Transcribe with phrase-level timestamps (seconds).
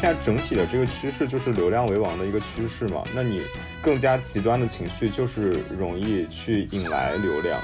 [0.00, 3.42] 现在整体的这个趋势就是流量为王的一个趋势嘛，那你
[3.82, 7.60] 更加极端的情绪就是容易去引来流量。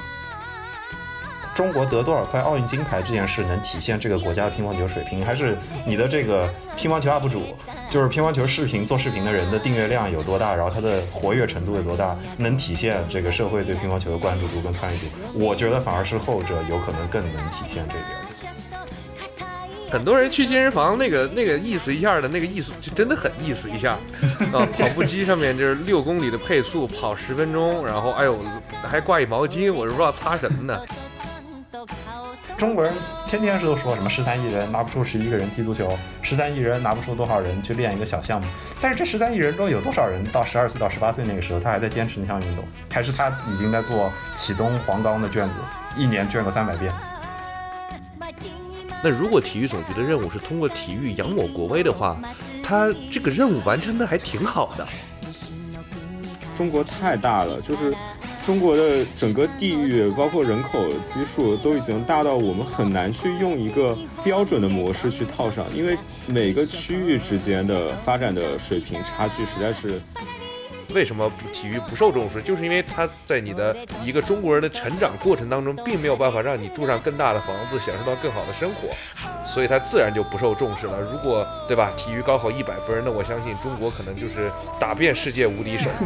[1.55, 6.47] 中国得多少块奥运金牌这件事能体现这个国家的乒乓球水平，还是你的这个
[6.77, 7.57] 乒乓球 UP 主，
[7.89, 15.07] 就是乒乓球视频做视频的人的订阅量有多大，然后他的活跃程度有多大，能体现这个社会对乒乓球的关注度跟参与度？
[15.33, 18.26] 我觉得反而是后者有可能更能体现这点。
[19.89, 23.93] 很多人去健身房，那个那个意思一下的那个意思，就真的很意思一下
[24.53, 24.67] 啊！
[24.77, 28.37] 跑步机上面就是六公里的配速，跑十分钟，然后哎呦
[28.83, 30.79] 还挂一毛巾，我是不知道擦什么呢。
[32.57, 32.91] 中国人
[33.27, 38.47] 天天是都说什么十三亿人拿不出十一个人踢足球，十三亿人拿不出多少人去练一个小项目。
[38.81, 45.53] 但是这十三亿人中有多少人到十二岁到十八岁那个时候，他还在坚持那项运动，还是他已经在做启东黄冈的卷子，
[45.95, 46.91] 一年卷个三百遍？
[49.03, 52.19] 那如果体育总局的任务是通过体育扬我国威的话，
[52.63, 54.87] 他这个任务完成的还挺好的。
[56.55, 57.93] 中国太大了，就是。
[58.45, 70.01] 中国的整个地域，包括人口基数，都已经大到我们很难去用一个标准的模式去套上，因为每个区域之间的发展的水平差距实在是。
[70.93, 72.41] 为什么不体育不受重视？
[72.41, 78.87] 就是因为它在你的一个中国人的成长过程当中，并没有办法让你住上更大的房子，享受到更好的生活，
[79.45, 81.01] 所以它自然就不受重视了。
[81.01, 84.49] 如果对吧，体育高考一百分，那我相信中国可能就是
[84.79, 85.89] 打遍世界无敌手。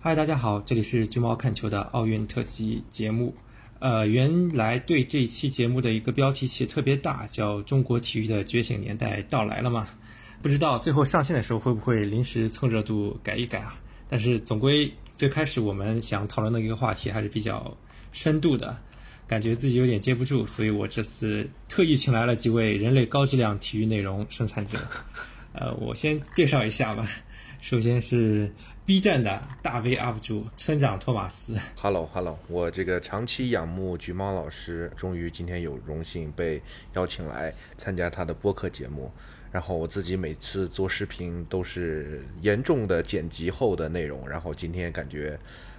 [0.00, 3.34] 嗨，大家好，这里是橘猫看球的奥运特辑节目。
[3.82, 9.88] 呃，原来对这期节目的一个标题起特别大，叫《中国体育的觉醒年代到来了》嘛。
[10.40, 13.74] 不知道最后上线的时候会不会临时蹭热度改一改啊？
[14.08, 17.76] 但是总归最开始我们想讨论的一个话题还是比较
[18.12, 18.76] 深度的，
[19.26, 24.78] 感觉自己有点接不住，所以我这次特意请来了几位人类高质量体育内容生产者。
[25.54, 27.04] 呃，我先介绍一下吧。
[27.60, 28.52] 首先是
[28.84, 31.56] B 站的大 V UP 主村长托马斯。
[31.76, 36.60] Hello Hello，我这个长期仰慕橘猫老师，终于今天有荣幸被
[36.94, 39.08] 邀请来参加他的播客节目。
[39.52, 45.38] 然后我自己每次做视频都是严重的剪辑后的内容，然后今天感觉，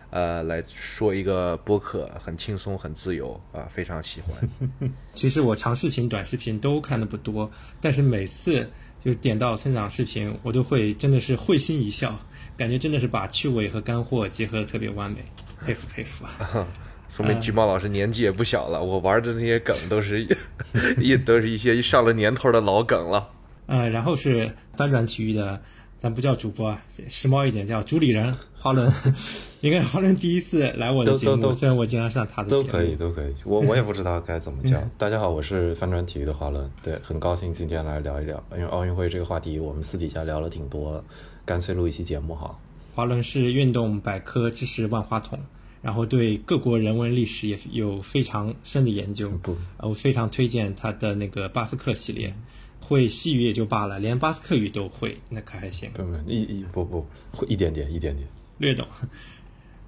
[0.09, 4.49] 呃，来说一个播客很轻松很自由啊，非常喜欢。
[5.11, 8.65] 其实我长视频、短视频都看的不多，但是每次。
[9.03, 12.17] 就是点到村长视频，我都会真的是会心一笑，
[12.57, 15.17] 感觉真的是把趣味和干货结合的特别完美，
[15.65, 16.67] 佩服佩服啊！
[17.09, 20.25] 说明橘猫老师年纪也不小了，我玩的那些梗都是
[20.97, 23.29] 一都是一些上了年头的老梗了。
[23.67, 25.61] 嗯，然后是翻转体育的。
[26.01, 26.77] 咱不叫主播，
[27.07, 28.91] 时髦一点叫主理人华伦，
[29.61, 32.63] 应该是华伦第一次来我的节目，虽然我经常上他的节目。
[32.63, 34.77] 都可以，都可以，我我也不知道该怎么叫。
[34.97, 41.01] 大家好，我是翻转体育的华伦，对，很高兴今天来聊一聊，因为奥运会这个话题我们私底下聊了挺多，
[41.45, 42.59] 干脆录一期节目好。
[42.95, 45.39] 华伦是运动百科知识万花筒，
[45.81, 49.29] 然后对各国人文历史也有非常深的研究。
[49.41, 52.33] 不，我非常推荐他的那个巴斯克系列。
[52.79, 55.89] 会西语也就罢了，连巴斯克语都会，那可还行。
[55.93, 58.27] 不不，一一不不，会一点点，一点点，
[58.57, 58.85] 略懂。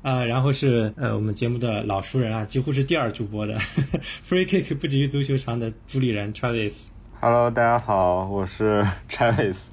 [0.02, 3.60] 啊， 然后是呃，我们节目的老熟人啊，几乎是第二主播的
[4.26, 6.86] Free Kick 不止于足球场的主理人 Travis。
[7.20, 9.66] Hello，大家好，我是 Travis。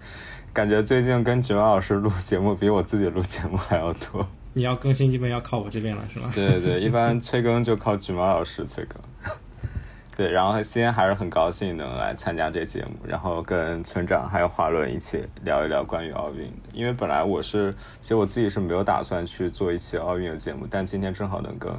[0.53, 4.27] 感觉最近跟菊老师录节目比我自己录节目还要多。
[4.53, 6.31] 你要更新，基本要靠我这边了，是吗？
[6.35, 9.01] 对对对，一般催更就靠菊毛老师催更。
[10.15, 16.53] 对，然后今天还是很高兴能来参加这节目，然后跟村长还有华伦一起聊一聊关于奥运。
[16.75, 21.73] 因为本来我是，其实我自己是没有打算去做一期奥运的节目，但今天正好能跟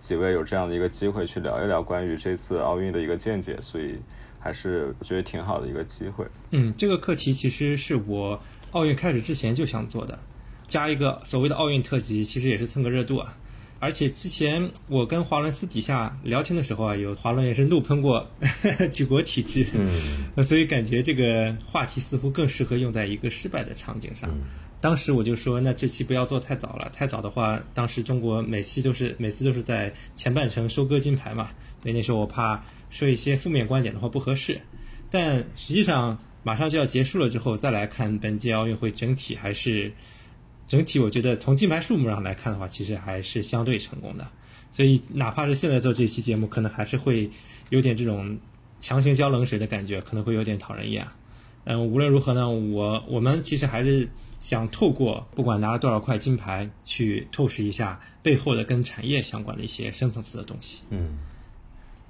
[0.00, 4.00] 几位有这样的一个机会去聊一聊关于这次奥运的一个见解，所以
[4.44, 6.26] 还是我觉得挺好的一个机会。
[6.50, 8.38] 嗯，这个课题其实是我
[8.72, 10.18] 奥运开始之前就想做的，
[10.66, 13.34] 加一个所谓的奥运特辑，其实也是蹭个热度啊。
[13.80, 18.28] 而且之前我跟华伦私底下聊天的时候啊，有华伦也是怒喷过
[18.92, 24.30] 举国体制，嗯，所以感觉这个话题似乎更适合用在一个失败的场景上。
[24.80, 31.48] 当时我就说，那这期不要做太早了，太早的话，当时中国每期都是每次都是在前半程收割金牌嘛，
[31.82, 32.62] 所以那时候我怕
[32.94, 34.60] 说一些负面观点的话不合适。
[35.10, 39.92] 但实际上马上就要结束了之后，再来看本届奥运会整体还是。
[40.66, 44.26] 整体我觉得从金牌数目上来看的话，其实还是相对成功的。
[44.72, 47.30] 所以哪怕是现在做这期节目，可能还是会
[47.68, 48.38] 有点这种
[48.80, 51.06] 强行浇冷水的感觉，可能会有点讨人厌。
[51.64, 54.08] 嗯，无论如何呢，我我们其实还是
[54.40, 60.82] 想透过不管拿了多少块金牌，去透视一下背后的跟产业相关的一些深层次的东西。
[60.88, 61.18] 嗯。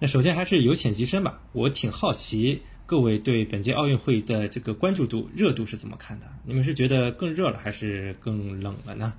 [0.05, 6.27] 那首先还是由浅及深吧，我挺好奇各位对本届奥运会的这个关注度、热度是怎么看的？
[6.45, 9.15] 你们是觉得更热了还是更冷了呢？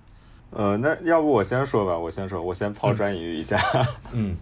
[0.52, 3.60] 呃，那要不我先说吧，我先说，我先抛砖引玉一下。
[4.14, 4.36] 嗯，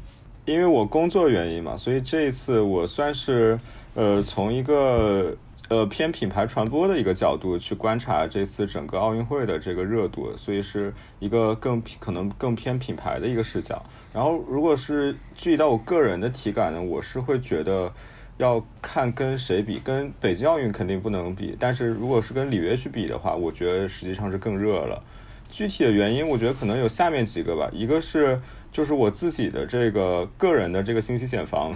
[0.43, 3.57] 因为我工作原因嘛，所以这一次我算是
[3.93, 5.33] 呃从一个
[5.73, 13.83] 呃偏品牌传播的一个角度去观察这次整个奥运会的这个热度，所以是一个更可能更偏品牌的一个视角。
[14.13, 17.91] 然后如果是具体到我个人的体感呢，我是会觉得
[18.37, 25.03] 要看跟谁比，跟北京奥运肯定不能比，但是如果是跟里约去比的话，我觉得实际上是更热了。
[25.49, 27.67] 具体的原因，我觉得可能有下面几个吧。
[27.73, 28.39] 一个是
[28.71, 31.73] 就是我自己的这个个人的这个信息茧房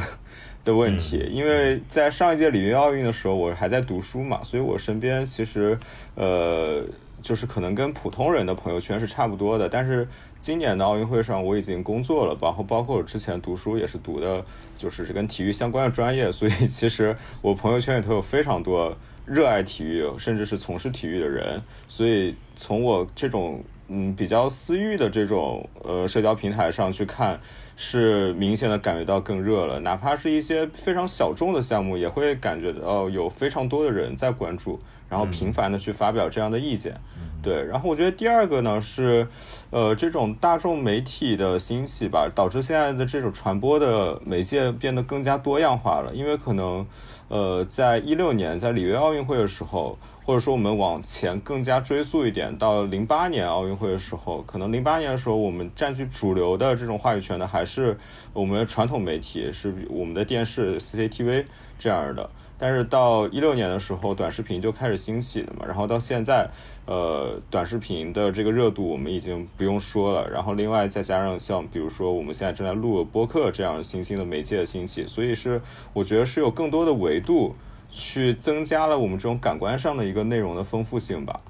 [0.67, 5.79] 的问题，因为在上一届里约奥运的时候，我还在读书嘛，所以我身边其实
[6.15, 6.83] 呃
[7.21, 9.69] 就是可能跟普通人的朋友圈是差不多的。
[9.69, 10.07] 但是
[10.39, 14.43] 今年的奥运会上，我已经工作了，然后包括我之前读书也是读的，
[14.77, 18.95] 就是跟体育相关的专业，所以其实我朋友圈里头有非常多。
[19.25, 27.37] 热爱体育，甚至是从事体育的人，所以从我这种嗯比较私域的这种呃社交平台上去看，
[27.77, 29.79] 是明显的感觉到更热了。
[29.79, 34.77] 哪怕是一些非常小众的项目，也会感觉到有非常多的人在关注，
[35.07, 36.99] 然后频繁的去发表这样的意见。
[37.41, 39.25] 对，然后我觉得第二个呢是，
[39.69, 46.85] 呃，这种大众媒体的兴起吧，导致现在的这种传播的媒介变得更加多样化了，因为可能。
[47.29, 49.97] 呃，在一六年在里约奥运会的时候，
[50.27, 57.97] 或者说我们往前更加追溯一点，到零八年奥运会的时候，可能零八年的时候，我们占据主流的这种话语权的还是
[58.33, 61.45] 我们的传统媒体，是我们的电视 CCTV
[61.79, 62.29] 这样的。
[62.59, 66.49] 但是到一六年的时候，短视频就开始兴起了嘛，然后到现在，
[66.85, 75.61] 呃，短视频的这个热度我们已经不用说了，然后另外再加上像比如说我们现在正在录播客这样新兴的媒介的兴起，所以是
[75.93, 77.55] 我觉得是有更多的维度
[77.97, 81.41] 去增加了我们这种感官上的一个内容的丰富性吧，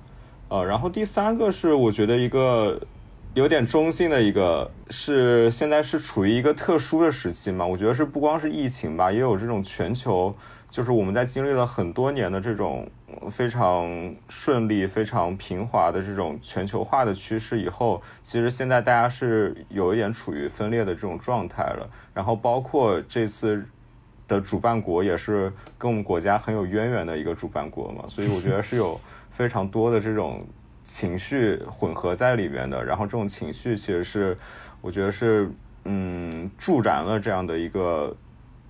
[0.48, 2.80] 呃，然后第三个是我觉得一个
[3.34, 10.34] 有点中性的一个是现在是处于一个特殊的时期嘛，我觉得是不光是疫情吧，也有这种全球。
[10.70, 12.86] 就是我们在经历了很多年的这种
[13.30, 21.90] 非常顺利、非常平滑的这种全球化的趋势以后，其实现在大家是有一点处于分裂的这种状态了。
[22.14, 23.66] 然后包括这次
[24.28, 29.00] 的主办国也是跟我们国家很有渊源的一个主办国嘛， 所以我觉得是有
[29.32, 30.46] 非常多的这种
[30.84, 32.84] 情绪混合在里面的。
[32.84, 34.38] 然后这种情绪其实是
[34.82, 35.50] 我觉得是
[35.86, 38.16] 嗯助燃了这样的一个。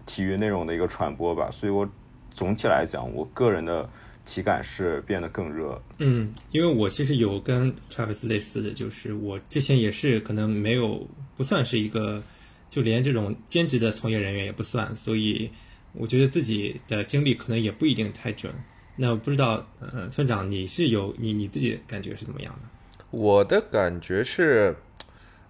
[0.10, 1.86] 体育内容的一个传播吧，所以我
[2.34, 3.90] 总体来讲，我个人的
[4.24, 5.82] 体感是变得更热。
[5.98, 11.06] 嗯，因为我其实有跟 Travis 类似的就是我之前也是可能没有
[11.36, 12.24] 不算是一个，
[12.78, 15.50] 就连这种兼职的从业人员也不算，所以
[15.94, 18.54] 我觉得自己的经历可能也不一定太准。
[18.98, 23.06] 那不知道，呃，村长你是有你你自己感觉是怎么样的？
[23.10, 24.76] 我的感觉是。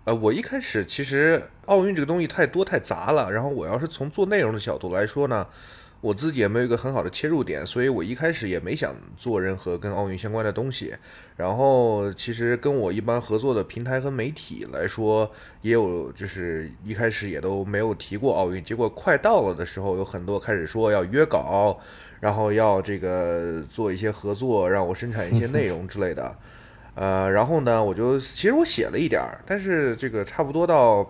[0.06, 5.46] 呃，我一开始其实奥运这个东西太多太杂了，然后我要是从做内容的角度来说呢，
[6.00, 10.94] 我自己也没有一个很好的切入点，所以我一开始也没想做任何跟奥运相关的东西。
[11.36, 15.30] 然后其实跟我一般合作的平台和媒体来说，
[15.62, 21.80] 也有就是一开始也都没有提过奥运，结果快到了的时候，有很多开始说要约稿，
[22.20, 26.36] 然后要这个做一些合作，让我生产一些内容之类的。
[26.96, 31.04] 呃，然后呢，我就其实我写了一点儿，但是这个差不多到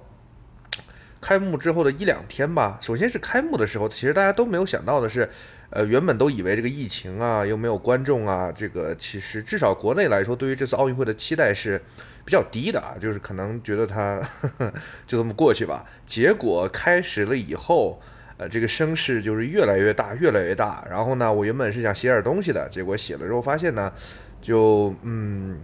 [1.21, 2.77] 开幕之后的一两天吧。
[2.81, 5.27] 首先是开幕的时候，其实大家都没有想到的是，
[5.69, 11.81] 呃，原本都以为这个疫情啊，又没有观众啊，这个其实至少国内来说，对于这次奥运会的期待是
[12.23, 14.19] 比较低的啊，就是可能觉得它
[15.07, 15.85] 就这么过去吧。
[16.05, 18.01] 结果开始了以后，
[18.37, 20.85] 呃，这个声势就是越来越大，越来越大。
[20.89, 23.91] 然后呢，我原本是想写点东西的，结果写了之后发现呢。
[24.39, 25.59] 就嗯，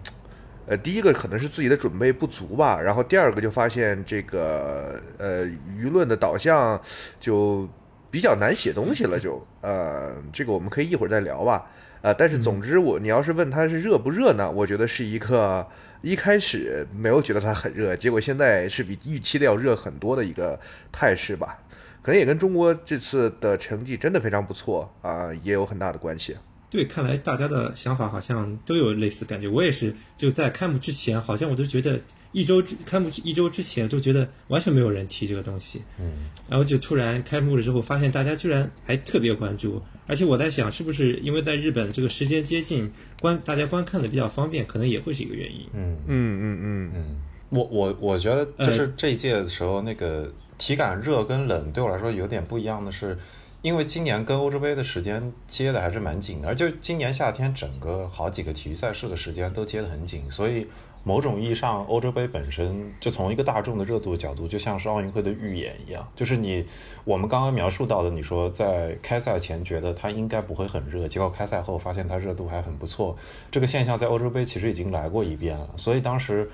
[0.65, 6.81] 呃，第一个可能是自己的准备不足吧，然后第二个就发现这个呃舆论的导向
[7.19, 7.67] 就
[8.09, 11.65] 比较难写东西了，就呃这个我们可以一会儿再聊吧，
[12.01, 15.67] 呃，但是总之我你要是问他是热不热呢，我觉得是一个
[16.01, 20.59] 一开始没有觉得它很热，结果现在是比预期的要热很多的一个
[20.91, 21.59] 态势吧，
[22.01, 26.37] 可能也跟中国这次的成绩真的非常不错啊，也有很大的关系。
[26.73, 29.47] 对，看来大家的想法好像都有类似感觉。
[29.47, 32.01] 我也是，就在开幕之前，好像我都觉得
[32.31, 35.83] 一周之开幕一周之前都觉得完全没有人提这个东西。
[35.99, 39.79] 嗯，然后就突然开幕了之后，发现大家居然还特别关注。
[40.07, 45.69] 而且我在想，是不是因为在日本这个时间接近，观大家观看的比较方便，可能也会是一个原因。
[45.73, 47.15] 嗯嗯嗯嗯嗯，
[47.49, 50.33] 我我我觉得就是这一届的时候那个。
[50.55, 53.17] 体感热跟冷对我来说有点不一样的是，
[53.63, 60.67] 因为今年跟欧洲杯的时间接的还是蛮紧的，而就今年夏天整个好几个体育赛事的时间都接得很紧，所以。
[61.05, 66.09] 某种意义上，欧洲杯本身就从一个大众的热度角度，就像是奥运会的预演一样。
[66.15, 66.65] 就是你
[67.03, 73.17] 我们刚刚描述到的，你说在开赛前觉得它应该不会很热，结果开赛后发现它热度还很不错。
[73.51, 76.49] 这个现象在欧洲杯其实已经来过一遍了，所以当时。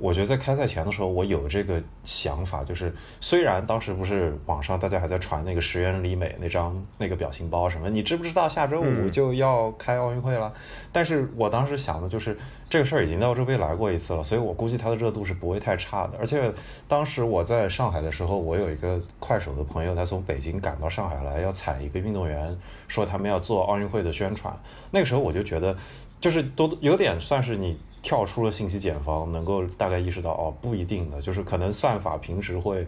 [0.00, 10.52] 我觉得在开赛前的时候，我有这个想法，就是虽然当时不是网上大家还在传那个石原里美那张那个表情包什么，你知不知道下周五就要开奥运会了？
[10.90, 12.36] 但是我当时想的就是
[12.68, 16.14] 这个事儿已经在欧洲杯来过一次了，所以我估计它的热度是不会太差的。
[16.18, 16.50] 而且
[16.88, 22.56] 当时我在上海的时候，我有一个快手的朋友，他从北京赶到上海来要采一个运动员，
[22.88, 24.58] 说他们要做奥运会的宣传。
[24.90, 25.76] 那个时候我就觉得，
[26.20, 27.78] 就是都有点算是你。
[28.02, 32.86] 跳出了信息茧房，能够大概意识到哦，不一定的，就是可能算法平时会，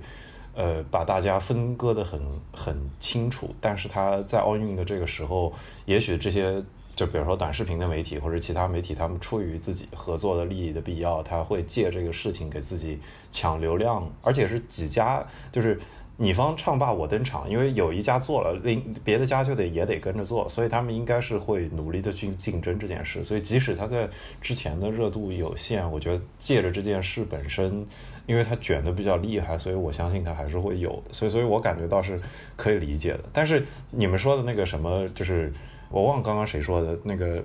[0.54, 2.21] 呃，把大家分割的很
[2.52, 5.52] 很清楚，但是他在奥运的这个时候，
[5.85, 6.62] 也许这些
[6.97, 12.99] 就比如说短视频的媒体或者其他媒体，他们出于自己合作的利益的必要，他会借这个事情给自己
[13.31, 15.78] 抢流量，而且是几家就是。
[16.19, 23.25] 你方唱罢我登场，因为有一家做了，另别的家就得也得跟着做，所以他们应该是会努力的去竞争这件事。
[23.25, 24.09] 所以即使他在
[24.40, 27.85] 之前的热度有限，我觉得借着这件事本身，
[28.26, 31.12] 因为他卷的比较厉害，所以我相信他还是会有的。
[31.12, 32.21] 所以，所以我感觉到是
[32.57, 33.25] 可以理解的。
[33.33, 35.52] 但是你们说的那个什么，就是
[35.90, 37.42] 我忘刚刚谁说的那个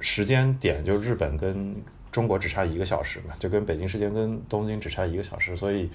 [0.00, 1.74] 时间点，就日本跟
[2.12, 5.90] 中国只差一个小时嘛，就跟北京时间跟东京只差一个小时，所以。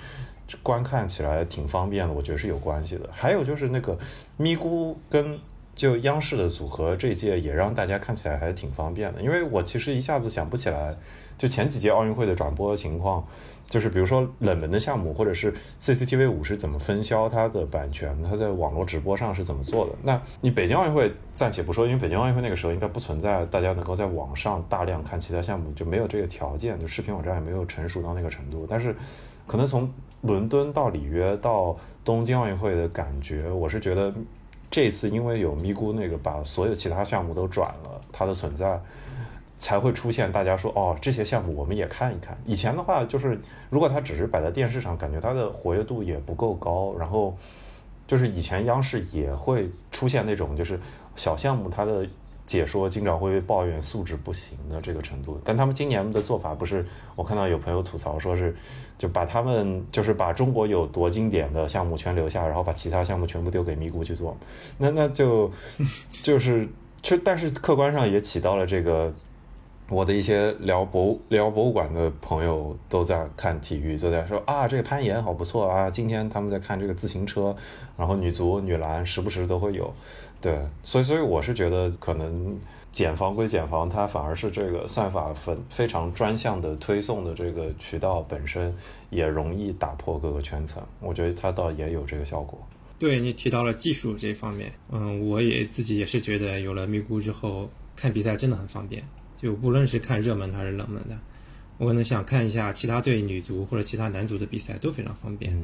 [0.62, 3.10] 观看起来挺方便的，我觉得是有关系的。
[3.12, 3.98] 还有就是那个
[4.38, 5.40] 咪咕跟
[5.76, 9.22] 就央视的组合，这一届也让大家看起来还挺方便的。
[9.22, 10.96] 因为我其实一下子想不起来，
[11.38, 13.26] 就前几届奥运会的转播情况，
[13.68, 19.94] 就是比如说冷门的项目，或者是 CCTV 五是怎么分销它的版权，它在网络直播上是怎么做的。
[20.04, 28.66] 那你北京奥运会暂且不说，因为北京奥运会那个时候应该不存在大家能够在网上大量看其他项目，就没有这个条件，就视频网站也没有成熟到那个程度。
[28.70, 28.96] 但是
[29.46, 29.92] 可能从
[30.26, 34.14] 伦敦到里约到东京奥运会的感觉，我是觉得
[34.70, 38.80] 这次因为有咪咕那个把所有其他项目都转了，它的存在
[39.58, 40.32] 才会出现。
[40.32, 42.38] 大家说哦，这些项目我们也看一看。
[42.46, 43.40] 以前的话，就是
[43.70, 46.96] 如果它只是摆在电视上，感觉它的活跃度也不够高。
[46.98, 47.36] 然后
[48.08, 50.80] 就是以前央视也会出现那种就是
[51.16, 52.06] 小项目它的。
[52.46, 56.86] 解说经常会抱怨素质不行的这个程度，但他们今年的做法不是，
[57.16, 58.56] 我看到有朋友吐槽说是，
[58.98, 64.38] 就把他们就是把中国有多经典的项目全留下，然后把其他项目全部丢给咪咕去做，
[64.78, 65.50] 那那就
[66.22, 66.70] 就是
[67.02, 69.12] 就但是客观上也起到了这个，
[69.90, 77.56] 我的一些聊博聊博物馆的朋友都在看体育，都在说啊这个攀岩好不错啊，今天他们在看这个自行车，
[77.98, 79.92] 然后女足女篮时不时都会有。
[80.46, 82.56] 对，所以所以我是觉得，可能
[82.92, 88.72] 减房归减房，它反而是这个算法分非常专项的推送的这个渠道本身
[89.10, 90.84] 也容易打破各个圈层。
[91.00, 92.60] 我觉得它倒也有这个效果。
[93.00, 99.04] 对你提到了技术这方面，嗯，我也自己也是觉得有了咪咕之后，看比赛真的很方便。
[99.42, 101.18] 就无论是看热门还是冷门的，
[101.80, 105.60] 我可能想看一下其他队女足或者其他男足的比赛都非常方便。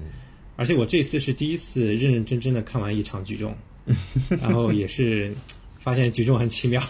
[0.56, 3.56] 而且我这次是第一次认认真真的看完一场举重。
[4.42, 5.34] 然后也是
[5.80, 6.82] 发现举重很奇妙，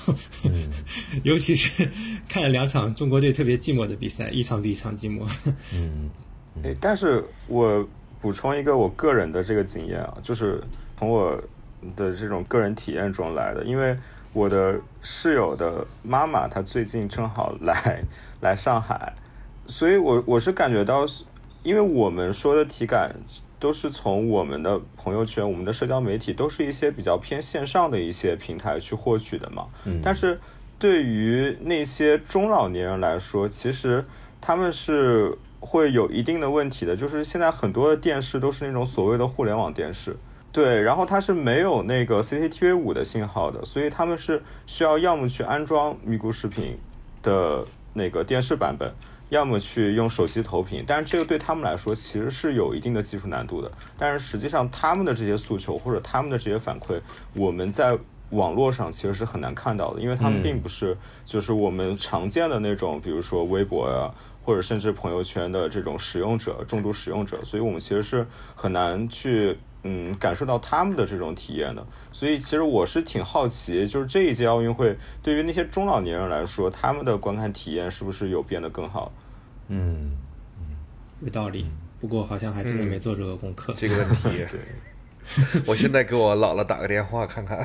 [1.23, 1.89] 尤其是
[2.27, 5.25] 看了两场中国队特别寂寞的比赛，一场比一场寂寞。
[5.73, 6.09] 嗯，
[6.63, 7.87] 哎，但是我
[8.19, 10.61] 补充一个我个人的这个经验啊，就是
[10.97, 11.41] 从我
[11.95, 13.97] 的这种个人体验中来的，因为
[14.33, 18.03] 我的室友的妈妈她最近正好来
[18.41, 19.13] 来上海，
[19.65, 21.05] 所以我我是感觉到，
[21.63, 23.15] 因为我们说的体感。
[23.61, 29.67] 都是从我们的朋友圈、我们的社交媒体，都是一些比较偏线上的一些平台去获取的嘛。
[29.85, 30.01] 嗯。
[30.03, 30.39] 但是
[30.79, 34.03] 对于那些中老年人来说，其实
[34.41, 36.97] 他们是会有一定的问题的。
[36.97, 40.17] 就是现在很多的电视都是那种所谓的互联网电视，
[40.51, 46.79] 对，然后它是没有那个 CCTV 五的信号的，所以他们是需要要么去安装咪咕视频
[47.21, 47.63] 的
[47.93, 48.91] 那个电视版本。
[49.31, 53.71] 要么去用手机投屏，但是这个对他们来说其实是有一定的技术难度的。
[53.97, 56.99] 但是实际上他们的这些诉求或者他们的这些反馈，
[57.33, 57.97] 我们在
[58.31, 71.85] 网络上其实是很难看到的，因为他们并不是就是我们常见的那种，比如说微博呀，或者甚至朋友圈的这种使用者、重度使用者，所以我们其实是很难去嗯感受到他们的这种体验的。
[72.11, 79.09] 所以其实我是挺好奇，就是这一届奥运会对于那些中老年人来说，他们的观看体验是不是有变得更好？
[79.67, 80.11] 嗯，
[81.21, 81.65] 有道理。
[81.99, 83.73] 不过好像还真的没做这个功课。
[83.77, 87.63] 这个问题，对 我现在给我姥姥打个电话看看。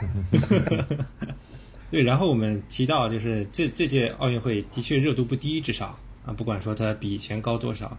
[1.90, 7.96] 对，然后我们提到就是这这届奥运会的确热度不低，至少啊，不管说它比以前高多少，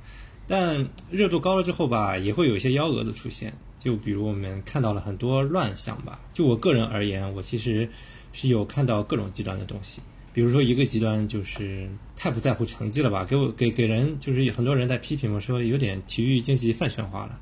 [0.47, 3.51] 但热度高了之后吧，也会有一些幺蛾子出现。
[3.79, 6.19] 就比如我们看到了很多乱象吧。
[6.33, 7.89] 就我个人而言，我其实
[8.33, 10.01] 是有看到各种极端的东西。
[10.37, 17.39] 比如说一个极端就是太不在乎成绩了吧，给我给给人就是很多人在批评我，说有点体育竞技饭圈化了。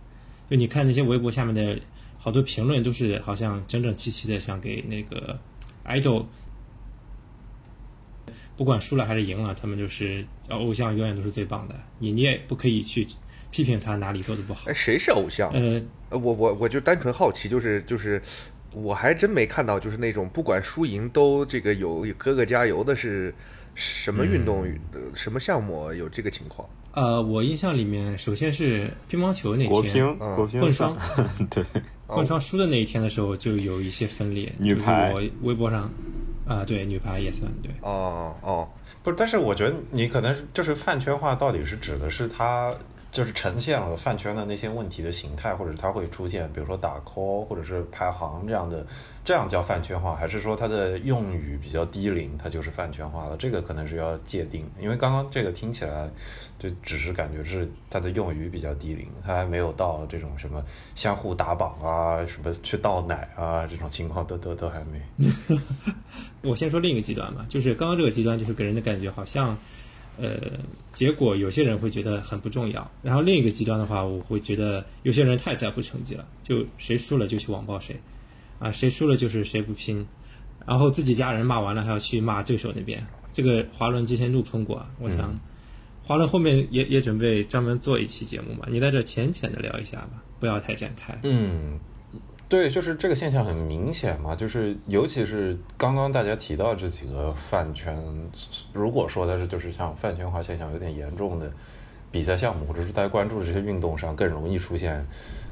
[0.49, 1.77] 就你看那些微博下面的
[2.17, 5.37] 好多评论，都是好像整整齐齐的，想给那个
[5.85, 6.25] idol，
[8.55, 11.75] 不管输了还是赢了，他们就是偶像永远都是最棒的。
[11.99, 13.05] 你你也不可以去
[13.51, 14.73] 批评他哪里做的不好哎，。
[14.73, 15.51] 谁是偶像？
[15.51, 18.21] 呃，呃，我我我就单纯好奇，就是就是，
[18.75, 23.34] 我还真没看到，就是那种不管输赢都这个有哥哥加油的是
[23.74, 24.63] 什么运动、
[24.94, 26.67] 呃什么项目有这个情况？
[26.94, 30.98] 呃，我印象里面，首先是乒乓球那天，国乒嗯国乒混双
[31.51, 31.63] 对，
[32.08, 34.53] 混双输的那一天的时候，就有一些分裂。
[34.58, 35.91] 女排我微博上，
[36.48, 37.70] 啊、对，女排也算对。
[37.82, 38.70] 哦哦，
[39.03, 42.74] 不是，但是我觉得你可能就是饭圈化，到底是指的是它
[43.15, 48.86] 就是呈现了饭圈的那些问题的形态，或者它会出现，比如说打 call 或者是排行这样的，
[49.24, 53.38] 这样叫饭圈化，还是说它的用语比较低龄，它就是饭圈化了？
[53.38, 56.10] 这个可能是要界定，因为刚刚这个听起来
[56.60, 60.62] 就只是感觉是它的用语比较低龄，它还没有到这种什么
[60.93, 65.01] 相互打榜啊，什么去倒奶啊这种情况都都都还没。
[66.43, 69.57] 我先说另一个极端吧，就是刚刚这个极端，就是给人的感觉好像，
[70.17, 70.60] 呃，
[70.91, 78.00] 结果有些人会觉得很不重要，然后另一个极端的话，我会觉得有些人太在乎成绩了，就谁输了就去网暴谁，
[78.60, 80.05] 啊，谁输了就是谁不拼，
[80.65, 83.05] 然后自己家人骂完了还要去骂对手那边。
[83.34, 85.38] 这个华伦之前怒喷过，我想，
[86.05, 91.20] 华伦后面也也准备专门做一期节目嘛，你在这浅浅的聊一下吧，不要太展开。
[91.24, 91.79] 嗯，
[92.48, 97.98] 对，就是这个现象很明显嘛，就是尤其是刚刚大家提到这几个饭圈，
[98.72, 101.51] 如果说的是就是像饭圈化现象有点严重的
[102.12, 105.05] 比赛项目，或者是大家关注的这些运动上更容易出现。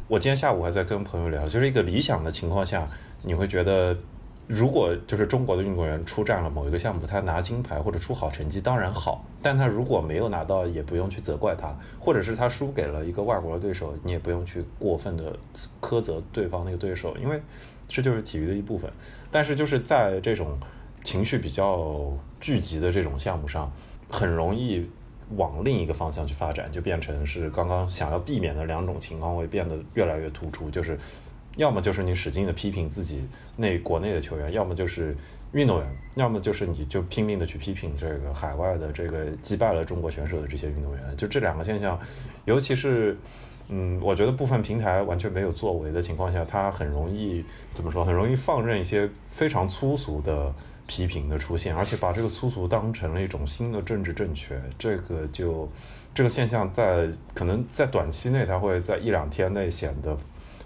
[0.08, 2.88] 我今天下午还在跟朋友聊，就是一个理想的情况下，
[3.22, 3.98] 你会觉得。
[4.48, 9.26] 如果就是中国的运动员出战了某一个项目，他拿金牌或者出好成绩，当然好。
[9.42, 15.36] 但他如果没有拿到，也不用去责怪他，或者是他输给了一个外国的对手，你也不用去过分的
[15.82, 17.42] 苛责对方那个对手，因为
[17.88, 18.92] 这就是体育的一部分。
[19.32, 20.58] 但是就是在这种
[21.04, 23.72] 情绪比较聚集的这种项目上，
[24.10, 24.90] 很容易
[25.36, 30.98] 往另一个方向去发展，就变成是刚刚想要避免的两种情况会变得越来越突出，就是
[31.56, 35.16] 要么就是你使劲的批评自己那国内的球员，要么就是
[35.52, 41.18] 运动员，要么就是你就拼命的去批评这个海外的这个击败了中国选手的这些运动员。
[41.18, 42.00] 就这两个现象，
[42.46, 43.16] 尤其是
[43.70, 48.04] 嗯，我觉得部分平台完全没有作为的情况下，它很容易怎么说？
[48.04, 50.54] 很容易放任一些非常粗俗的
[50.86, 54.60] 批评的出现，而且把这个粗俗当成了一种新的政治正确。
[54.78, 55.70] 这个就
[56.14, 60.18] 这个现象在可能在短期内，它会在一两天内显得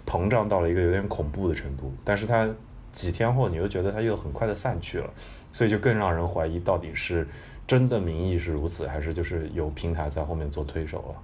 [0.08, 2.48] 膨胀到了一个有点恐怖的程度，但是它
[2.92, 5.10] 几天后，你又觉得它又很快的散去了，
[5.52, 7.28] 所以就更让人怀疑到底是
[7.66, 11.22] 真的民意是如此，还是就是有平台在后面做推手了。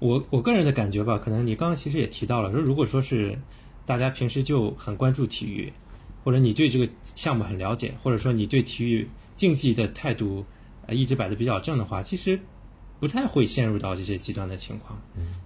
[0.00, 3.38] 我我个人的感觉吧，可能你刚刚其实也提到了，说如果说是
[3.86, 5.72] 大家平时就很关注体育，
[6.24, 10.44] 或者你对这个项目很了解，或者说你对体育竞技的态度
[10.86, 12.40] 呃一直摆的比较正的话，其实
[13.04, 14.98] 不太会陷入到这些极端的情况。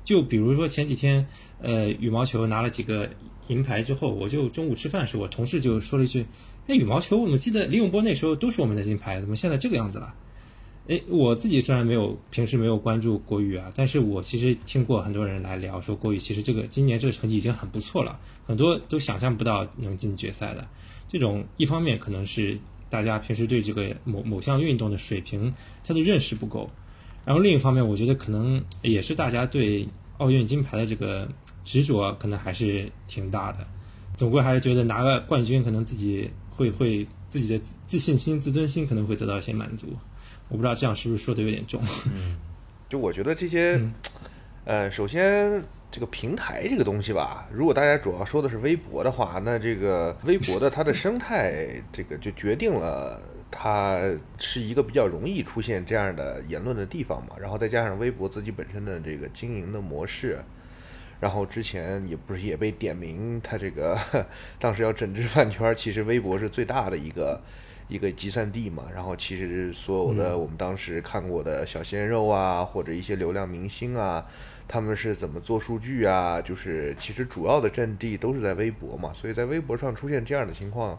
[0.04, 1.26] 就比如说前几天，
[1.60, 3.10] 呃，羽毛球拿了几个
[3.48, 6.24] 银牌之后，我就中午吃饭时，我同事就说了一句
[6.68, 10.14] ：“哎，羽毛球我们记得李永波那时候都是我们的金牌，怎么现在这个样子了？”
[10.86, 20.64] 诶，我自己虽然没有平时没有关注国羽啊，但是我其实听过很多人来聊说国羽其实这个今年这个成绩已经很不错了，很多都想象不到能进决赛的。
[21.08, 22.56] 这种一方面可能是
[22.88, 25.52] 大家平时对这个某某项运动的水平
[25.84, 26.70] 他的认识不够，
[27.28, 29.86] 然后另一方面我觉得可能也是大家对
[30.16, 31.28] 奥运金牌的这个
[31.62, 33.58] 执着可能还是挺大的，
[34.16, 39.88] 总归还是觉得拿个冠军可能自己会会自己的自自信心、自尊心可能会得到一些满足。
[40.48, 41.82] 我不知道这样是不是说的有点重。
[42.06, 42.38] 嗯
[42.88, 43.92] 就我觉得这些，嗯
[44.64, 54.00] 呃，首先这个平台这个东西吧，如果大家主要说的是微博的话，那这个微博的它的生态，这个就决定了它
[54.38, 57.36] 是一个比较容易出现这样的言论的地方嘛。
[57.40, 60.38] 然后再加上微博自己本身的这个经营的模式。
[61.20, 63.98] 然后之前也不是也被点名，它这个
[64.60, 67.42] 当时要整治饭圈，其实微博是最大的一个
[67.88, 68.84] 一个集散地嘛。
[68.94, 74.24] 然后其实所有的我们当时看过的小鲜肉啊，或者一些流量明星啊，
[74.68, 76.40] 他们是怎么做数据啊？
[76.40, 80.96] 就是其实主要的阵地都是在微博嘛，所以在微博上出现这样的情况，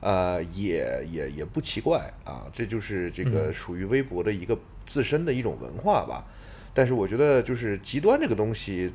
[0.00, 2.46] 呃，也也也不奇怪啊。
[2.52, 6.24] 这就是这个属于微博的一个自身的一种文化吧。
[6.74, 8.92] 但是我觉得就是极端这个东西。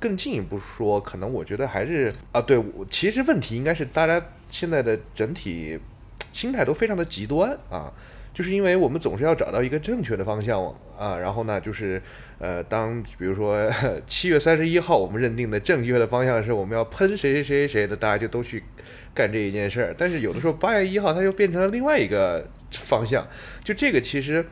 [0.00, 5.78] 更进一步说，可能我觉得还是啊，对，我其实问题应该是大家现在的整体
[6.32, 7.92] 心态都非常的极端啊，
[8.32, 10.62] 就是因为我们总是要找到一个正确的方向
[10.98, 12.00] 啊，然后呢，就是
[12.38, 13.70] 呃，当比如说
[14.06, 18.62] 七月三十一号我们认定的正确的方向是我们要喷谁谁谁谁的，大家就都去
[19.14, 23.26] 干这一件事儿，但是有的时候八月一号它又变成了另外一个方向，
[23.62, 24.44] 就这个其实。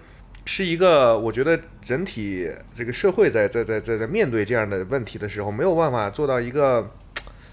[0.47, 6.91] 是一个，我觉得整体这个社会在在在在在面对这样的问题的时候，没有办法做到一个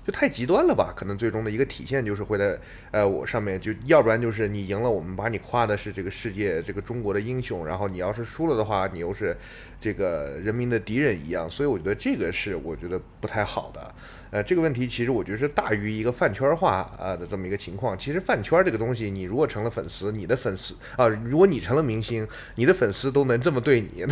[0.07, 0.93] 就太极端了吧？
[0.95, 2.57] 可能最终的一个体现就是会在
[2.91, 9.35] 呃我上面，就要不然就是你赢了，我们把你夸的是这个世界这个中国的英雄，然后你要是输了的话，你又是
[9.77, 11.49] 这个人民的敌人一样。
[11.49, 13.93] 所以我觉得这个是我觉得不太好的。
[14.29, 17.97] 呃，这个问题其实我觉得是大于一个饭圈化啊的这么一个情况。
[17.97, 24.05] 其实饭圈这个东西，你如果成了粉丝，你的粉丝啊，如果你成了明星，你的粉丝都能这么对你，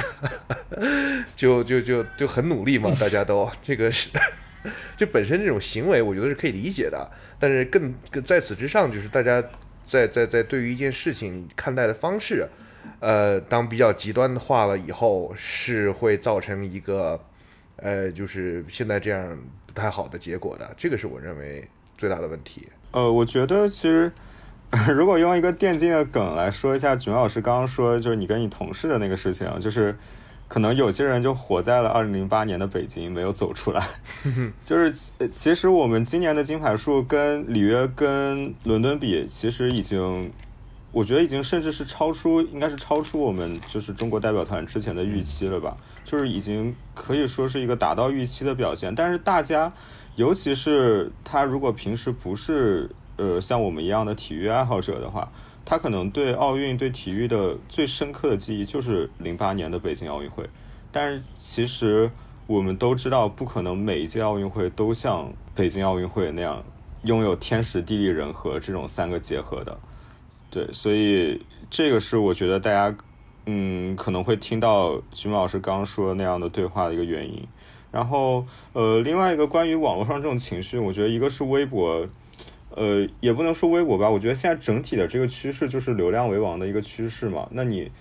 [1.38, 4.10] 就就就就很努力嘛，大家都这个是，
[4.97, 7.10] 就本身这种行为，我觉得是可以理解的。
[7.39, 9.43] 但是更在此之上，就是大家
[9.84, 12.47] 在在在对于一件事情看待的方式，
[12.99, 17.19] 呃，当比较极端化了以后，是会造成一个
[17.78, 19.38] 呃，就是现在这样。
[19.75, 22.65] 不太好的结果的，这个是我认为最大的问题。
[22.91, 24.10] 呃，我觉得其实
[24.95, 29.93] 如果用一个电竞的梗来说一下，囧老师刚刚说就是你跟你同事的那个事情，就是
[30.47, 33.88] 可能有些人就活在了二零零八年的北京，没有走出来。
[34.65, 34.93] 就是
[35.31, 40.31] 其实我们今年的金牌数跟里约跟伦敦比，其实已经
[40.91, 45.75] 我觉得已经甚至是超出，应该是超出我们就是中国代表团之前的预期了吧。
[46.05, 49.73] 就是已经可以说是一个达到预期的表现，但是大家，
[50.15, 55.27] 尤其是他如果平时不是呃像我们一样的体育爱好者的话，
[55.65, 60.47] 他可能对奥运对体育的最深刻的记忆就是零八年的北京奥运会。
[60.91, 62.10] 但是其实
[62.47, 66.63] 我们都知道，不可能每一届奥运会都像北京奥运会那样
[67.04, 69.78] 拥有天时地利人和这种三个结合的。
[70.49, 72.95] 对，所以这个是我觉得大家。
[73.47, 77.47] 嗯，可能会听到徐老师刚刚说的那样的对话的一个原因。
[77.91, 82.08] 然后，呃，另外一个关于网络上这种情绪，我觉得一个是微博，
[82.75, 87.47] 呃，也不能说微博吧，我觉得现在整体的这个趋势就是流量为王的一个趋势嘛。
[87.51, 87.91] 那你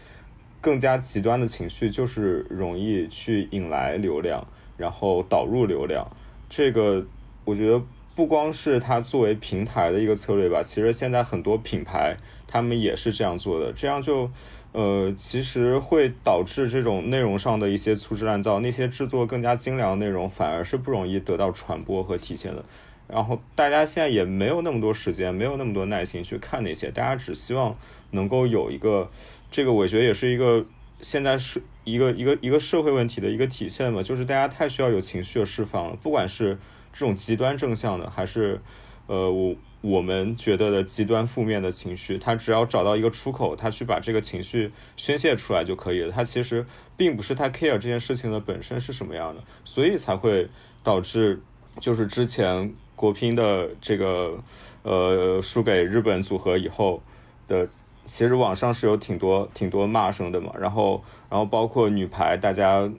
[0.61, 6.07] 更加极端的情绪就是容易去引来流量，然后导入流量。
[6.51, 7.07] 这个
[7.45, 7.81] 我觉得
[8.15, 14.31] 不光是它作为平台的一个策略吧，其实现在很多品牌他们也是这样做的，这样就。
[14.77, 22.65] 呃，其实会导致这种内容上的一些粗制滥造，那些制作更加精良的内容反而是不容易得到传播和体现的。
[23.07, 27.77] 然后大家现在也没有那么多时间，没有那么多耐心去看那些，大家只希望
[28.11, 29.11] 能够有一个，
[29.51, 30.65] 这个我觉得也是一个
[31.01, 36.59] 现在是一个一个一个社会问题的一个体现嘛，就是大家太需要有情绪的释放了，不管是
[36.93, 38.61] 这种极端正向的，还是
[39.07, 39.55] 呃我。
[39.85, 46.11] 我们觉得的极端负面的情绪，他只要找到一个出口，他去把这个情绪宣泄出来就可以了。
[46.11, 46.65] 他其实
[46.97, 50.49] 并不是太 care 这件事情的本身是什么样的，所以才会
[50.83, 51.43] 导致
[51.81, 52.73] 就是之前
[53.05, 54.39] 国乒的这个
[54.83, 57.03] 呃输给日本组合以后
[57.47, 57.69] 的，
[58.07, 60.51] 其实网上是有挺多挺多骂声的嘛。
[60.59, 62.91] 然后然后包括女排，大家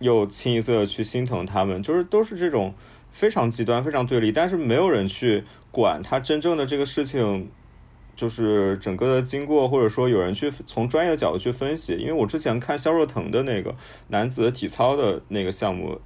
[0.00, 2.74] 又清一色的去心疼他们，就是都是这种
[3.10, 5.44] 非常极端、非常对立，但是没有人去。
[5.74, 7.50] 管他真正的这个事情，
[8.14, 11.96] 就是整个的经过，或者说有人去从专业角度去分析。
[11.96, 13.74] 因为我之前看肖若腾的那个
[14.06, 16.00] 男子体操的那个项目，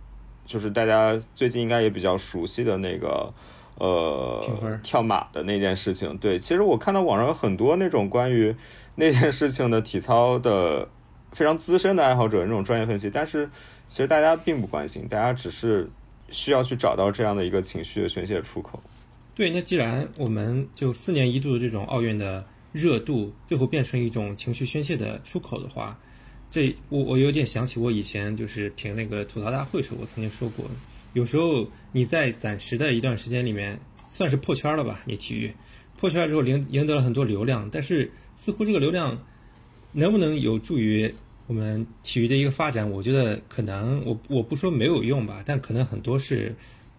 [0.48, 3.32] 就是大家最近应该也比较熟悉的那个
[3.76, 6.16] 呃跳马的那件事情。
[6.16, 8.56] 对，其实我看到网上有很多那种关于
[8.96, 10.88] 那件事情的体操的
[11.32, 13.48] 非常资深的爱好者那种专业分析，但是
[13.86, 15.88] 其实大家并不关心，大家只是
[16.30, 18.80] 需要去找到这样的一个情绪的宣泄出口。
[19.34, 25.96] 对，那既然我们就四年一度的这种奥运的热度，最后变成一种情绪宣泄的出口的话，
[26.50, 30.64] 这我我有点想起我以前就是评那个吐槽大会时候，我曾经说过，
[31.12, 35.00] 有时候你在暂时的一段时间里面算是破圈了吧？
[35.04, 35.52] 你体育
[35.98, 39.18] 破圈之后赢赢得了很多流量，但是似乎这个流量
[39.92, 41.12] 能不能有助于
[41.46, 42.90] 我们体育的一个发展？
[42.90, 46.54] 我觉得可能我我不说没有用吧，但可能很多是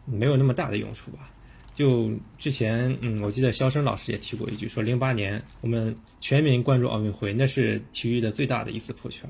[0.05, 1.31] 没有那么大的用处吧。
[1.79, 9.29] 就之前，嗯，我记得肖申老师也提过一句，说零八年我们全民关注奥运会，那是体育的最大的一次破圈。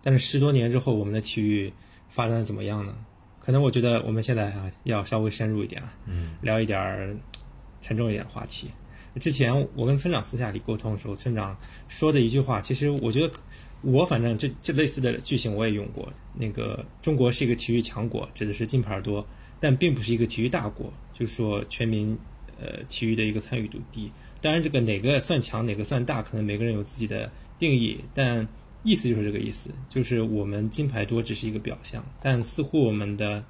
[0.00, 1.72] 但是十多年之后，我们的体育
[2.08, 2.94] 发展的怎么样呢？
[3.40, 7.16] 可能我觉得我们现在啊，要稍微深入一点啊，嗯，聊一点儿
[7.82, 8.70] 沉重一点话题。
[9.18, 11.58] 之前我跟村长私下里沟通的时候，村长
[11.88, 13.34] 说的一句话，其实我觉得
[13.82, 16.08] 我反正这这类似的句型我也用过。
[16.32, 19.26] 那个中国是一个体育强国，指的是金牌多，
[19.58, 22.16] 但并不是一个体育大国，就是说全民
[22.60, 24.10] 呃体育的一个参与度低。
[24.40, 28.46] 当然，这个哪个算强，哪个算大，可能每个人有自己的定义，但
[28.84, 33.44] 意思就是这个意思，就是我们金牌多只是一个表象，但似乎我们的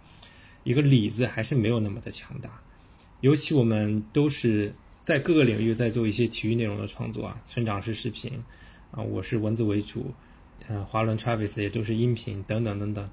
[0.64, 2.61] 一个里子还是没有那么的强大，
[3.20, 4.72] 尤其我们都是。
[5.04, 8.31] 在各个领域在做一些体育内容的创作啊，村长是视频，
[8.90, 10.12] 啊，我是文字为主，
[10.68, 13.09] 嗯，华伦 Travis 也都是音频等等等等。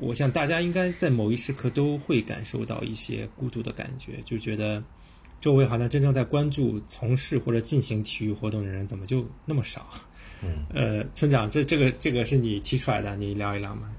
[0.00, 4.82] 我想大家应该在某一时刻都会感受到一些孤独的感觉，就觉得
[5.40, 9.86] 周围好像真正在关注、从事或者进行体育活动的人怎么就那么少？
[10.42, 13.90] 嗯，呃，村长，这这个这个是你提出来的，你聊一聊吗？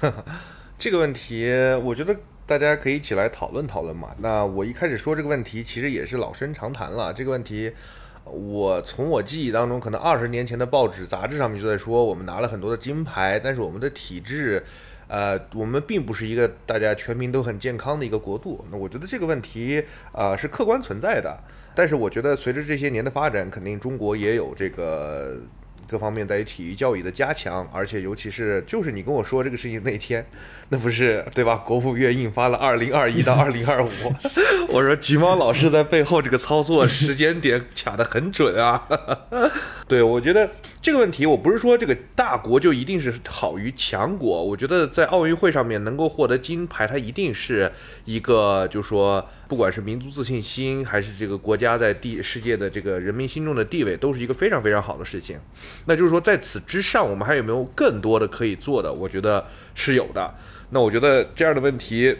[0.78, 1.46] 这个问题，
[1.82, 2.16] 我觉得。
[2.44, 4.14] 大家可以一起来讨论讨论嘛。
[4.18, 7.12] 那我一开始说这个问题，其实也是老生常谈了。
[7.12, 7.72] 这个问题，
[8.24, 14.62] 我从我记忆当中，可能二十年前的报纸杂志上面就在说，我们拿了很多的金牌，但是我们的体质，
[15.12, 18.64] 呃，我们并不是一个大家全民都很健康的一个国度。
[18.70, 21.38] 那我觉得这个问题，啊，是客观存在的。
[21.74, 25.36] 但是我觉得随着这些年的发展，肯定中国也有这个。
[25.92, 30.24] 各方面在于体育教育的加强，而且尤其是就是你跟我说这个事情那天，
[30.70, 31.56] 那不是对吧？
[31.56, 33.90] 国务院印发了二零二一到二零二五，
[34.72, 38.88] 我说橘猫老师在背后这个操作时间点卡得很准啊。
[39.86, 40.50] 对，我觉得
[40.80, 47.70] 这个问题，我不是说这个大国就一定是好于强国，我觉得在奥运会上面能够获得金牌，它一定是
[48.06, 49.28] 一个，就说。
[49.52, 55.38] 不管是民族自信心，还是这个国家在地世界的这个人民心中的地位，都是一个非常非常好的事情。
[55.84, 58.90] 那就是说，在此之上，我们还有没有更多的可以做的？
[58.90, 60.34] 我觉得是有的。
[60.70, 62.16] 那我觉得这样的问题，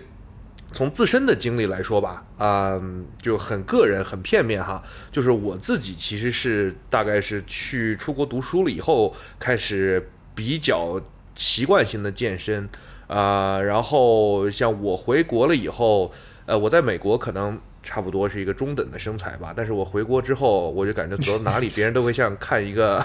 [0.72, 4.82] 从自身的经历来说吧，嗯，就很个人、很片面哈。
[5.10, 11.00] 就是我自己其实是大概是去出国读书了以后，开始比较
[11.34, 12.68] 习惯性的健身
[13.06, 13.58] 啊。
[13.58, 16.12] 然后像我回国了以后。
[16.46, 23.04] 呃，我在美国可能差不多是一个中等的身材吧，但是我回国之后，我就感觉走到哪里， 别人都会像看一个，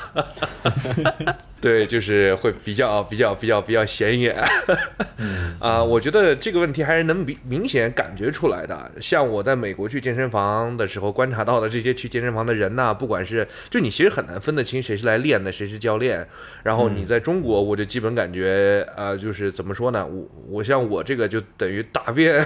[1.62, 4.36] 对，就是会比较比较比较比较显眼。
[5.60, 8.91] 啊，我觉得这个问题还是能明明显感觉出来的。
[9.02, 16.28] 像我在美国去健身房的时候观察到的这些去健身房的人呐，不管是就你其实很难分得清谁是来练的，谁是教练。
[16.62, 20.06] 然后你在中国，我就基本感觉，呃，就是怎么说呢？
[20.06, 22.45] 我我像我这个就等于大便。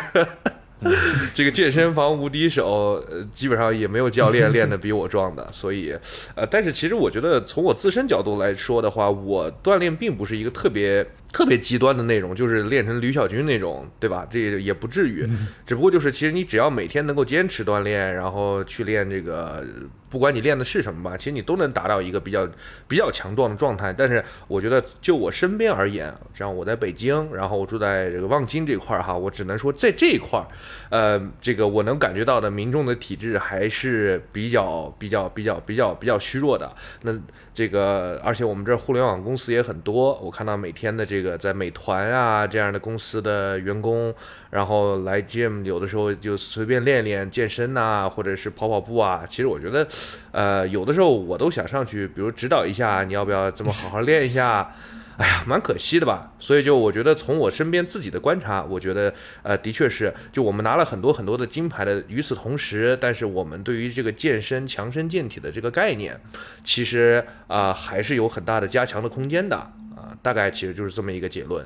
[1.34, 5.96] 这个健身房无敌手，呃，基本上也没有教练 练得比我壮的，所以，
[6.36, 14.28] 呃，但是其实我觉得从我自身角度来说的话，我锻炼并不是一个特别特别极端的那种，就是练成吕小军那种，对吧？
[14.30, 15.28] 这也不至于，
[15.66, 19.64] 只不过就是其实你只要每天能够坚持锻炼，然后去练这个。
[20.12, 22.46] 不管你练的是什么吧，其实你都能达到一个比较
[22.86, 23.94] 比较强壮的状态。
[23.94, 30.46] 但是我觉得就我身边而言，像我在北京，然后我住在这个望京这块儿哈，我只能说在这一块儿，
[30.90, 36.70] 呃，这个我能感觉到的民众的体质还是比较比较比较比较比较虚弱的。
[37.04, 37.18] 那
[37.54, 44.14] 这个而且我们这互联网公司也很多，我看到每天的这个在美团啊这样的公司的员工。
[44.52, 49.26] 然后来 gym，有的时候就随便练练健身呐，或者是跑跑步啊。
[49.28, 49.88] 其实我觉得，
[50.32, 54.76] 呃，有的时候我都想上去，比如指导一下，你要不要这么好好练一下？
[55.18, 56.34] 哎呀，蛮可惜的吧。
[56.40, 66.20] 所以就我觉得，从我身边自己的观察，我觉得，呃，的确是，就我们拿了很多很多的金牌的，与此同时，但是我们对于这个健身、强身健体的这个概念，
[66.64, 70.18] 其实啊，还是有很大的加强的空间的啊。
[70.24, 71.64] 大概其实就是这么一个结论。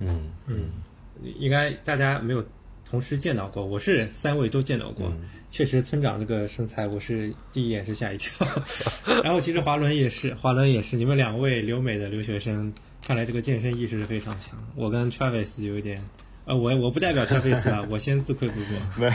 [0.00, 0.70] 嗯嗯。
[1.22, 2.44] 应该大家没有
[2.88, 5.12] 同时见到过，我是三位都见到过。
[5.50, 8.46] 确实，村长这个身材，我是第一眼是吓一跳。
[9.24, 10.94] 然后，其实华伦也是，华伦也是。
[10.94, 12.70] 你们两位留美的留学生，
[13.02, 14.62] 看来这个健身意识是非常强。
[14.76, 16.04] 我跟 Travis 有一点，
[16.44, 18.78] 呃，我我不代表 Travis 啊，我先自愧不过。
[18.96, 19.10] 没，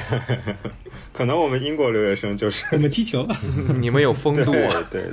[1.14, 3.28] 可能我们英国留学生就是我们踢球，
[3.80, 4.52] 你们有风度，
[4.90, 5.08] 对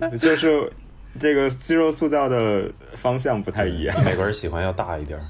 [0.00, 0.72] 对，就是
[1.20, 4.04] 这个肌肉塑造的方向不太一样。
[4.04, 5.20] 美国人喜欢要大一点。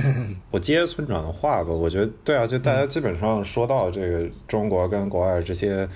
[0.50, 5.88] 我接村长的话吧，我觉得对啊，就大家基本上说到这个中国跟国外这些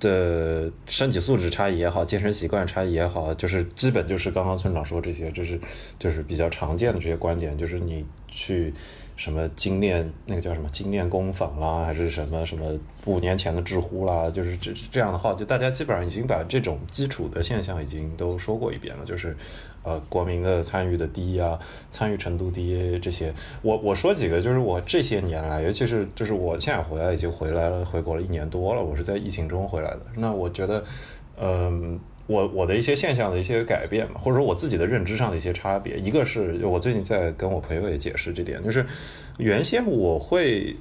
[0.00, 5.58] 的身体素质差异也好，健身习惯差异也好，就是基本就是刚刚村长说这些，这是
[5.98, 8.74] 就是比较常见的这些观点，就是你去
[9.16, 12.76] 什么精炼那个叫什么精炼工坊啦，还是什么什么
[13.06, 19.34] 五年前的知乎啦，就是这这样的话，就大家基本上已经把这种基础的现象已经都说过一遍了，就是
[19.84, 21.56] 呃国民的参与的低啊，
[21.92, 23.32] 参与程度低这些。
[23.62, 30.00] 我我说几个，就是我这些年来，尤其是就是我现在回来已经回来了，回国了一年多了，我是在疫情中回来的。
[30.16, 30.82] 那我觉得，
[31.40, 38.86] 嗯、我我的一些现象的一些改变嘛，或者说我自己的认知上的一些差别，一个是我最近在跟我朋友也解释这点，就是
[39.36, 40.74] 原先我会，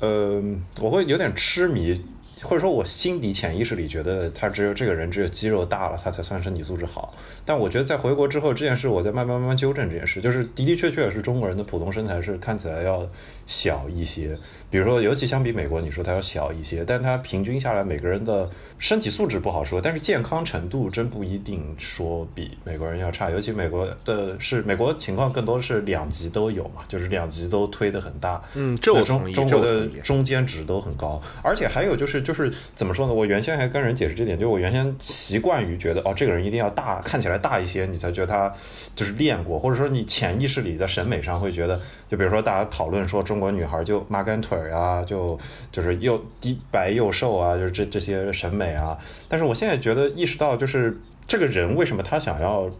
[0.00, 0.42] 呃，
[0.80, 2.04] 我会有点痴迷，
[2.44, 7.14] 或者说我心底潜意识里觉得他只有这个人只有肌肉大了，他才算身体素质好。
[7.44, 13.08] 但我觉得在回国之后，这件事我在慢慢慢慢纠正这件事，就是的的确确是中国人的普通身材是看起来要
[13.46, 14.38] 小一些，
[14.74, 33.14] 比如说尤其相比美国，你说它要小一些，但它平均下来每个人的身体素质不好说，但是健康程度真不一定说比美国人要差，尤其美国的是美国情况更多是两极都有嘛，就是两极都推得很大，嗯这我中中国的中间值都很高，而且还有就是就是怎么说呢？
[33.14, 38.52] 我原先还跟人解释这点，就是我原先习惯于觉得哦，这个人一定要大，看起来大一些，你才觉得他
[38.96, 41.80] 就是练过，或者说你潜意识里在审美上会觉得，
[42.14, 45.36] 就比如说大家讨论说中国女孩就麻杆腿啊，就
[45.72, 48.96] 就是又低白又瘦啊，就是这这些审美啊。
[49.28, 50.96] 但是我现在觉得意识到，就是
[51.26, 52.70] 这个人为什么他想要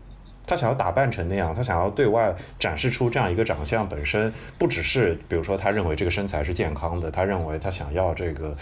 [0.47, 8.57] 他想要打扮成那样，他想要对外展示出这样一个长相，本身不只是比如说他认为这个身材是健康的，他认为他想要这个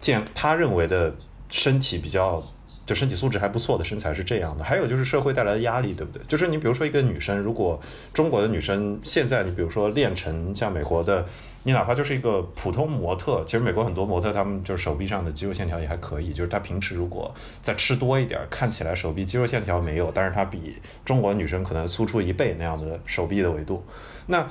[0.00, 1.14] 健，他认为的
[1.50, 2.42] 身体比较。
[2.86, 6.22] 就身体素质还不错的身材是这样的，还有就是社会带来的压力，对不对？
[6.28, 7.78] 就是你比如说一个女生，如果
[8.14, 11.26] 中国的女生现在你比如说练成像美国的，
[11.64, 23.84] 你哪怕就是一个普通模特，其实美国很多模特她们就是手臂上的肌肉线条也还可以，就是她平时如果再吃多一点，看起来手臂肌肉线条没有，但是她比中国女生可能粗出一倍那样的手臂的维度，
[24.26, 24.46] 那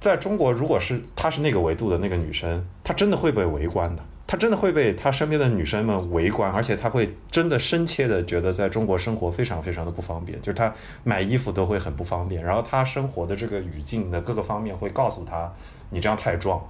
[0.00, 4.02] 在中国如果是她是那个维度的那个女生，她真的会被围观的。
[4.26, 15.52] 他真的会被他身边的女生们围观，而且他会真的深切的觉得在中国生活非常非常的不方便，就是他买衣服都会很不方便，然后他生活的这个语境的各个方面会告诉他，
[15.90, 16.60] 你这样太壮，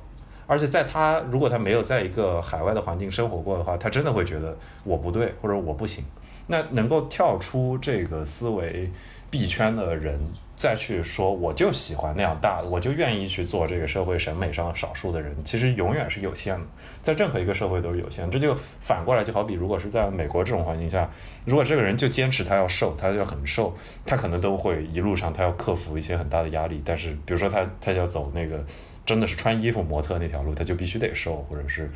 [0.47, 6.05] 而且在他如果他没有在一个海外的环境生活过的话，他真的会觉得我不对或者我不行。
[6.49, 8.89] 那能够跳出这个思维
[9.31, 10.21] 币圈的人，
[10.55, 16.67] 再去说我就喜欢那样大的，我就愿意去做这个社会审美上少数的人，其实永远是有限的，
[17.03, 18.31] 在任何一个社会都是有限。
[18.31, 21.11] 这就反过来，就好比如果是在美国这种环境下，
[21.45, 26.81] 如果这个人就坚持他要瘦，他要很瘦，他可能都会一路上他要克服一些很大的压力。
[26.85, 28.65] 但是比如说他他要走那个
[29.05, 31.91] 真的是穿衣服模特那条路，他就必须得瘦，或者是。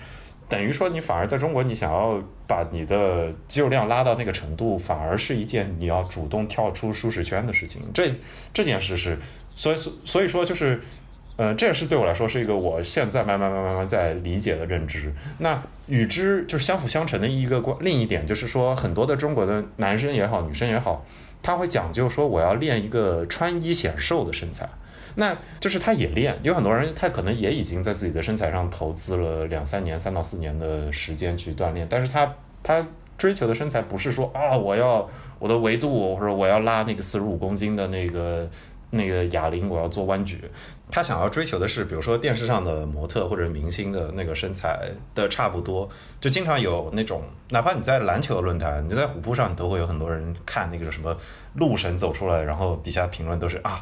[0.50, 7.80] 等于说，你反而在中国，你想要把你的肌肉量拉到那个程度，反而是一件你要主动跳出舒适圈的事情。
[7.94, 8.12] 这
[8.52, 9.16] 这件事是，
[9.54, 10.80] 所以所所以说就是，
[11.36, 15.12] 呃，这也是对我来说是一个我现在慢慢慢慢慢在理解的认知。
[15.38, 21.06] 那与之就是相辅相成的一个关，另一点就是说，很多的中国的男生也好，女生也好，
[21.40, 24.68] 他会讲究说我要练一个穿衣显瘦的身材。
[25.20, 32.84] 那就是他也练，有很多人他可能也已经在自己的身材上投资了两三年、三到四年的时间去锻炼，但是他他
[33.18, 35.06] 追求的身材不是说啊我要
[35.38, 38.48] 我的维度或者我要拉那个四十五公斤的那个
[38.90, 40.42] 那个哑铃，我要做弯举。
[40.90, 45.88] 他想要追求的是，比如说电视上的模特或者明星的那个身材的差不多，
[46.20, 51.16] 就经常有那种，哪怕你在篮球的论坛，你在虎扑上，你都会有很多人看那个什么
[51.54, 53.80] 路神走出来，然后底下评论都是啊，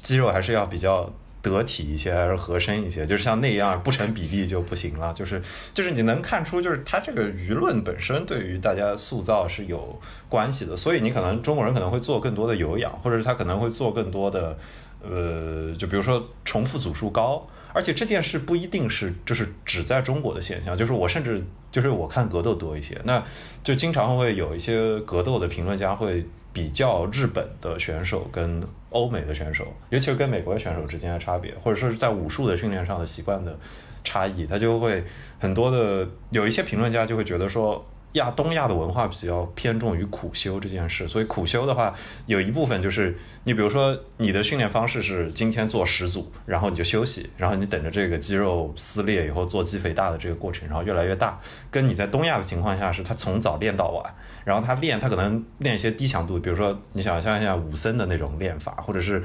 [0.00, 1.10] 肌肉还是要比较
[1.42, 5.12] 得体一些，还是合身一些，就是像那样不成比例就不行了。
[5.14, 9.98] 就是就是你能看出，就是他这个舆论本身对于大家塑造是有
[10.28, 14.58] 关系的，所以你可能中国人可能会做更多的有氧，或者是他可能会做更多的。
[15.00, 23.22] 呃，就比如说重复组数高，而且这件事不一定是就是只在中国的现象，就是我甚至就是我看格斗多一些，那
[23.62, 26.26] 就经常会有一些格斗的评论家会
[26.58, 33.56] 比较日本的选手跟欧美的选手，尤其是跟美国的选手之间的差别，或者说是在武术的训练上的习惯的
[34.02, 35.04] 差异，他就会
[35.38, 37.86] 很多的有一些评论家就会觉得说。
[38.12, 41.94] 亚东亚的文化比较偏重于苦修这件事，所以苦修的话，
[42.26, 51.38] 有一部分就是你比如说你的训练方式是今天做十组，然后你就休息，然后你等着这个肌肉撕裂以后做肌肥大的这个过程，然后越来越大。
[51.70, 54.14] 跟你在东亚的情况下是他从早练到晚，
[54.44, 59.22] 然后他练他可能练一些低强度，比如说你想象一下武僧的那种练法，或者是。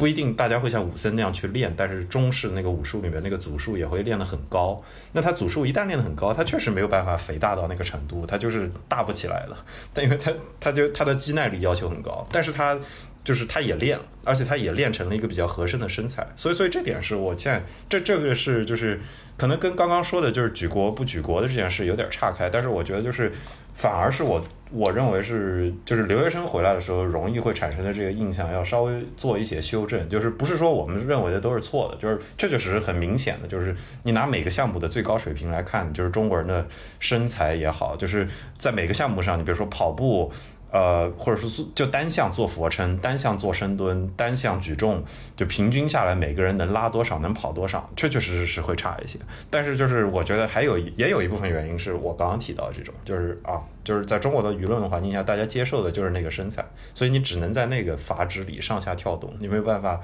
[0.00, 4.82] 不一定大家会像武僧那样去练，但是中式那个武术里面那个组数也会练得很高。
[5.12, 9.64] 那他组数一旦练得很高，他确实没有办法肥大到那个程度，他就是大不起来了。
[9.92, 12.80] 但因为他他就他的肌耐力要求很高，但是他
[13.22, 18.98] 就是他也练，而且他也练成了一个比较合身的身材，所以所以这点是我现在这这个是就是
[19.36, 23.30] 可能跟刚刚说的就是举国不举国的这件事有点岔开，但是我觉得就是
[23.74, 24.42] 反而是我
[24.72, 36.66] 我认为是就是留学生回来的时候容易会产生的这个印象要稍微做一些修正，就是不是说我们认为的都是错的，就是这就只是很明显的，就是你拿每个项目的最高水平来看，就是中国人的
[36.98, 40.32] 身材也好，就是在每个项目上，你比如说跑步。
[40.72, 45.04] 呃，或者是就单项做俯卧撑，单项做深蹲，单项举重，
[45.36, 49.18] 就平均下来每个人能拉多少，能跑多少，确确实实是会差一些。
[49.50, 56.64] 但是就是我觉得还有也有一部分原因是我刚刚提到这种，就是啊，就是在中国的舆论环境下，大家接受的就是那个身材，
[56.94, 60.00] 所以你只能在那个阀值里上下跳动，你没有办法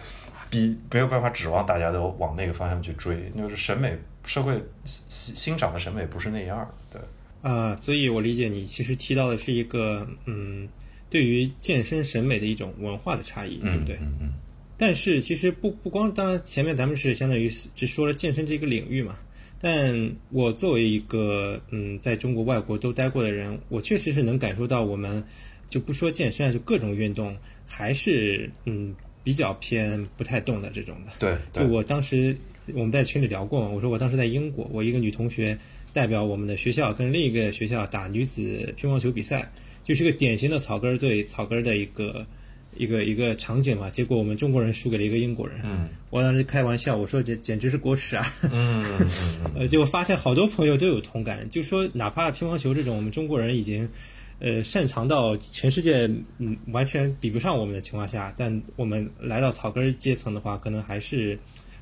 [0.51, 4.55] 比，没有办法指望大家都往那个方向去追，就是审美社会
[4.85, 7.01] 欣欣赏的审美不是那样，对。
[7.47, 10.69] 啊，所以我理解你其实提到的是一个嗯，
[11.09, 13.95] 对于健身审美的一种文化的差异，对不对？
[14.01, 14.33] 嗯嗯。
[14.77, 19.17] 但是其实不不光，当然前面咱们是相当于只说了健身这个领域嘛。
[19.61, 25.23] 但我作为一个嗯，在中国外国都待过的人，我确实是能感受到，我们
[25.71, 28.93] 就不说健身啊，就各种运动还是嗯
[29.23, 31.13] 比较偏不太动的这种的。
[31.21, 31.37] 对。
[31.53, 32.37] 就我当时
[32.75, 35.57] 我们在群里聊过嘛，我说我当时在英国，我一个女同学。
[35.97, 39.51] 代表我们的学校跟另一个学校打女子乒乓球比赛，
[39.83, 42.27] 就是个典型的草根对草根的一个
[42.77, 43.89] 一个一个场景嘛。
[43.89, 45.59] 结果我们中国人输给了一个英国人。
[45.65, 48.27] 嗯，我当时开玩笑，我说简简直是国耻啊。
[48.53, 48.85] 嗯。
[49.57, 53.89] 呃，结果发现好多朋友都有同感，就说哪怕乒乓球这种我们中国人已经
[54.39, 61.39] 呃擅长到全世界嗯完全比不上我们的情况下，但我们来到草根阶层的话，可能还是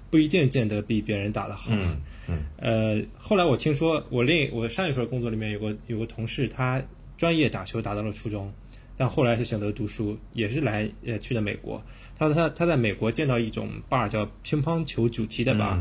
[0.09, 1.73] 不一定见得比别人打得好。
[1.73, 1.97] 嗯。
[2.29, 6.83] 嗯，呃，后来我听说，我另我上一份工作里面有个有个同事，他
[7.17, 8.53] 专业打球打到了初中，
[8.97, 11.83] 但后来是选择读书，也是来呃去的美国。
[12.19, 15.79] 他他他在美国见到一种 bar 叫乒乓球主题的 bar，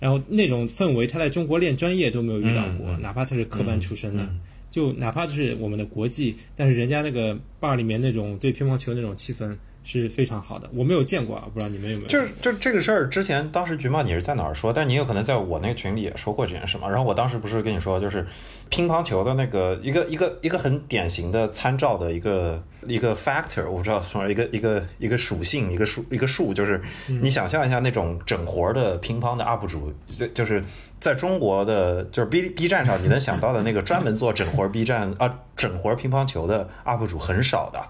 [0.00, 4.28] 然后那种氛围他在中国练专业都没有遇到过，哪怕他是科班出身的，
[4.70, 9.56] 就哪怕就是我们的国际，但是人家那个 bar 里面那种对乒乓球那种气氛。
[9.84, 12.08] 是非常好的，我没有见过啊，不知道你们有没有？
[12.08, 14.72] 就是就这个事儿，之前当时橘猫你是在哪儿说？
[14.72, 16.88] 但你有可能在我那个群里也说过这件事嘛。
[16.88, 18.26] 然后我当时不是跟你说，就是
[18.70, 26.80] 乒乓球的那个一个一个一个很典型的参照的一个一个 factor，我不知道什么一个一个一个属性，一个数一个数，就是
[27.20, 30.64] 你想象一下那种整活的乒乓的 UP 主，就就是
[30.98, 37.86] 在中国的，就是 B B 站上你能想到的那个专门做整活 B 站啊整活乒乓球的 UP 主很少的。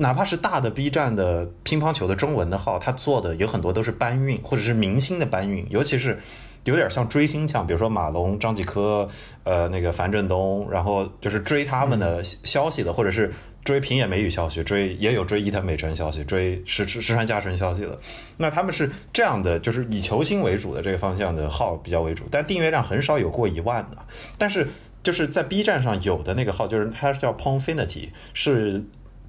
[0.00, 6.18] 哪怕是大的 B 站的乒乓球的中文的号，他做的有很多都是搬运或者是明星的搬运，尤其是
[6.62, 9.08] 有点像追星像，比如说马龙、张继科，
[9.42, 13.28] 呃，那个樊振东，然后就是追他们的消息的，或者是
[13.64, 17.98] 追平野美宇消息，追也有追伊藤美诚消息，追石石石川佳纯消息的。
[18.36, 23.98] 那他们是这样的，就是以球星为主的这个方向的号比较为主，但订阅量很少有过一万的。
[24.38, 24.68] 但是
[25.02, 28.84] 就是在 B 站上有的那个号，就是它叫 Pongfinity，是。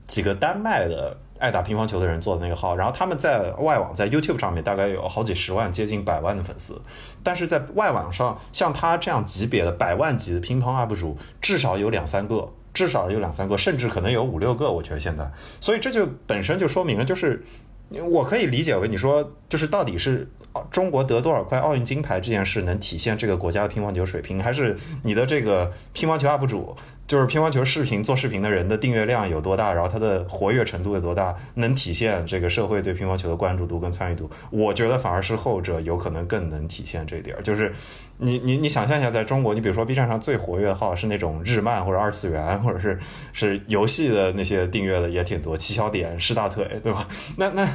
[0.09, 6.81] 几个丹麦的爱打乒乓球的人做的那个号，然后他们在外网在 YouTube 上面大概有好几十万、接近百万的粉丝，
[7.23, 14.69] 但是在外网上像他这样级别的百万级的乒乓 UP 主至少有两三个，至少有两三个，甚至可能有五六个。
[14.69, 15.31] 我觉得现在，
[15.61, 17.45] 所以这就本身就说明了，就是
[17.89, 20.29] 我可以理解为你说，就是到底是
[20.69, 26.75] 中国得多少块奥运金牌这件事能体现这个国家的乒乓球水平，还是你的这个乒乓球 UP 主？
[27.09, 34.29] 就是乒乓球视频做视频的人的订阅量有多大，然后他的活跃程度有多大，能体现这个社会对乒乓球的关注度跟参与度。
[34.51, 37.41] 我觉得反而是后者有可能更能体现这一点儿。
[37.41, 37.73] 就是
[38.19, 42.99] 你你你想象一下，在中国，你比如说 B 站上最活跃的号是那种日漫或者二次元或者是
[43.33, 47.07] 是游戏的那些订阅的也挺多，七小点、试大腿，对吧？
[47.37, 47.67] 那那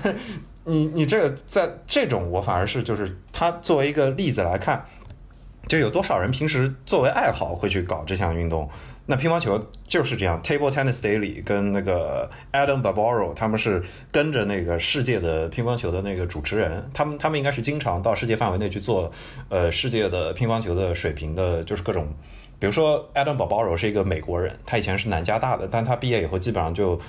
[0.62, 4.86] 你你这个在这种，我反而是就是他作为一个例子来看，
[5.66, 8.70] 就有多少人平时作为爱好会去搞这项运动。
[9.06, 19.12] 那乒乓球就是这样，Table Tennis Daily 跟那个 Adam babaro 他们是跟着那个世界的乒乓球的那个主持人，他们他们应该是经常到世界范围内去做，
[19.48, 22.08] 呃，世界的乒乓球的水平的，就是各种，
[22.58, 27.00] 比如说 Adam babaro 是一个美国人，他以前是南加大的，但他毕业以后基本上就。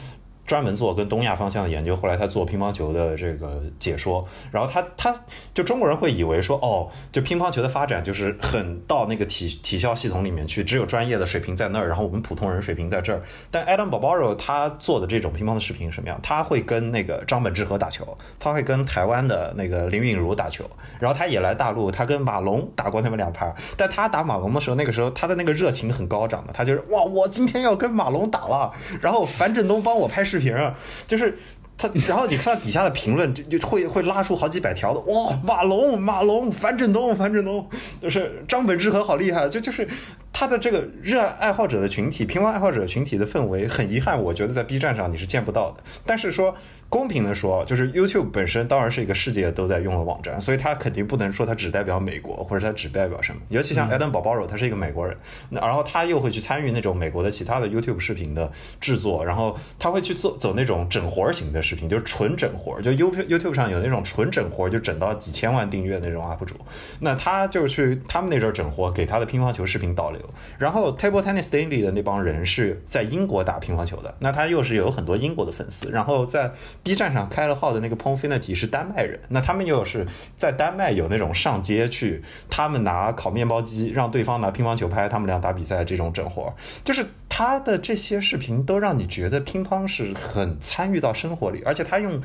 [0.46, 5.16] 专门做跟东亚方向的研究，后来他做乒乓球的这个解说，然后他他
[5.54, 13.24] 就中国人会以为说，哦，就乒乓球的发展就是很到那个体体校系统里面去，只有专业的水平在那儿，然后我们普通人水平在这儿。
[13.50, 16.20] 但 Adam Barbaro 他做的这种乒乓的视频什么样？
[16.22, 20.64] 他会跟那个张本智和打球，他会跟台湾的那个林允如打球，
[21.00, 23.52] 然后他也来大陆，他跟马龙打过那么两盘。
[23.76, 28.72] 但他打马龙的时候，那个时候他的那个热情很高涨的，他就是哇，我今天要跟马龙打了，
[29.02, 30.35] 然后樊振东帮我拍视。
[30.36, 30.76] 视频啊，
[31.08, 31.38] 就是
[31.78, 37.68] 他，然后你看到底下的评论，就就会会拉出好几百条的，哇，马龙，马龙，樊振东，樊振东，
[38.02, 39.88] 就是张本智和好厉害，就就是
[40.32, 45.84] 他的这个热爱爱好者的群体，乒乓爱好者群体的氛围，很遗憾，我觉得在 B 站上你是见不到的。
[46.06, 46.56] 但是说
[46.96, 53.42] 公平的说，就是 YouTube 本身当然是一个世界都在用的网站，所以它肯定不能说它只代表美国，或者它只代表什么。
[53.50, 55.18] 尤其像 Adam b a r b a r o 他是一个美国人，
[55.50, 66.56] 那然后他又会去参与那种美国的其他的 YouTube 视频的制作，然后他会去做走那种整活型的视频，就是纯整活，就 YouTube YouTube 上有那种纯整活，就整到几千万订阅那种 UP 主，
[67.02, 70.22] 那他就去他们那阵儿整活，给他的乒乓球视频导流。
[70.58, 76.54] 然后 Table Tennis Daily 的那帮人是在英国打乒乓球的，那他又是有很多英国的粉丝，然后在
[76.86, 80.06] B 站上开了号的那个 Pongfinity 是丹麦人，那他们又是
[80.36, 92.22] 在丹麦有那种上街去，他们拿烤面包机让对方拿乒乓球拍，他们俩打比赛这种整活，就是他的这些视频都让你觉得乒乓是很参与到生活里，而且他用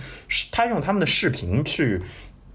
[0.53, 2.03] 他用他们的视频去。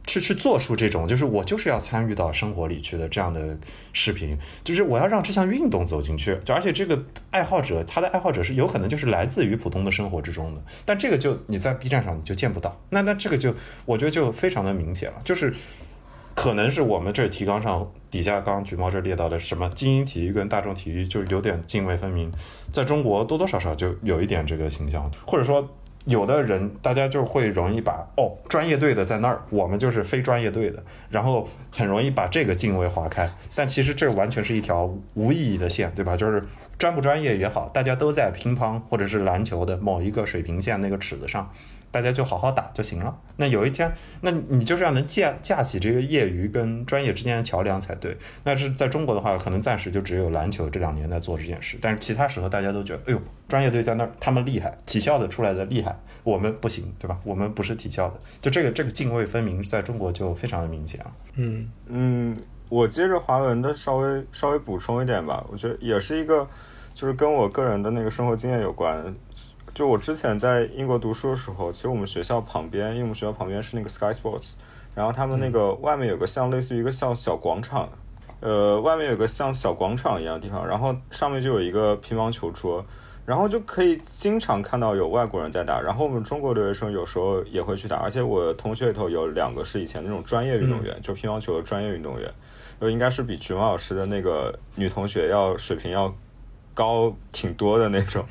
[0.06, 3.58] 去去做出这种，就是我就是要参与到生活里去的这样的
[3.92, 15.54] 视频，就是我要让这项运动走进去，就而且这个爱好者他的爱好者是有可能就是来自于普通的生活之中的，但这个就你在 B 站上你就见不到，那那这个就我觉得就非常的明显了，就是
[16.36, 22.32] 可能是我们这提纲上底下刚刚橘猫这列到的什么精英体育跟大众体育就有点泾渭分明，
[22.72, 25.68] 在中国多多少少就有一点这个倾向，或者说。
[26.06, 33.30] 有的人，大家就会容易把哦，专业队的在那儿，我们就是非专业队的，然后很容易把这个泾渭划开。
[33.54, 36.16] 但其实这完全是一条无意义的线，对吧？
[36.16, 36.44] 就是
[36.78, 41.52] 专不专业也好，大家都在乒乓或者是篮球的某一个水平线那个尺子上。
[41.96, 43.18] 大家就好好打就行了。
[43.38, 43.90] 那有一天，
[44.20, 48.18] 那你就是要能架架起这个业余跟专业之间的桥梁才对。
[48.44, 57.18] 那是在中国的话，可能暂时就只有篮球这两年在做这件事，但是其他时候大家都觉得，哎呦，专业队在那儿，他们厉害，体校的出来的厉害，我们不行，对吧？
[57.24, 61.08] 我们不是体校的，就这个这个泾渭分明，在中国就非常的明显啊。
[61.36, 62.38] 嗯嗯，
[62.68, 66.46] 我接着华文的稍微稍微补充一点吧，我觉得也是一个，
[66.94, 69.16] 就是跟我个人的那个生活经验有关。
[69.76, 74.54] 就我之前在英国读书的时候，其实我们学校旁边，因为我们学校旁边是那个 Sky Sports，
[74.96, 77.90] 然后他们那个外面有个像类似于一个像小广场，
[78.40, 82.86] 呃，外面有个像小广场一样的地方，然后上面就有一个乒乓球桌，
[83.26, 92.34] 然后就可以经常看到有外国人在打，然后我们中国留学生有时候也会去打，而且我同学里头有两个是以前那种专业运动员，就乒乓球的专业运动员，
[92.80, 96.16] 就，应该是比菊猫老师的那个女同学要水平要。
[96.76, 98.24] 高挺多的那种，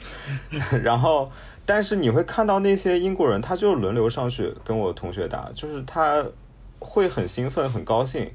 [0.85, 1.33] 然后，
[1.65, 6.25] 但是你会看到那些英国人，他就轮流上去跟我同学打，就是他
[6.79, 8.31] 会很兴奋、很高兴，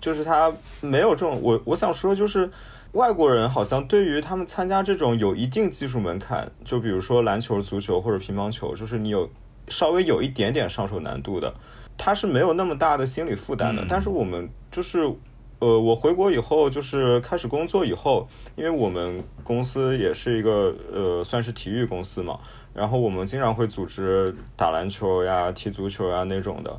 [0.00, 0.52] 就是他
[0.82, 2.48] 没有这种我我想说，就是
[2.92, 9.28] 外国人好像对于他们参加这种有一定技术门槛，就比如说篮球、足球或者乒乓球，就是你有
[9.68, 11.52] 稍微有一点点上手难度的，
[11.96, 15.10] 他是没有那么大的心理负担的，但是我们就是。
[15.60, 22.38] 呃，我回国以后就是开始工作以后，因为我们公司也是一个呃，算是体育公司嘛，
[22.74, 26.78] 然后我们经常会组织打篮球呀、踢足球呀那种的。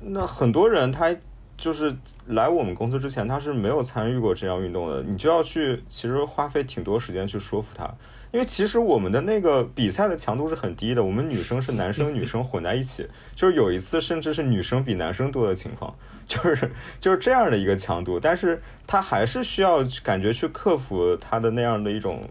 [0.00, 1.14] 那很多人他
[1.56, 1.96] 就是
[2.26, 7.88] 来我们公司之前，他是没有参与过这样运动的，你就要去其实花费挺多时间去说服他。
[8.30, 15.94] 因为其实我们的那个比赛的强度是很低的，我们女生是男生女生混在一起，就是有一次甚至是女生比男生多的情况，
[16.28, 16.70] 就是
[17.00, 22.22] 就是这样的一个强度，但是他还是需要感觉去克服他的那样的一种。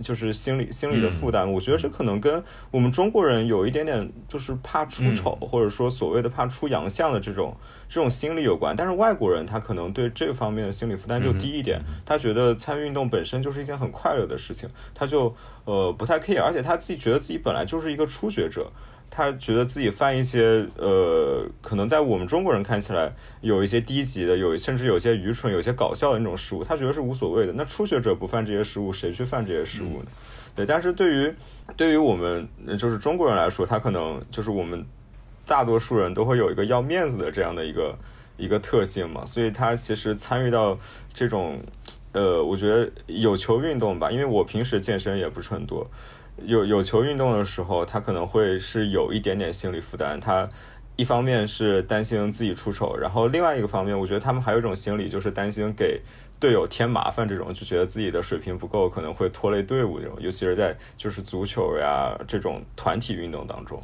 [0.00, 2.42] 就是心理心理的负担，我觉得这可能跟
[2.72, 7.56] 我们中国人有一点点就是怕出丑，或者说所谓的怕出洋相的这种
[7.88, 8.74] 这种心理有关。
[8.74, 15.32] 但是外国人他可能对这方面的心理负担就低一点，他觉得参与运动本身就是一件很快乐的事情，他就
[15.64, 18.72] 呃不太 care，而且他自己觉得自己本来就是一个初学者。
[19.16, 23.12] 他觉得自己犯一些呃，可能在我们中国人看起来
[23.42, 27.52] 有一些低级的，有甚至有些愚蠢、有些搞笑的那种失误，他觉得是无所谓的。
[27.52, 30.06] 那初学者不犯这些失误，谁去犯这些失误呢？
[30.56, 31.32] 对，但是对于
[31.76, 34.84] 对于我们就是中国人来说，他可能就是我们
[35.46, 37.96] 大多数人都会有一个要面子的这样的一个
[38.36, 40.76] 一个特性嘛，所以他其实参与到
[41.12, 41.60] 这种
[42.10, 45.88] 呃，我觉得有球运动吧，因为我平时健身也不是很多。
[46.42, 50.18] 有有球运动的时候，他可能会是有一点点心理负担。
[50.20, 50.48] 他
[50.96, 56.00] 一方面是担心自己出丑，然后另外一个方面，我觉得他们还有一种心理，就是担心给
[56.38, 57.28] 队友添麻烦。
[57.28, 59.98] 这种就觉得自己的水平不够，可能会拖累队伍。
[59.98, 63.82] 这种，尤其是在就是足球呀这种团体运动当中。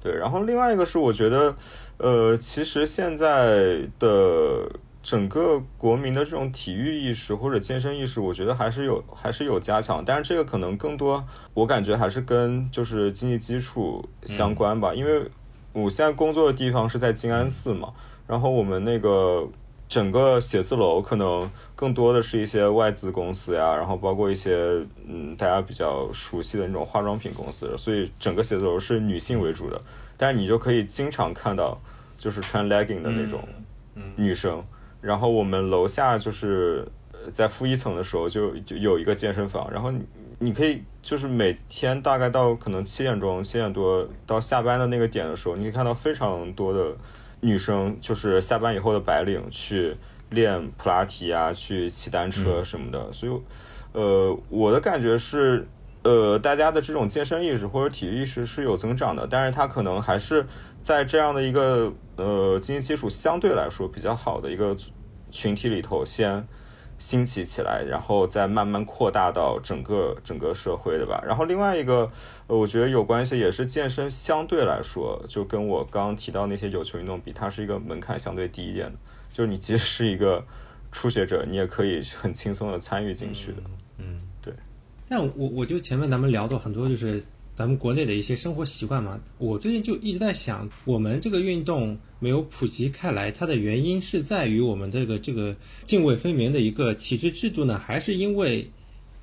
[0.00, 1.54] 对，然后另外一个是，我觉得，
[1.96, 4.68] 呃，其实现在的
[5.00, 11.24] 整个国民的这种体育意识或者健身意识，我觉得还是有还是有加强，但是这个可能更多，
[11.54, 15.26] 我感觉还是跟就是经济基础相关吧，因为
[15.72, 17.92] 我现在工作的地方是在静安寺嘛，
[18.26, 19.48] 然后我们那个
[19.88, 29.80] 整个写字楼可能更多的是一些外资公司呀，然后包括一些嗯大家比较熟悉的那种化妆品公司，所以整个写字楼是女性为主的，
[30.16, 31.80] 但是你就可以经常看到
[32.18, 33.40] 就是穿 legging 的那种
[34.16, 34.62] 女生。
[35.00, 36.86] 然后我们楼下就是
[37.32, 40.04] 在负一层的时候就就有一个健身房，然后你
[40.38, 46.96] 你可以就是每天大概到可能七点钟七点多到下班的那个点的时候，你可以看到非常多的
[47.40, 49.94] 女生就是下班以后的白领去
[50.30, 53.32] 练普拉提啊，去骑单车什么的，所以
[53.92, 55.66] 呃我的感觉是
[56.02, 60.46] 呃大家的这种健身意识或者体育意识是有增长的，但是它可能还是。
[60.80, 64.76] 在这样的一个呃经济基础相对来说比较好的一个
[65.30, 66.46] 群体里头，先
[66.98, 71.22] 兴起起来，然后再慢慢扩大到整个整个社会，的吧？
[71.24, 72.10] 然后另外一个，
[72.48, 78.98] 呃，我觉得有关系，也是健身相对来说，就跟我刚刚提到那些有球运动比，它是一个门槛相对低一点的，
[79.32, 80.44] 就是你即使是一个
[80.90, 83.62] 初学者，你也可以很轻松的参与进去的。
[83.98, 84.52] 嗯，对。
[85.08, 87.22] 但我我就前面咱们聊到很多，就是。
[87.58, 98.70] 咱们国内的一些生活习惯嘛，我最近就一直在想，我们这个运动没有普及开来，它的原因是在于我们这个这个泾渭分明的一个体制制度呢，还是因为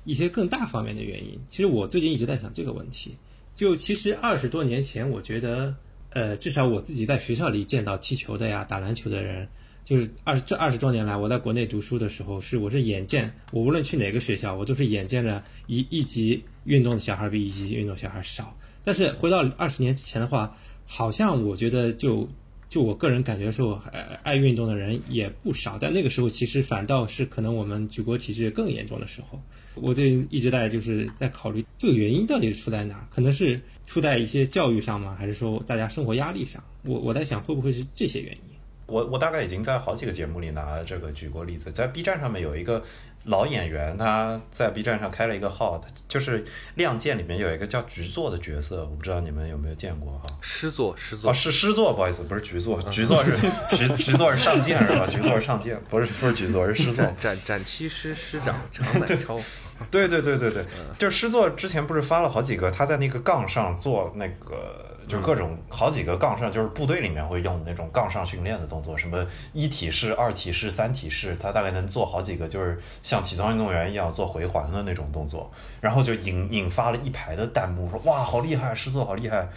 [0.04, 1.40] 一些更大方面的原因？
[1.48, 3.16] 其实我最近一直在想这个问题。
[3.54, 5.74] 就其实二十多年前，我觉得，
[6.10, 9.48] 呃，至少我自己在学校里见到踢球的呀、打篮球的人。
[9.86, 18.52] 就是二这二十多年来，我在国内读书的时候，是我是眼见，我无论去哪个学校，我都是眼见着一一级运动的小孩比一级运动小孩少。
[18.82, 20.56] 但是回到二十年之前的话，
[20.86, 22.28] 好像我觉得就
[22.68, 25.78] 就我个人感觉说，爱爱运动的人也不少。
[25.80, 29.40] 但那个时候其实反倒是可能我们举国体制更严重的时候。
[29.76, 33.06] 我就一直在就是在考虑这个原因到底是出在哪儿？
[33.14, 35.14] 可能是出在一些教育上吗？
[35.16, 36.60] 还是说大家生活压力上？
[36.82, 38.38] 我我在想会不会是这些原因？
[38.86, 42.82] 我我大概已经在好几个节目里拿这个举过例子，在 B 站上面有一个
[43.24, 46.44] 老演员，他在 B 站上开了一个号，就是
[46.76, 50.38] 《亮剑》里面有一个叫局座的角色，我不知道你们有没有见过哈？
[50.40, 53.32] 师座，师座啊，是师座，不好意思，不是局座，局座是
[53.76, 55.06] 局局座是上剑是吧？
[55.08, 57.04] 局座是上剑，不是不是局座，是师座。
[57.18, 59.40] 展展七师师长长满 超。
[59.90, 60.64] 对对对对对，
[60.98, 64.84] 就是师座之前不是发了好几个，他在那个杠上做那个。
[65.08, 75.48] 就是各种好几个杠上，就是部队里面会用的那种杠上训练的动作，什么一体式、二体式、三体式，他大概能做好几个，就是像体操运动员一样做回环的那种动作，
[75.80, 79.48] 然后就引引发了一排的弹幕，说哇好厉害，师座好厉害。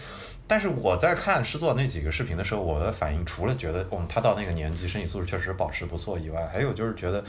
[0.45, 7.23] 但是我在看师座那几个视频的时候，我的反应除了觉得，嗯，他到那个年纪身体素质确实保持不错以外，还有就是觉得，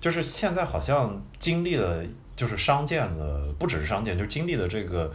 [0.00, 2.02] 就是现在好像经历了
[2.40, 5.12] 就是商剑的，不只是商剑，就是经历的这个。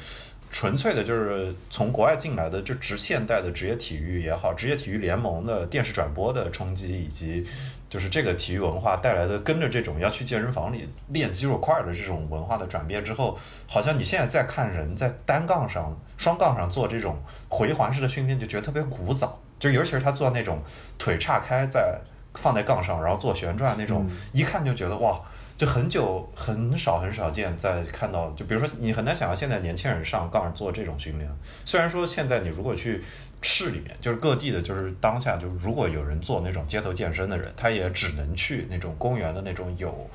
[0.51, 7.45] 纯粹的就是从国外进来的，就直现代的职业体育也好，职业体育联盟的电视转播的冲击，以及
[7.89, 19.37] 就是这个体育文化带来的，跟着这种要去健身房里练肌肉块的这种文化的转变之后，好像你现在在看人在单杠上、双杠上做这种回环式的训练，就觉得特别古早。
[19.59, 20.61] 就尤其是他做那种
[20.97, 21.99] 腿岔开在
[22.35, 25.19] 放在杠上，然后做旋转那种，一看就觉得哇。
[25.57, 31.31] 就很久很少很少见，在看到就比如说你很难想象现在年轻人上杠做这种训练。
[31.63, 33.01] 虽然说现在你如果去
[33.41, 40.09] 市里面，就是各地的，就是当下就如果有人做那种街头健身的人，他也只能去那种公园的那种有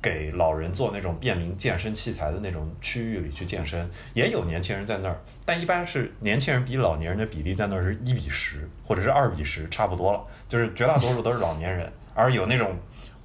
[0.00, 3.86] 给老人做那种便民健身器材的那种区域里去健身。
[4.14, 10.24] 也有年轻人在那儿，但一般是年轻人比老年人的比例在那儿是一比十或者是二比十，差不多了。
[10.48, 12.74] 就是绝大多数都是老年人，而有那种。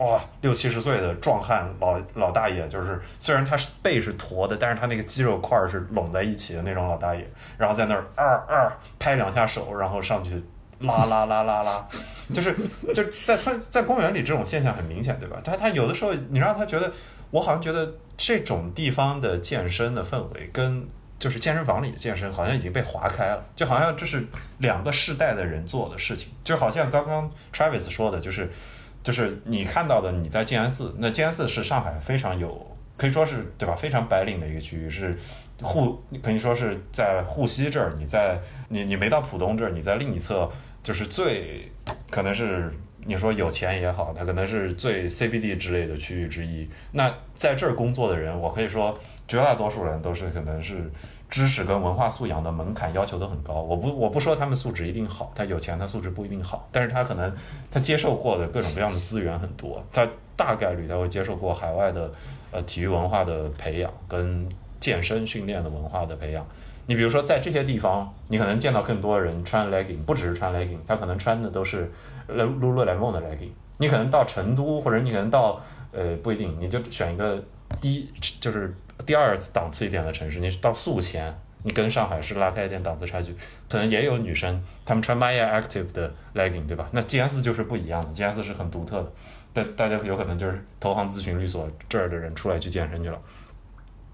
[0.01, 7.23] 哇，六七十岁的壮汉老老大爷，就是虽然他是背是驼的，但是他那个肌肉块是拢在一起的那种老大爷，
[7.55, 10.43] 然后在那儿二二拍两下手，然后上去
[10.79, 11.87] 拉拉拉拉拉，
[12.33, 12.55] 就是
[12.95, 15.39] 就在他在公园里这种现象很明显，对吧？
[15.43, 16.91] 他他有的时候你让他觉得，
[17.29, 20.83] 我好像觉得这种地方的健身的氛围跟
[21.19, 24.25] 就是健身房里的健身好像已经被划开了，就好像这是
[24.57, 28.49] 两个世代的人做的事情，就好像刚刚 Travis 说的，就是。
[29.03, 32.65] 就是你看到的，你在静安寺，那静安寺是上海非常有，
[32.97, 33.75] 可以说是对吧？
[33.75, 35.17] 非常白领的一个区域，是
[35.61, 38.39] 沪，可以说是在沪西这儿，你在
[38.69, 40.49] 你你没到浦东这儿，你在另一侧，
[40.83, 41.71] 就是最
[42.09, 42.71] 可能是
[43.05, 46.69] 你说有钱也好，它可能是最 CBD 之类的区域之一。
[46.91, 48.97] 那在这儿工作的人，我可以说
[49.27, 50.91] 绝大多数人都是可能是
[51.31, 53.53] 知识跟文化素养的门槛要求都很高。
[53.53, 57.33] 我不我不说他们素质一定好，他有钱他素质不一定好，但是他可能
[57.71, 62.11] 他接受过的各种各样的资源很多，他大概率他会接受过海外的
[62.51, 64.47] 呃体育文化的培养跟
[64.79, 66.45] 健身训练的文化的培养。
[66.87, 71.89] 你比如说在这些地方，你可能见到更多人穿 legging，不只是穿 legging，他可能穿的都是
[72.27, 73.51] lululemon 的 legging。
[73.77, 75.61] 你可能到成都，或者你可能到
[75.93, 77.41] 呃不一定，你就选一个
[77.79, 78.11] 低
[78.41, 78.75] 就是
[79.05, 81.33] 第二次档次一点的城市，你到宿迁，
[81.63, 83.35] 你跟上海市拉开一点档次差距，
[83.69, 86.87] 可能也有女生她们穿 Maya Active 的 legging，对吧？
[86.91, 88.97] 那 GS 就是不一样的，GS 是很独特
[89.53, 93.19] 的，大大家有可能就是投行咨询律所这儿的人出来去健身去了。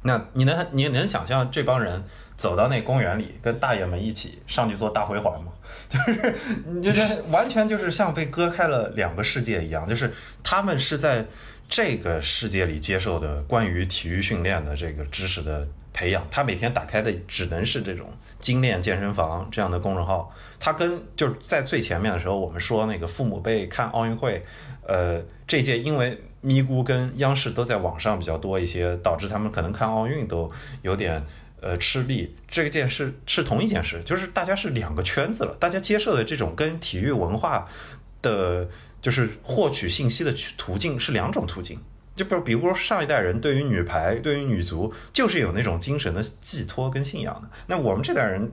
[0.03, 2.01] 那你能你能想象这帮人
[2.37, 5.51] 走到那公园里，跟大爷们一起上去做大回环吗？
[5.89, 6.35] 就是
[6.65, 10.13] 你觉得完全就是像被割开了两个世界一样，就是
[10.43, 11.25] 他们是在
[11.69, 18.09] 这个世界里接受的关于体育训练的这个知识的培养，他每天打开的只能是这种
[18.39, 20.33] 精炼健身房这样的公众号。
[20.59, 24.43] 他跟就是在最前面的时候，我们说那个父母辈看奥运会，
[24.85, 30.51] 呃，这届因为咪咕跟央视都在网上比较多一些，导致他们可能看奥运都
[30.81, 31.23] 有点。
[31.59, 37.67] 呃，吃力这件事是同一件事，就是大家是两个圈子了，大家接受的这种跟体育文化
[38.21, 38.69] 的，
[39.01, 41.79] 就是获取信息的途径是两种途径。
[42.15, 47.49] 就比如，比如说上一代人对于女排、对于女足，就是有那种精神的寄托跟信仰的。
[47.67, 48.51] 那我们这代人。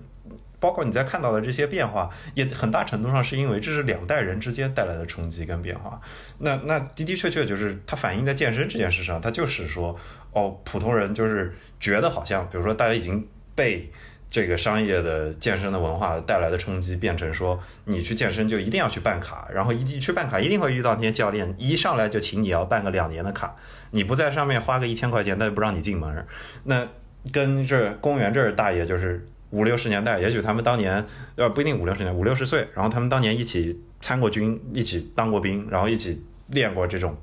[0.61, 6.01] 包括你在看到的这些变化，也很大程度上是因为这是两代人之间带来的冲击跟变化。
[6.39, 9.95] 那那的的确确就是它反映在健身这件事上，它就是说，
[10.33, 13.93] 哦，普通人就是觉得好像，比如说大家已经被
[14.35, 23.55] 这个商业的健身的文化带来的冲击，变成说你去健身就一定要去办卡，然后一去办卡一定会遇到那些教练，一上来就请你要办个两年的卡，
[23.93, 26.27] 你不在上面花个一千块钱，他就不让你进门。
[26.65, 26.89] 那
[27.31, 29.25] 跟这公园这儿大爷就是。
[29.51, 31.07] 五六十年代，也许他们当年
[31.37, 37.17] 呃不一定五六十年，五六十岁，然后他们当年一起参过军，一起当过兵，然后一起练过这种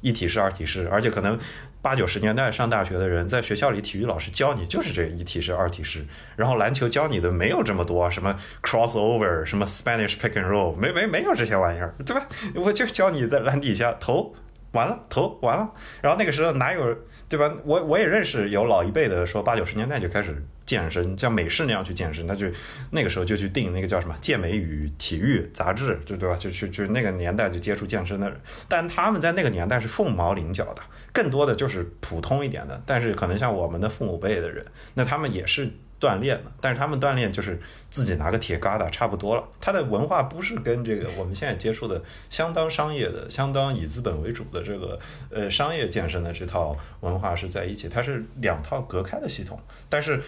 [0.00, 1.38] 一体式、二体式，而且可能
[1.86, 12.26] 八九十年代上大学的人，在学校里体育老师教你就是这一体式、二体式，然后篮球教你的没有这么多什么 crossover，什么 Spanish pick and roll，没没没有这些玩意儿，对吧？
[12.56, 14.34] 我就教你在篮底下投
[14.72, 15.70] 完了，投完了，
[16.02, 16.92] 然后那个时候哪有
[17.28, 17.54] 对吧？
[17.64, 20.44] 我我也认识有老一辈的说八九十年代就开始。
[20.66, 22.46] 健身像美式那样去健身，那就
[22.90, 26.36] 那个时候就去订那个叫什么《健美与体育》杂志，就对吧？
[26.36, 28.38] 就去就那个年代就接触健身的人，
[28.68, 32.82] 但他们在那个年代是凤毛麟角的，更多的就是普通一点的。
[32.84, 34.62] 但是可能像我们的父母辈的人，
[34.94, 35.70] 那他们也是。
[35.98, 37.58] 锻炼的，但是他们锻炼就是
[37.90, 39.42] 自己拿个铁疙瘩差不多了。
[39.58, 45.00] 他的文化不是跟这个我们现在接触的相当商业的、相当以资本为主的这个
[45.30, 49.58] 呃商业健身的这套文化是在一起，它是两套隔开的系统。
[49.88, 50.22] 但是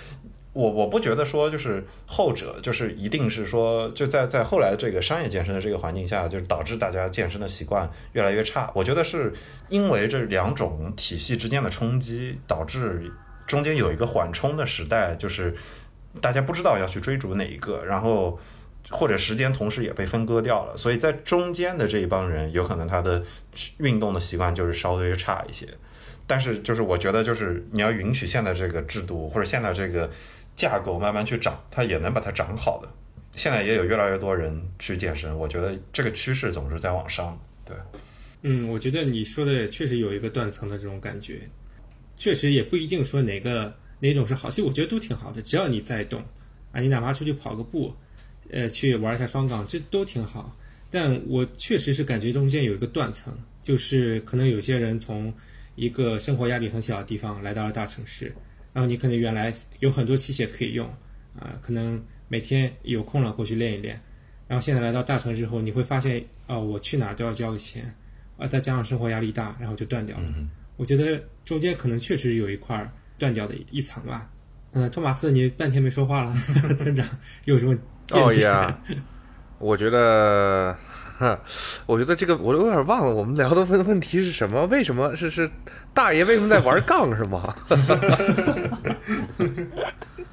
[0.58, 8.70] 我我不觉得说就是后者就是一定是说就在在后来这个商业健身的这个环境下，就是导致大家健身的习惯越来越差。
[8.74, 9.32] 我觉得是
[9.68, 13.12] 因为这两种体系之间的冲击导致。
[13.46, 15.56] 中间有一个缓冲的时代，就是
[16.20, 18.38] 大家不知道要去追逐哪一个，然后
[18.90, 23.22] 或者时间同时也被分割掉了，所以在中间的这一帮人，有可能他的
[23.78, 25.66] 运动的习惯就是稍微差一些。
[26.26, 30.10] 但是就是我觉得，就是你要允许现在这个制度或者现在这个
[30.58, 32.88] 架构慢慢去长，它也能把它长好的。
[33.36, 37.38] 现在也有越来越多人去健身，我觉得这个趋势总是在往上。
[37.64, 37.76] 对，
[38.42, 41.48] 嗯，我觉得你说的确实有一个断层的这种感觉。
[42.16, 46.20] 确实也不一定说哪个哪种是好，其实我觉得都挺好的，只要你在动，
[46.72, 47.94] 啊，你哪怕出去跑个步，
[48.50, 50.52] 呃，去玩一下双杠，这都挺好。
[50.90, 53.32] 但我确实是感觉中间有一个断层，
[53.62, 55.32] 就是可能有些人从
[55.76, 58.34] 一个生活压力很小的地方来到了大城市，
[58.72, 60.86] 然后你可能原来有很多器械可以用，
[61.38, 64.00] 啊，可能每天有空了过去练一练，
[64.46, 67.94] 然后现在来到大城市之后，你会发现，啊，我去哪儿都要交个钱，
[68.36, 70.24] 啊，再加上生活压力大，然后就断掉了。
[70.76, 72.88] 我觉得中间可能确实有一块
[73.18, 74.30] 断掉的一层吧。
[74.72, 76.34] 嗯，托马斯，你半天没说话了，
[76.78, 77.04] 村长
[77.46, 77.74] 有什么
[78.06, 78.48] 见解？
[79.58, 80.76] 我觉得，
[81.86, 84.66] 我觉得这个我都有点忘了，我们聊的问问题是什么？
[84.66, 85.50] 为什么是是
[85.92, 87.54] 大爷为什么在玩杠是吗？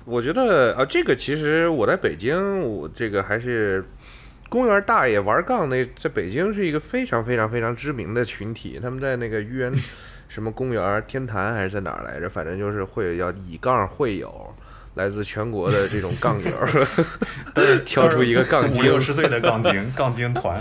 [0.06, 3.84] 我觉得啊，这个其实我在北京，我这个还是
[4.50, 9.74] 公园大爷玩杠那，在北京是一个非常非常非常知名的群体，他们在那个愚园。
[10.28, 12.28] 什么公园天坛还是在哪儿来着？
[12.28, 14.54] 反正就是会要以杠会友，
[14.96, 16.88] 来自全国的这种杠友儿，
[17.86, 20.60] 挑出一个杠精 五六十岁的杠精，杠精团。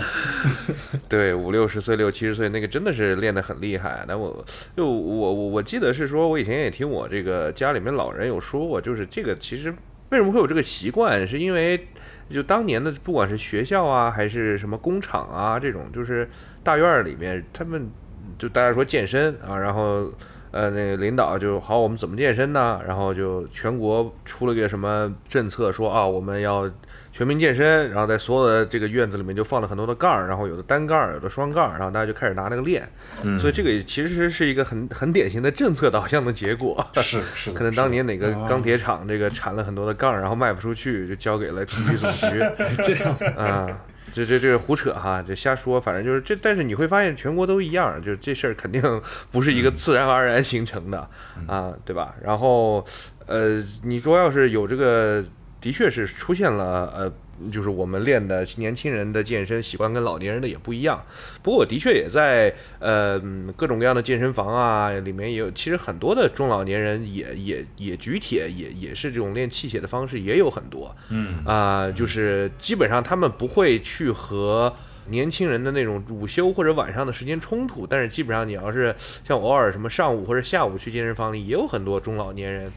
[1.09, 4.05] 对，五六十岁、六七十岁，那个真的是练得很厉害。
[4.07, 9.73] 那我就我我我记得是说，我以前也听我这个家里面老人有说过，就是这个其实
[10.09, 11.87] 为什么会有这个习惯，是因为
[12.29, 16.27] 就当年的不管是学校啊，还是什么工厂啊，这种就是
[16.61, 17.89] 大院儿里面，他们
[18.37, 20.11] 就大家说健身啊，然后
[20.55, 22.79] 呃那个领导就好，我们怎么健身呢？
[22.87, 26.71] 然后就全国出了个什么政策，说啊我们要。
[27.15, 32.85] 全民健身，然后在所有的这个院子里面就放了很多的杠儿，然后有的单杠儿，有的双杠儿，然后大家就开始拿那个练。
[33.23, 36.85] 嗯所以这个其实是一个很很典型的政策导向的结果。
[36.95, 42.43] 是是， 可能当年哪个哦钢铁厂这个产了很多的杠儿，然后卖不出去，就交给了体育总局。
[42.83, 43.81] 这样啊，
[44.15, 46.33] 这这这胡扯哈，这瞎说，反正就是这。
[46.41, 48.81] 但是你会发现全国都一样，就是这事儿肯定
[49.29, 51.09] 不是一个自然而然形成的
[51.45, 52.15] 啊，对吧？
[52.23, 52.85] 然后
[53.25, 55.21] 呃，你说要是有这个，
[55.59, 57.13] 的确是出现了呃。
[57.51, 61.03] 就是我们练的年轻人的健身习惯跟老年人的也不一样，
[61.43, 71.43] 不过我的确也在呃嗯各种各样的健身房啊里面也有，其实很多的中老年人也也也举铁，也也是这种练器械的方式也有很多，嗯。
[71.45, 74.73] 啊、就是基本上他们不会去和
[75.07, 82.71] 年轻人的那种午休或者晚上的时间冲突，但是基本上你要是像偶尔什么上午或者下午去健身房里，也有很多中老年人，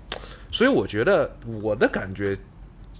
[0.50, 2.36] 所以我觉得我的感觉。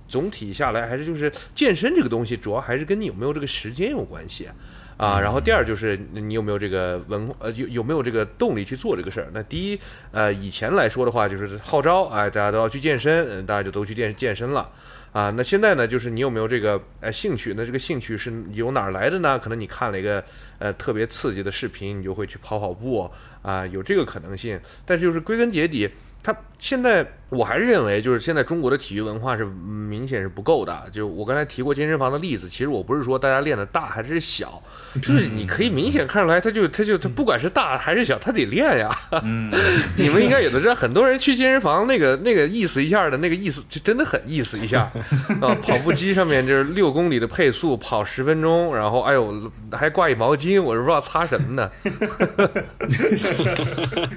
[0.09, 4.49] 总体下来还是就是健身这个东西，主要还是跟你有没有这个时间有关系
[4.97, 5.21] 啊。
[5.21, 9.29] 然后第二就是你有没有这个文呃有有没有这个动力去做这个事儿。
[9.33, 9.81] 那第一
[10.11, 14.73] 呃以前来说的话，就是号召哎大家都要去健身，大家就都去健健身了。
[15.11, 17.55] 啊，那现在呢，就是你有没有这个呃兴趣？
[17.57, 19.39] 那这个兴趣是由哪儿来的呢？
[19.39, 20.23] 可能你看了一个
[20.59, 24.61] 呃特别刺激的视频，你就会去跑跑步啊，有这个可能性。
[24.85, 25.89] 但是就是归根结底，
[26.23, 30.85] 它现在我还是认为，就是现在中国的体育文化是明显是不够的。
[30.91, 34.63] 就我刚才提过健身房的例子，其实我不是说大家练的大还是小，
[35.03, 38.91] 就是你可以明显看出来，他就他就他不管是大还是小，他得练呀。
[39.23, 39.53] 嗯，
[39.99, 44.91] 你们应该也都知道，很多人去健身房那个那个意思一下的那个意思，就真的很意思一下
[45.41, 45.55] 啊！
[45.63, 51.71] 跑步机上面就是六公里的配速，跑十分钟，然后哎呦还挂一毛巾，我是不知道擦什么呢。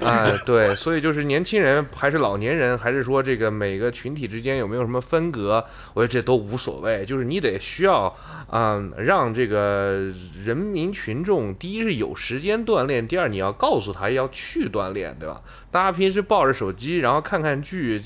[0.00, 5.62] 啊，对，所以就是年轻人还是老老年人，还是说这个每个群体之间有没有什么分隔，
[5.92, 8.16] 我觉得这都无所谓，就是你得需要，
[8.50, 10.10] 嗯，让这个
[10.42, 15.42] 人民群众，第一是有时间锻炼，第二你要告诉他要去锻炼，对吧？
[15.70, 18.00] 大家平时抱着手机，然后看看剧，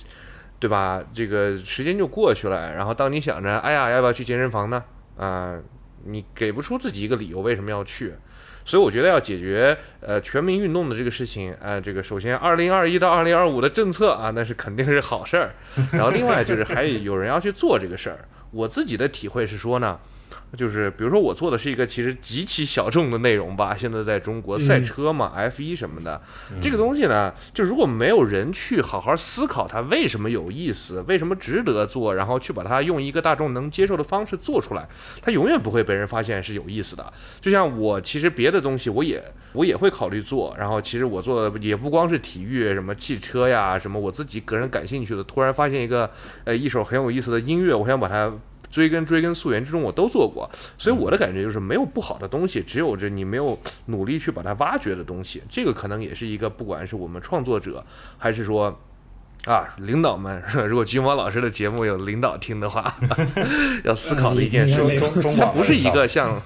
[0.59, 1.01] 对吧？
[1.13, 4.83] 这个时间就过去了，然后当你想着，哎呀，要不要去健身房呢？
[5.17, 5.57] 啊、
[6.05, 8.13] 你给不出自己一个理由为什么要去。
[8.67, 15.55] 所以我觉得要解决呃全民运动的这个事情，呃，这个首先二零二一到二零二五的政策啊，那是肯定是好事儿。
[15.93, 18.19] 然后另外就是还有人要去做这个事儿。
[18.51, 19.99] 我自己的体会是说呢，
[20.57, 26.21] 就是比如说我做的是一个其实极其小众的内容吧，现在在中国赛车嘛、f 一什么的，
[26.61, 34.89] 这个东西呢，就如果没有人去好好思考它为什么有意思，为什么值得做，然后去把它用一个大众能接受的方式做出来，
[35.21, 37.13] 它永远不会被人发现是有意思的。
[37.41, 46.11] 就像我其实别的东西我也我也会考虑做，然后其实我做的也不光是体育，什么汽车呀，什么我自己个人感兴趣的，突然发现一个
[46.45, 48.33] 呃一首很有意思的音乐，我想把它。
[48.71, 55.43] 追根追根溯源之中，我都做过，所以我的感觉就是没有不好的东西，只有这你没有努力去把它挖掘的东西。
[55.49, 57.85] 这个可能也是一个，不管是我们创作者，
[58.19, 58.81] 还是说
[59.47, 62.95] 啊领导们， 如果军王老师的节目有领导听的话，
[63.85, 64.99] 要思考的一件事情。
[64.99, 66.41] 中中广它不是一个像，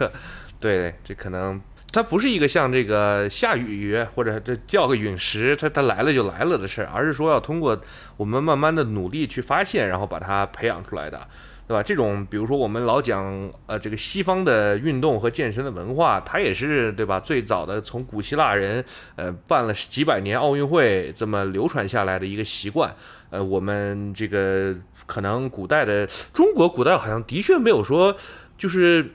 [0.60, 1.60] 对，这可能
[1.90, 7.80] 它不是一个像这个下雨或者这掉个陨石，它它来了就来了的事儿，而是说要通过
[8.16, 11.26] 我们慢慢的努力去发现，然后把它培养出来的。
[11.72, 11.82] 对吧？
[11.82, 17.18] 这种比如说我们老讲呃这个西方的运动和健身的文化，它也是对吧？
[17.18, 18.84] 最早的从古希腊人
[19.16, 22.94] 呃办了几百年奥运会这么流传下来的一个习惯。
[23.30, 28.14] 呃，我们这个可能古代的中国古代好像的确没有说
[28.58, 29.10] 就是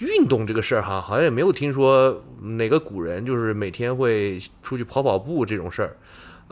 [0.00, 2.22] 运动这个事儿哈，好像也没有听说
[2.58, 5.96] 哪个古人就是每天会出去跑跑步这种事儿。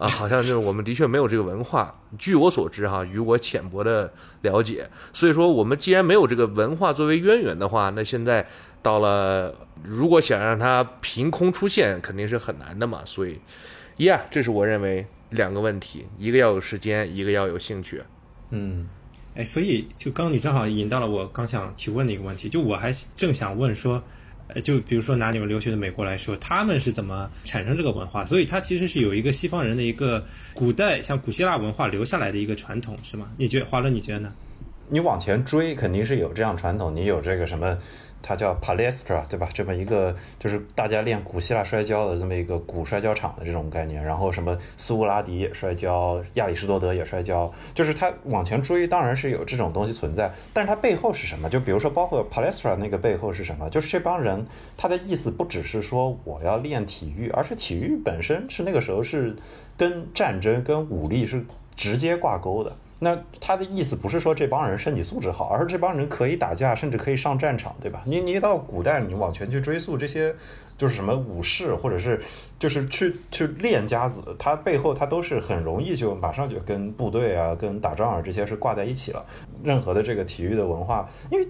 [0.01, 1.95] 啊，好像就是我们的确没有这个文化。
[2.19, 8.47] 据我所知，哈，与我浅薄的了解，所以说我们既然没有这个文化作为渊源的话，那现在
[8.81, 13.03] 到了如果想让它凭空出现，肯定是很难的嘛。
[13.05, 13.39] 所以，
[13.99, 18.03] 呀，这是我认为两个问题：一个要有时间，一个要有兴趣。
[18.53, 18.89] 嗯
[19.35, 24.03] 哎，所以就刚你正好引到了我刚想提问的一个问题，就我还正想问说，
[24.63, 28.25] 就比如说拿你们留学的美国来说，他们是怎么产生这个文化？
[28.25, 30.25] 所以它其实是有一个西方人的一个
[30.55, 33.29] 古代像古希腊文化留下来的一个传统，是吗？
[33.37, 34.33] 你觉得华伦，你觉得呢？
[34.89, 37.79] 你往前追，肯定是有这样传统，你有这个什么？
[38.23, 39.49] 它叫 Palestra，对吧？
[39.53, 44.03] 这么一个就是大家练古希腊摔跤的这么一个古摔跤场的这种概念。
[44.03, 50.33] 然后什么苏格拉底也摔跤，亚里士多德也摔跤，就是它往前追，当然是有这种东西存在。
[50.53, 51.49] 但是它背后是什么？
[51.49, 53.69] 就比如说，包括 Palestra 那个背后是什么？
[53.71, 54.47] 就是这帮人
[54.77, 59.37] 他的意思不只是说我要练体育，而是体育本身是那个时候是
[59.77, 61.45] 跟战争、跟武力是
[61.75, 62.77] 直接挂钩的。
[63.03, 68.03] 那他的意思不是说这帮人身体素质好，而是这帮人可以打架，甚至可以上战场，对吧？
[68.05, 70.35] 你你到古代，你往前去追溯这些，
[70.77, 72.21] 就是什么武士，或者是
[72.59, 79.25] 就是去去练家子，他背后他都是很容易就马上就跟部队啊、跟打仗啊这些是挂在一起了。
[79.65, 81.49] 任何的这个体育的文化，因为。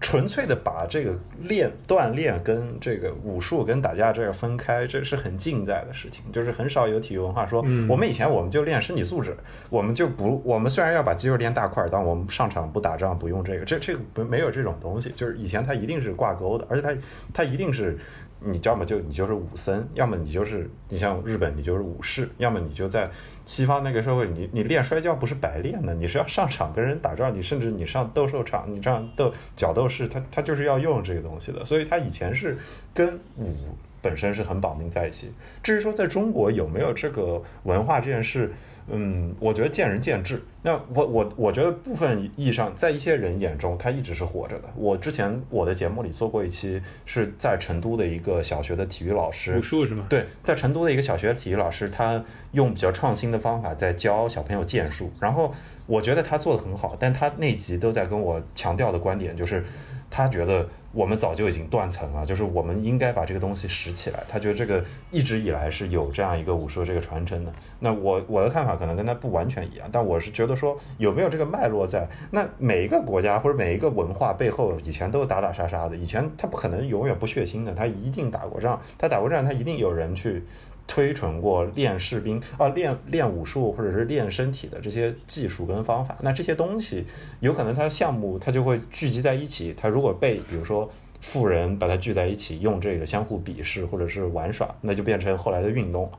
[0.00, 9.36] 纯粹的把这个练锻炼跟这个武术跟打架这个分开，这是很近代的事情，就是很少有体育文化说，我们以前我们就练身体素质，
[9.70, 16.96] 我们就不，我们虽然要把肌肉练大块，但我们上场不打仗不用这个，这这个不没有这种东西，就是以前它一定是挂钩的，而且它
[17.34, 17.98] 它一定是。
[18.40, 23.10] 你要么就你就是武僧，要么你就是你像日本你就是武士，要么你就在
[23.46, 32.56] 西方那个社会，你你练摔跤不是白练的，你是要上场跟人打仗，你甚至你上斗兽场，你这样斗角斗士，他他就是要用这个东西的，所以他以前是
[32.94, 33.54] 跟武
[34.00, 35.32] 本身是很绑定在一起。
[35.62, 38.52] 至于说在中国有没有这个文化这件事？
[38.90, 40.42] 嗯，我觉得见仁见智。
[40.62, 44.68] 那我我我觉得部分意义上，在一些人眼中，他一直是活着的。
[44.76, 50.06] 我之前我的节目里做过一期，是在成都的一个小学的体育老师，武术是吗？
[50.08, 52.22] 对，在成都的一个小学体育老师，他
[52.52, 55.12] 用比较创新的方法在教小朋友剑术。
[55.20, 55.54] 然后
[55.86, 59.64] 我觉得他做的很好，但他那集都在跟我强调的观点就是，
[60.10, 60.66] 他觉得。
[60.90, 64.20] 我们早就已经断层了，就是我们应该把这个东西拾起来。
[64.26, 67.52] 他觉得这个一直以来是有这样一个武术这个传承的。
[67.78, 72.08] 那我我的看法可能跟他不完全一样，但我是觉得说有没有这个脉络在？
[72.30, 80.42] 那每一个国家或者每一个文化背后，以前都打打杀杀的，以前他不可能永远不血腥的，他一定打过仗，他打过仗，他一定有人去。
[80.88, 87.06] 推崇过练士兵啊，练练武术或者是练身体的这些技术跟方法，那这些东西
[87.38, 89.72] 有可能它项目它就会聚集在一起。
[89.76, 96.10] 它如果被比如说富人把它聚在一起，用这个相互鄙视或者是玩耍，那就变成后来的运动。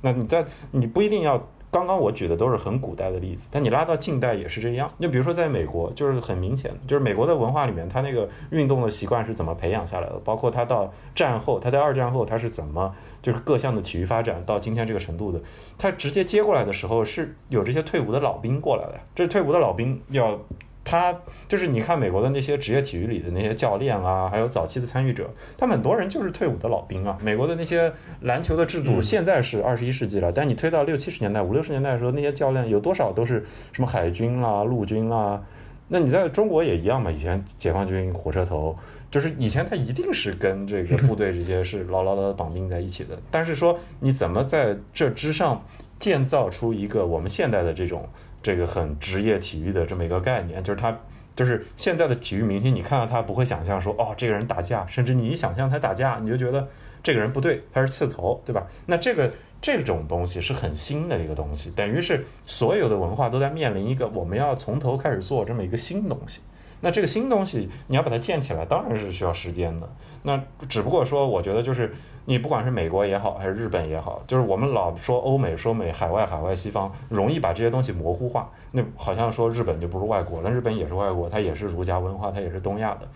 [0.00, 1.46] 那你在你不一定要。
[1.72, 4.92] 刚刚我举的都是很古代的例子，但你拉到近代也是这样。
[5.00, 10.20] 就比如说在美国，就是很明显，就是美国的文化里面，他那个运动的习惯是怎么培养下来的？
[10.22, 15.40] 包括他到战后，他在二战后，他是怎么就是各项的体育发展到今天这个程度的？
[15.78, 20.38] 他直接接过来的时候是有这些退伍的老兵过来的，这退伍的老兵要。
[20.84, 21.16] 他
[21.48, 27.16] 就是你看美国的那些职业体育里的那些教练啊，还有早期的参与者，他们很多人就是退伍的老兵啊。
[27.22, 35.40] 美国的那些篮球的制度现在是二十一世纪了，但你推到六七十年代、五六十年代的时候，那些教练有多少都是什么海军啦、陆军啦？
[35.88, 37.10] 那你在中国也一样嘛？
[37.10, 38.76] 以前解放军火车头，
[39.10, 43.16] 就是以前他一定是跟这个部队这些是牢牢的绑定在一起的。
[43.30, 45.64] 但是说你怎么在这之上
[46.00, 48.08] 建造出一个我们现代的这种？
[48.42, 50.98] 这个很职业体育的这么一个概念，就是他，
[51.36, 56.68] 就是现在的体育明星，你看到他不会想象说，哦，这个人打架，甚至你一想象他打架，你就觉得
[57.02, 58.66] 这个人不对，他是刺头，对吧？
[58.86, 66.40] 那这个这种东西是很新的一个东西，等于是所有的文化都在面临一个我们要从头开始做这么一个新东西。
[66.80, 69.88] 那这个新东西你要把它建起来，当然是需要时间的。
[70.24, 71.94] 那只不过说，我觉得就是。
[72.24, 78.50] 你不管是美国也好，还是日本也好，就是我们老说欧美说美，海外海外西方，容易把这些东西模糊化。
[78.70, 83.08] 那好像说日本就不是外国了，日本也是外国，它也是儒家文化，它也是东亚的。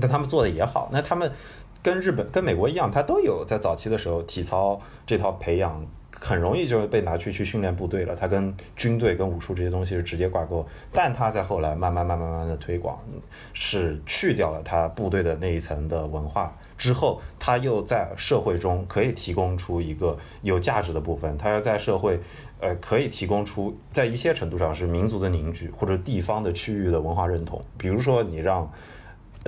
[0.00, 1.30] 但他们做的也好，那他们
[1.82, 5.84] 跟日本、跟美国一样，他都有在早期的时候体操这套培养，
[6.18, 8.14] 很容易就被拿去去训练部队了。
[8.14, 10.64] 它跟军队、跟武术这些东西是直接挂钩。
[10.92, 12.98] 但他在后来慢慢、慢慢、慢慢的推广，
[13.52, 16.56] 是去掉了他部队的那一层的文化。
[16.82, 21.38] 之后，他又在社会中可以提供出一个有价值的部分。
[21.38, 22.18] 他要在社会，
[22.58, 27.64] 呃，可以提供出在一些程度上是民族的凝聚或者地方的区域的文化认同。
[27.78, 28.68] 比如说，你让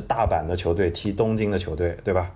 [0.06, 2.30] 大阪的球队踢东京的球队，对吧？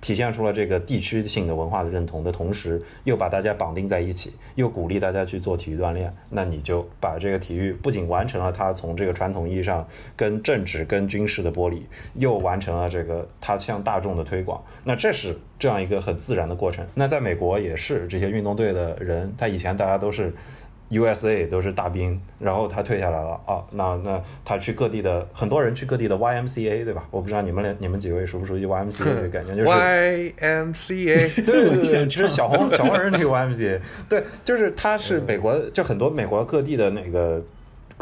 [0.00, 14.62] 体现出了这个地区性的文化的认同的同时，又把大家绑定在一起，又鼓励大家去做体育锻炼，那你就把这个体育不仅完成了它从这个传统意义上跟政治、跟军事的剥离，又完成了这个它向大众的推广。
[14.84, 16.86] 那这是这样一个很自然的过程。
[16.94, 20.32] 那在美国也是，这些运动队的人，他以前大家都是。
[20.92, 27.06] USA 都是大兵，然后他退下来了啊，那那他去各地的很多人去各地的 YMCA 对吧？
[27.10, 37.42] 我不知道你们连你们几位熟不熟悉 YMCA 的感觉，就是 YMCA，对 对对，其实小黄小黄人那个 YMCA，对，就是他是美国就很多美国各地的那个。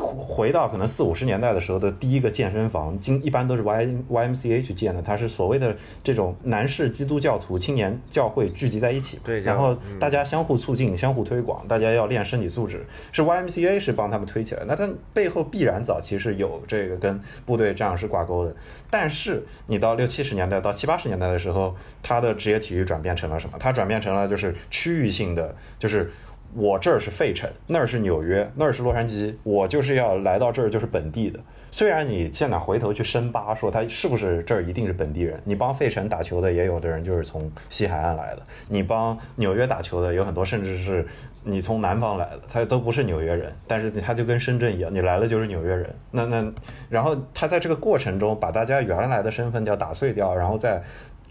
[0.01, 18.55] 回到可能四五十年代的时候的第一个健身房，经一般都是 Y Y M C A 去建的，它是所谓的这种男士基督教徒青年教会聚集在一起，对，然后大家相互促进、相互推广，大家要练身体素质，是 Y M C A 是帮他们推起来，那它背后必然早期是有这个跟部队这样是挂钩的，
[18.88, 23.57] 但是你到六七十年代到七八十年代的时候，它的职业体育转变成了什么？
[23.59, 26.11] 它转变成了就是区域性的，就是。
[26.55, 31.38] 我这儿是费城，那儿是纽约，那儿是洛杉矶，我就是要来到这儿就是本地的。
[31.70, 35.40] 虽然你现在回头去深扒，说他是不是这儿一定是本地人？
[35.44, 41.07] 你帮费城打球的也有的人就是从西海岸来的，你帮纽约打球的有很多甚至是
[41.44, 45.88] 你从南方来的，他都不是纽约人，但是他就跟深圳一样，你来了就是纽约人。
[46.11, 46.53] 那那
[46.88, 50.82] 然后他在这个过程中把大家原来的身份要打碎掉，然后再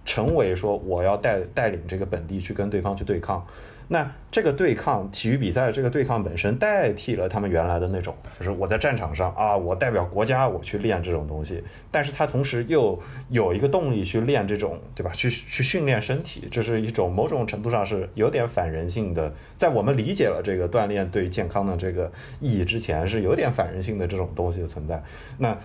[0.06, 3.46] 成为说我要带带领这个本地去跟对方去对抗。
[3.92, 15.12] 那这个对抗体育比赛，这个对抗本身代替了他们原来的那种，就是我在战场上啊，我代表国家我去练这种东西，但是他同时又有一个动力去练这种，对吧？
[15.14, 25.04] 去去训练身体，这是一种某种程度上是有点反人性的，在我们理解了这个锻炼对健康的这个意义之前，是有点反人性的这种东西的存在。
[25.40, 25.58] 那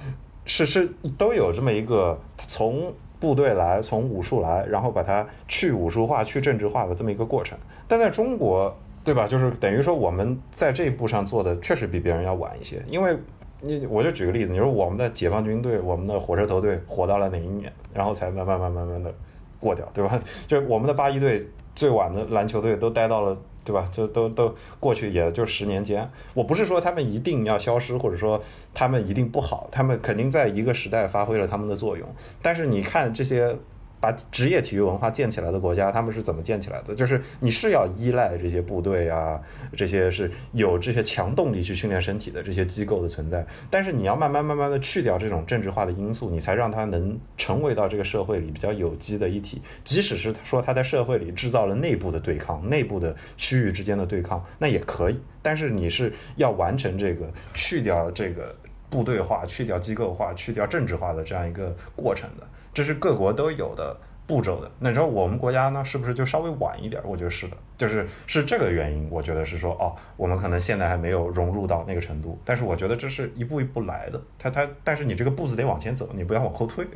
[0.46, 2.94] 是是都有这么一个从。
[3.24, 7.56] 部队来从武术来，然后把它去武术化、去政治化的这么一个过程。
[7.88, 9.26] 但在中国，对吧？
[9.26, 12.82] 就是等于说我们在这一步上做的确实比别人要晚一些。
[12.86, 13.16] 因为
[13.62, 19.10] 你我就举个例子，你说我们的解放军队、我们的火车头队火到了哪一年，然后才慢慢慢慢慢的
[19.58, 20.20] 过掉，对吧？
[20.46, 23.34] 就是我们的八一队最晚的篮球队都待到了。
[23.64, 23.88] 对吧？
[23.90, 26.08] 就都都过去，也就十年间。
[26.34, 28.42] 我不是说他们一定要消失，或者说
[28.72, 32.06] 他们一定不好，他们肯定在一个时代发挥了他们的作用。
[32.42, 33.56] 但是你看这些。
[34.04, 36.94] 把职业体育文化建起来的国家，他们是怎么建起来的？
[36.94, 39.40] 就是你是要依赖这些部队啊，
[39.74, 43.46] 这些是有这些强动力去训练身体的这些机构的存在。
[43.70, 49.62] 但是你要慢慢慢慢的去掉这种政治化的因素，你才让它能成为到这个社会里比较有机的一体。
[49.82, 55.18] 即使是说他在社会里制造了内部的对抗、内部的区域之间的对抗，那也可以。
[55.40, 58.54] 但是你是要完成这个去掉这个
[58.90, 62.46] 部队化、去掉机构化、去掉政治化的这样一个过程的。
[62.74, 63.96] 这是各国都有的
[64.26, 67.00] 步骤的，那你说我们国家呢，是不是就稍微晚一点？
[67.04, 69.06] 我觉得是的，就是是这个原因。
[69.10, 74.20] 我觉得是说，哦，我们可能现在还没有融入到那个程度，但是我觉得这是一步一步来的。
[74.38, 76.86] 它它，但是你这个步子得往前走，你不要往后退。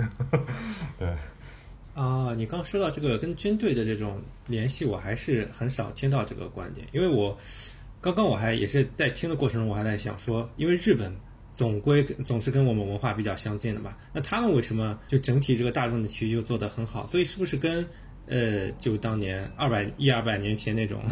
[0.99, 1.09] 对。
[1.95, 7.37] 啊，你刚说到这个跟军队的这种联系，我还是很少听到这个观点，因为我
[8.01, 11.15] 刚刚我还也是在听的过程中，我还在想说，因为日本。
[11.59, 13.99] 总归总是跟我们文化比较相近的吧？
[14.13, 17.05] 那他们为什么就整体这个大众的体育又做得很好？
[17.09, 17.85] 所以是不是跟
[18.29, 21.03] 呃，就当年二百一二百年前那种，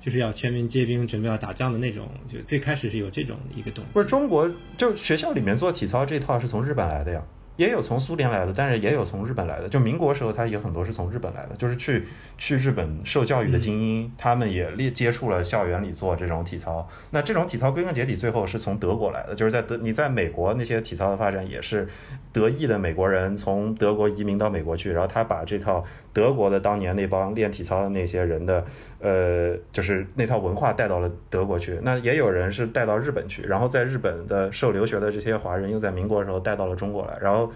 [0.00, 3.84] 就是要全民皆兵准备要打仗的那种，就最开始是有这种一个动？
[3.92, 7.24] 不是中国，就学校里面做体操这套是从日本来的呀。
[7.56, 9.68] 也有从苏联来的，但是也有从日本来的。
[9.68, 12.04] 就民国时候，他有很多是从日本来的，就是去
[12.36, 16.88] 去日本受教育的精英，他们也接接触了校园里做这种体操。
[17.10, 21.88] 那这种体操归根结底最后是从德国来的，就是在德你在美国那些体操的发展也是
[22.32, 25.84] 德裔的美国人从德国移民到美国去，然后他把这套
[26.14, 28.64] 德国的当年那帮练体操的那些人的
[29.00, 31.78] 呃，就是那套文化带到了德国去。
[31.82, 37.52] 那也有人是带到日本去，然后在日本的受留学的这些华人又在民国的时候带到了中国来，然后。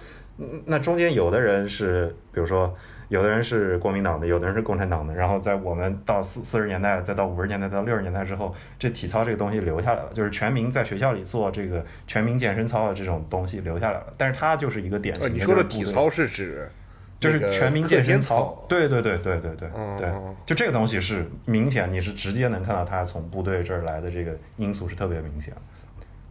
[0.66, 2.72] 那中间有的人是，比如说，
[3.08, 14.06] 有的人是国民党的，有的人是共产党的，然后在我们到四四十年代，再到五十年代，到六十年代之后，这体操这个东西留下来了，就是全民在学校里做这个全民健身操的这种东西留下来了。
[14.16, 15.30] 但是它就是一个典型的。
[15.30, 16.70] 你说的体操是指，
[17.18, 18.64] 就是全民健身操。
[18.68, 20.12] 对对对对对对对，
[20.46, 25.54] 就这个东西是明显，你是直接能看到它从部队这儿来的这个因素是特别明显。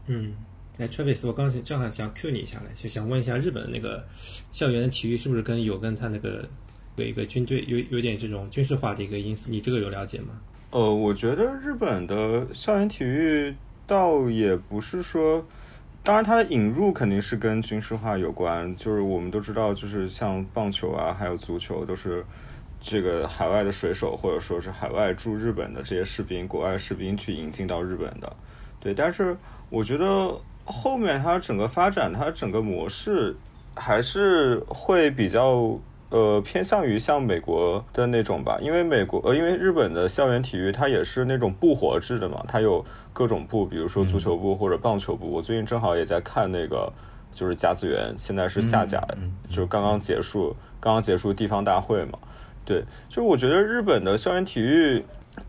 [0.07, 0.33] 嗯。
[0.79, 4.05] 哎，Travis，我刚正好想 Q 你一下来，就想问一下日本那个
[4.51, 6.47] 校园的体育是不是跟有跟他那个
[6.97, 9.49] 有一个军队有有点这种军事化的一个因素？
[9.49, 10.39] 你这个有了解吗？
[10.69, 13.55] 呃，我觉得日本的校园体育
[13.87, 15.43] 倒也不是说，
[16.07, 18.73] 当然它的引入肯定是跟军事化有关。
[18.77, 22.25] 就是我们都知道，就是像棒球啊，还有足球，都是
[22.79, 28.33] 这个海外的水手或者说是海外驻日本的这些士兵，国外士兵去引进到日本的。
[28.79, 29.35] 对，但是
[29.69, 30.33] 我觉得。
[30.69, 33.33] 后面它整个发展，它整个模式
[33.73, 35.79] 还是会比较
[36.09, 45.29] 呃偏向于像美国的那种吧，因为美国呃因为日本的校园体育它也是那种部活制的嘛，它有各种部，比如说足球部或者棒球部。
[45.29, 46.91] 我最近正好也在看那个
[47.31, 49.05] 就是甲子园，现在是下甲，
[49.49, 52.17] 就是刚刚结束，刚刚结束地方大会嘛。
[52.63, 55.03] 对，就是我觉得日本的校园体育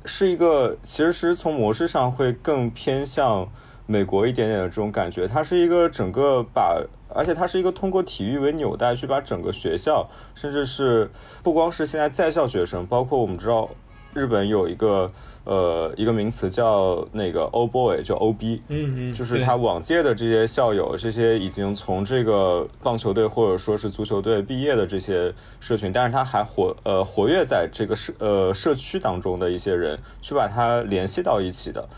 [0.04, 3.48] 是一个，其实是从模式上会更偏向
[3.86, 5.26] 美国一点点的这种感觉。
[5.26, 6.80] 它是一个整个把，
[7.14, 11.10] 而且它是一个通过体育为纽带去把整个学校，甚至是
[11.42, 13.68] 不光是现在在校学生，包括我们知道
[14.14, 15.10] 日本有一个
[15.44, 31.88] 呃一个名词叫那个 O boy，就 OB，嗯嗯，就是他往届的这些校友，这些已经从这个棒球队或者说是足球队毕业的这些社群，但是他还活呃活跃在这个社呃社区当中的一些人，去把它联系到一起的。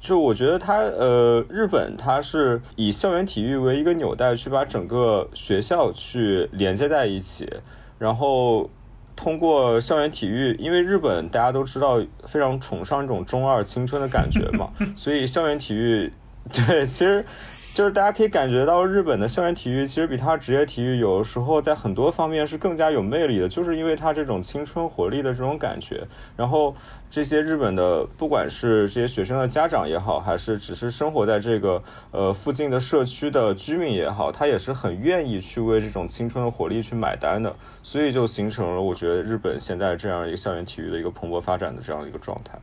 [0.00, 7.48] 就我觉得他呃，日本他是以校园体育为一个纽带，去把整个学校去连接在一起，
[7.98, 8.70] 然后
[9.16, 16.12] 通过校园体育，因为日本大家都知道非常崇尚一种中二青春的感觉嘛，所以校园体育
[16.52, 17.24] 对，其实
[17.74, 26.04] 就是大家可以感觉到日本的校园体育其实比他职业体育有的时候在很多方面是更加有魅力的，就是因为它这种青春活力的这种感觉。
[26.36, 26.74] 然后
[27.08, 31.80] 这些日本的不管是这些学生的家长也好，还是只是生活在这个
[32.10, 37.54] 呃附近的社区的居民也好，他也是很愿意去为这种青春的活力去买单的，
[37.84, 42.58] 所以就形成了我觉得日本现在这样一个校园体育的一个蓬勃发展的这样一个状态。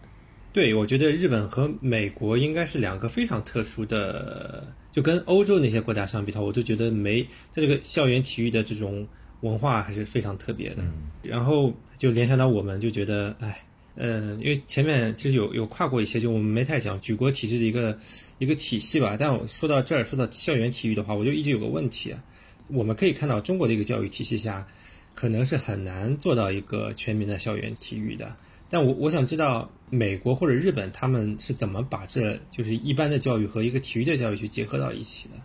[0.51, 4.63] 对，我觉得日本和美国应该是两个非常特殊的，
[4.95, 7.21] 就跟欧洲那些国家相比的话，我就觉得没
[7.53, 9.05] 它这个校园体育的这种
[9.41, 10.77] 文化还是非常特别的。
[11.21, 13.61] 然后就联想到我们就觉得，哎，
[13.95, 17.99] 嗯，因为前面其实有有跨过一些，就我们没太讲举国体制的一个
[18.37, 19.17] 一个体系吧。
[19.19, 22.23] 但我说到这儿，说到校园体育的话，我就一直有个问题啊，
[22.69, 24.65] 我们可以看到中国的一个教育体系下，
[25.13, 28.33] 可能是很难做到一个全民的校园体育的。
[28.69, 35.35] 但我我想知道美国或者日本他们是怎么把这就是一般的教育和一个体育的教育去结合到一起的。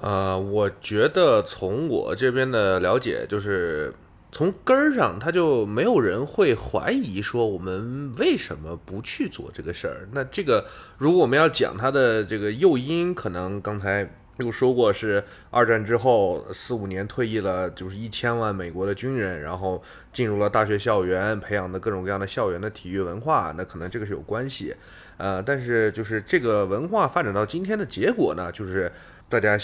[0.00, 3.92] 呃，我觉得从我这边的了解，就是
[4.32, 10.08] 从根儿上，他就没有人会怀疑说我们为什么不去做这个事儿。
[10.12, 10.64] 那这个，
[10.96, 14.08] 如果我们要讲它的这个诱因，可能刚才
[14.40, 24.74] 又说过是二战之后四五年退役了，就是一千万美国的军人，然后进入了大学校园，培养的各种各样的校园的体育文化，那可能这个是有关系。
[25.16, 28.90] 呃，但是就是这个文化发展到今天的结果呢，就是
[29.28, 29.58] 大家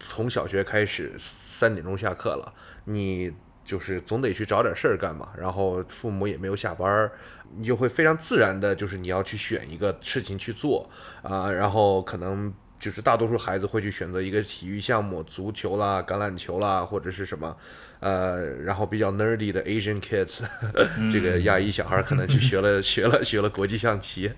[0.00, 3.30] 从小学开始三点钟下课了，你
[3.64, 7.12] 就是总得去找点事儿干嘛，然后父母也没有下班儿，
[7.56, 10.88] 你就会非常自然的，就是你要去选一个事情去做
[11.22, 12.54] 啊、然后可能。
[12.78, 17.56] 就是大多数孩子会去选择一个体育项目，足球啦、橄榄球啦，或者是什么，
[18.00, 20.40] 呃，然后比较 nerdy 的 Asian kids，
[21.12, 24.30] 这个亚裔小孩可能去学了 学了学了国际象棋，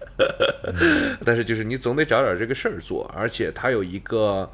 [1.24, 4.51] 但是就是你总得找点这个事儿做，而且它有一个。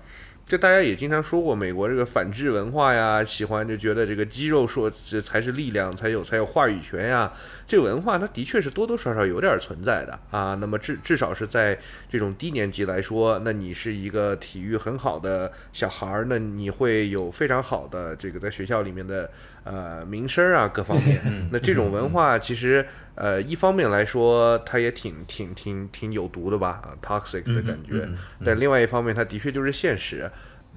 [0.46, 7.32] 这大家也经常说过，美国这个反制文化呀，喜欢就觉得这个肌肉说这才是力量，才有才有话语权呀。
[7.66, 10.54] 这文化它的确是多多少少有点存在的啊。
[10.60, 11.78] 那么至至少是在
[12.10, 19.30] 这种低年级来说，那你是一个体育很好的小孩儿，那你会有非常好的这个在学校里面的
[19.64, 21.48] 呃名声啊各方面。
[21.50, 22.86] 那这种文化其实
[23.16, 28.08] 呃一方面来说，它也挺挺挺挺有毒的吧，啊，toxic 的感觉。
[28.44, 30.30] 但另外一方面，它的确就是现实。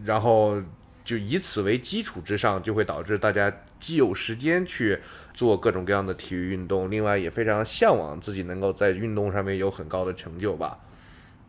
[0.06, 0.62] 然后
[1.04, 5.00] 就以此为基础之上，就会导致大家既有时间去
[5.34, 10.78] 做各种各样的体育运动，另外也非常向往自己能够在运动上面有很高的成就吧。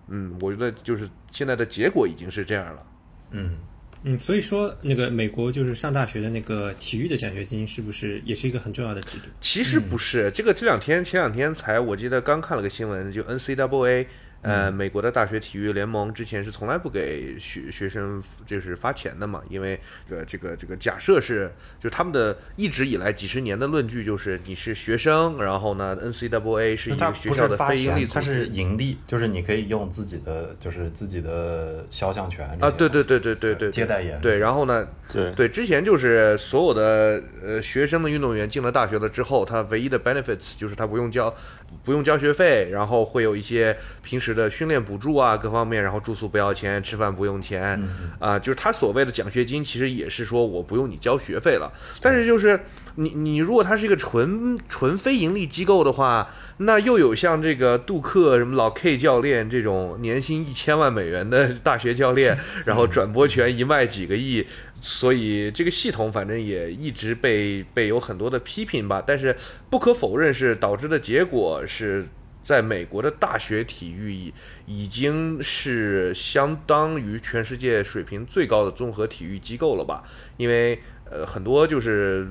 [0.06, 2.86] 嗯，我觉得就是现在的结果已经是这样了。
[3.32, 3.58] 嗯，
[4.04, 9.24] 嗯，所以说那个美国就是上大学的那个体育的奖学金，是不是也是一个很重要的制度？
[9.40, 14.06] 其实不是，这个这两天前两天才我记得刚看了个新闻，就 NCAA。
[14.42, 19.78] 呃，美国的大学体育联盟之前是从来不给学学生就是发钱的嘛，因为
[20.08, 21.50] 这个这个这个假设是，
[21.80, 28.32] 就他们的一直以来几十年的论据就是你是学生，然后呢，NCAA 是一个学校的非盈利组织。
[28.32, 34.20] 是盈利，就是你可以用自己的就是自己的肖像权啊，对对对对对对，接代言。
[34.20, 35.32] 对，然后呢，对。
[35.32, 41.34] 对，之前就是所有的呃学生的运动员进了大学了之后，他唯一的 benefits 就是他不用交
[41.82, 47.82] 不用交学费，然后会有一些平时时的训练补助啊，各方面，然后住宿不要钱，吃饭不用钱，
[48.18, 51.72] 啊，就是他所谓的奖学金，其实也是说我不用你交学费了。
[52.02, 52.60] 但是就是
[52.96, 56.28] 你你如果他是一个纯纯非盈利机构的话，
[56.58, 62.36] 那又有像这个杜克什么老 K 教练这种年薪一千万美元的大学教练，
[62.66, 64.46] 然后转播权一卖几个亿。
[64.80, 69.36] 所以这个系统反正也一直被被有很多的批评吧，但是
[69.70, 72.06] 不可否认是导致的结果是
[72.42, 74.32] 在美国的大学体育
[74.66, 80.04] 已经是相当于全世界水平最高的综合体育机构了吧，
[80.36, 80.80] 因为
[81.10, 82.26] 呃很多就是。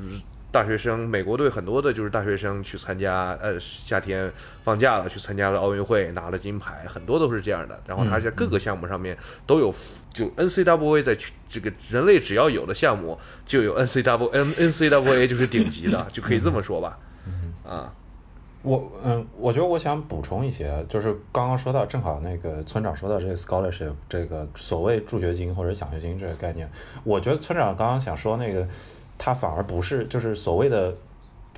[0.57, 7.79] 大学生，美国队很多的就是大学生去参加，呃，夏天放假了去参加了奥运会，拿了金牌，很多都是这样的。
[7.85, 9.15] 然后他在各个项目上面
[9.45, 9.71] 都有，
[10.11, 11.15] 就 NCAA 在
[11.47, 13.15] 这个人类只要有的项目
[13.45, 16.97] 就有 NCAA，N NCAA 就是顶级的， 就可以这么说吧。
[17.63, 17.93] 啊，
[18.63, 26.67] 我嗯，我觉得我想补充一些，就是刚刚说到，正好那个村长说到这个 scholarship 这个所谓助学金或者奖学金这个概念，
[27.03, 28.67] 我觉得村长刚刚想说那个。
[29.17, 30.93] 他反而不是，就是所谓的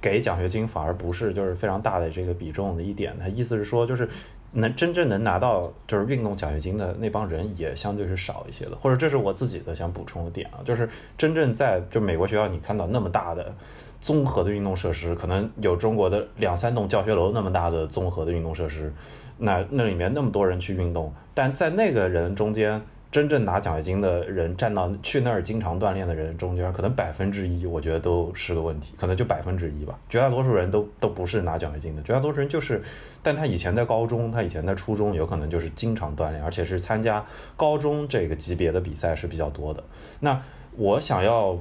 [0.02, 3.14] 给奖学金，反而不是就是非常大的这个比重的一点。
[3.20, 4.08] 他意思是说，就是
[4.54, 13.54] 能真正能拿到就是运动奖学金的那帮人也相对是少一些的，或者这是我自己的想补充的点啊，就是真正在就美国学校你看到那么大的
[14.02, 18.94] 综合的运动设施，可能有中国的两三栋教学楼那么大的综合的运动设施，
[19.38, 22.82] 那那里面那么多人去运动，但在那个人中间。
[23.12, 29.98] 真正拿奖学金的人占到去那儿经常锻炼的人中间，可能百分之一，我觉得都是个问题，可能就百分之一吧。
[30.08, 32.82] 绝大多数人都都不是拿奖学金的，绝大多数人就是，
[33.24, 37.26] 但他以前在高中，他以前在初中，有可能就是经常锻炼，而且是参加
[37.58, 39.84] 高中这个级别的比赛是比较多的。
[40.20, 40.42] 那
[40.76, 41.58] 我想要。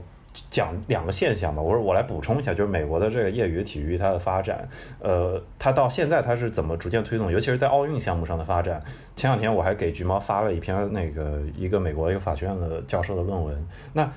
[0.51, 4.69] 讲两个现象吧，我说我来补充一下，就是美国的这个业余体育它的发展，
[5.01, 8.83] 呃，它到现在它是怎么逐渐推动，尤其是在奥运项目上的发展。
[9.17, 14.11] 前两天我还给橘猫发了一篇那个一个美国一个法学院的教授的论文，那。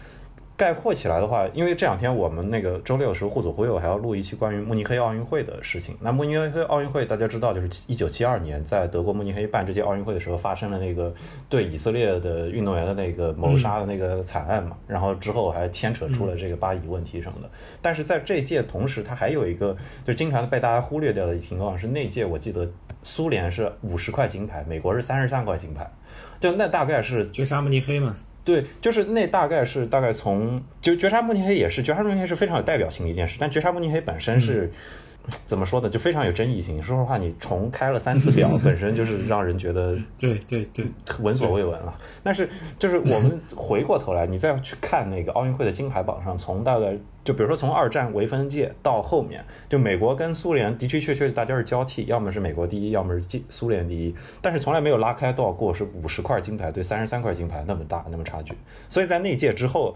[0.62, 5.98] 概括起来的话，因为这两天我们那个周六的时候，互左互右还要录一期关于慕尼黑奥运会的事情。
[6.00, 11.12] 那慕尼黑奥运会大家知道，就是一九七二年在德国慕尼黑办这届奥运会的时候，发生了那个
[11.50, 14.78] 对以色列的运动员的那个谋杀的那个惨案嘛。
[14.86, 17.50] 然后之后还牵扯出了这个巴以问题什么的。
[17.82, 19.76] 但是在这届同时，它还有一个
[20.06, 22.70] 就经常被大家忽略掉的情况是，那届我记得
[23.02, 25.92] 苏联是五十块金牌，美国是三十三块金牌，
[26.40, 28.16] 就那大概是绝杀慕尼黑嘛。
[28.52, 34.72] 对，就是那大概是大概从就绝杀慕尼黑也是绝杀慕尼黑是非常有代表性的一件事，但绝杀慕尼黑本身是
[35.46, 36.82] 怎么说呢，就非常有争议性。
[36.82, 40.86] 说实话，你重开了三次表，本身就是让人觉得 对对对
[41.20, 41.98] 闻所未闻了。
[42.24, 42.50] 但是
[42.80, 46.98] 就是我们回过头来，你再去看那个奥运会的金牌榜上，从大概。
[47.24, 58.54] 就比如说，从二战为分界到后面，就美国跟苏联的的确确大家是交替，要么是美国第一，要么是苏苏联第一，但是从来没有拉开多少过是五十块金牌对三十三块金牌那么大那么差距。
[58.90, 59.96] 所以在那届之后，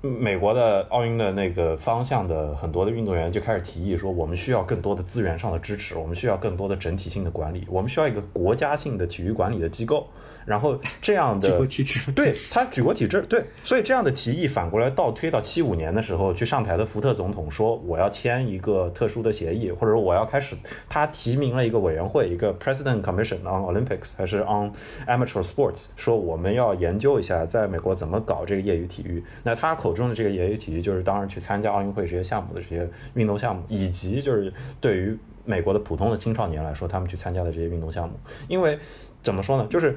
[0.00, 10.06] 美国的奥运的那个方向的很多的运动员就开始提议说，我们需要更多的资源上的支持，我们需要更多的整体性的管理，我们需要一个国家性的体育管理的机构。
[10.44, 20.56] 然后这样的举国体制， 对他举国体制，对，所以这样的提议反过来倒推到七五年的时候，去上台的福特总统说我要签一个特殊的协议，或者说我要开始，
[20.88, 24.72] 他提名了一个委员会，一个 President Commission on Olympics 还是 on
[25.06, 29.22] Amateur Sports，说我们要研究一下在美国怎么搞这个业余体育。
[29.42, 38.14] 那他口中的这个业余体育，就是当然去参加奥运会这些项目的这些运动项目，以及就是对于美国的普通的青少年来说，他们去参加的这些运动项目，
[38.48, 38.78] 因为
[39.22, 39.96] 怎么说呢，就是。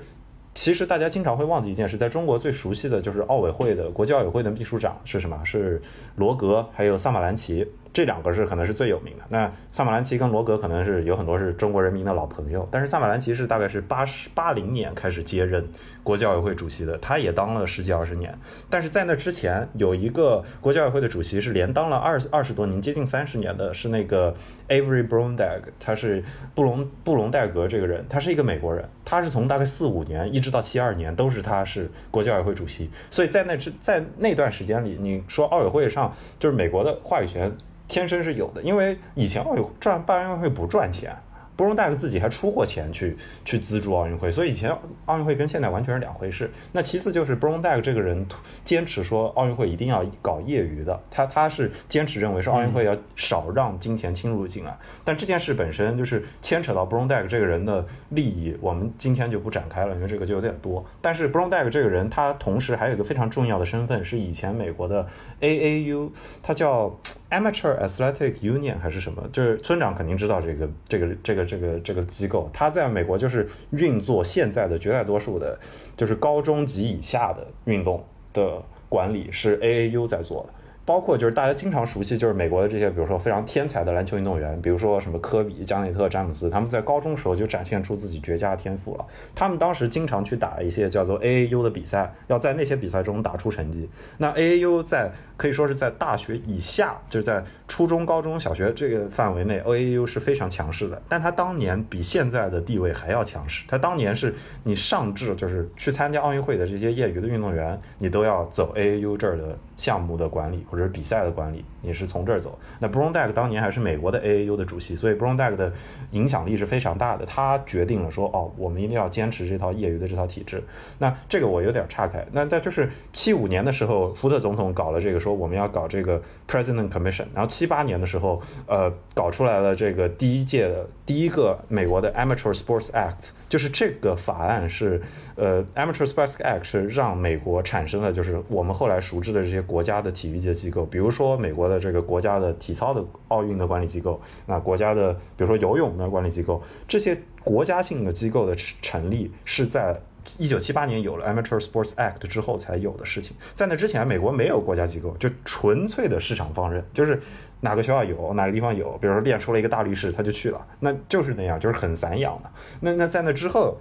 [0.54, 5.40] 其实大家经常会忘记一件事，在中国最熟悉的就是奥委会的国际奥委会的秘书长是什么？
[5.44, 5.82] 是
[6.16, 7.68] 罗格，还有萨马兰奇。
[7.92, 9.24] 这两个是可能是最有名的。
[9.30, 15.64] 那萨马兰奇跟罗格可能是有很多是中国人民的老朋友，但是萨马兰奇是大概是八十八零年开始接任
[16.04, 18.38] 国际奥委会主席的，他也当了十几二十年。
[18.70, 24.36] 但是在那之前，有一个国际奥委会的主席是连当了二二十多年，接近三十年的，是那个
[24.68, 26.24] Avery Brondage，他是
[26.54, 32.90] 布隆布隆代格这个人，他是一个美国人，他是从大概四五年一直到七二年都是他是国际奥委会主席。
[33.10, 37.52] 所以在那之在那段时间里，你说奥委会上就是美国的话语权。
[37.86, 41.16] 天生是有的，因为以前奥运赚办奥运会不赚钱。
[41.56, 43.16] 布隆代克自己还出过钱去
[43.46, 44.76] 去资助奥运会，所以以前
[45.06, 46.50] 奥运会跟现在完全是两回事。
[46.72, 48.26] 那其次就是布隆代克这个人
[48.66, 54.78] 坚持说奥运会一定要搞业余的，他他是坚持认为是奥运会要少让金钱侵入进来。
[55.04, 60.84] 但这件事本身就是牵扯到布隆代克这个人的利益，我们今天就不展开了，因为这个就有点多。
[61.02, 65.08] 但是布隆代克这个人他同时还有一个非常重要的身份，是以前美国的
[65.40, 66.10] AAU，
[66.42, 67.00] 他叫
[67.34, 69.28] Amateur Athletic Union 还是什么？
[69.32, 71.44] 就是村长肯定知道这个这个这个。
[71.46, 75.60] 这个这个机构，他在美国就是运作现在的绝大多数的，
[75.98, 80.54] 就是高中级以下的运动的管理是 AAU 在做的。
[80.86, 89.06] 包括就是大家经常熟悉，就是美国的这些，比如说非常天才的篮球运动员，比如说什么科比、加内特、詹姆斯，他们在高中时候就展现出自己绝佳天赋了。
[89.34, 93.90] 他们当时经常去打一些叫做 AAU 的比赛，要在那些比赛中打出成绩。
[94.18, 101.02] 那 AAU 在可以说是在大学以下，就是在初中、高中小学这个范围内，AAU 是非常强势的。
[101.08, 103.64] 但他当年比现在的地位还要强势。
[103.68, 110.66] 他当年是你上至就是去参加奥运会的这些业余的运动员，你都要走 AAU 这儿的项目的管理。
[110.70, 112.58] 或者是比赛的管理，你是从这儿走。
[112.80, 115.72] 那 Browndeck 当年还是美国的 AAU 的主席，所以 Browndeck 的
[116.12, 117.26] 影响力是非常大的。
[117.26, 120.64] 他决定了说，哦，我们一定要坚持这套业余的这套体制。
[120.98, 122.26] 那这个我有点岔开。
[122.32, 127.26] 那在就是七五年的时候，福特总统搞了这个，说我们要搞这个 President Commission。
[127.34, 133.32] 然后七八年的时候，呃，搞出来了这个第一届的第一个美国的 Amateur Sports Act。
[133.50, 135.00] 就是这个法案是，
[135.36, 150.00] 呃，Amateur Sports Act 是让美国产生了，就是我们后来熟知的这些国家的体育界机构，比如说美国的的这个国家的体操的奥运的管理机构，那国家的比如说游泳的管理机构，这些国家性的机构的成立是在
[150.38, 157.20] 一九七八年有了 Amateur Sports Act 之后才有的事情，在那之前美国没有国家机构，就纯粹的市场放任，就是。
[157.64, 162.52] 哪个学校有，哪个地方有，比如说练出了一个大力士，他就去了，那就是那样，就是很散养的。
[162.82, 163.78] 那那在那之后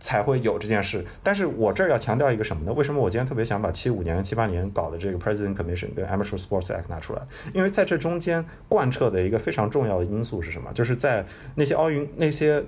[0.00, 1.04] 才会有这件事。
[1.22, 2.72] 但是我这儿要强调一个什么呢？
[2.72, 7.22] 为什么我今天特别想把七五年、七八年搞的这个 President Commission 跟 Amateur Sports Act 拿出来？
[7.52, 10.72] 因为在这中间贯彻的一个非常重要的因素是什么？
[10.72, 12.64] 就是在那些奥运那些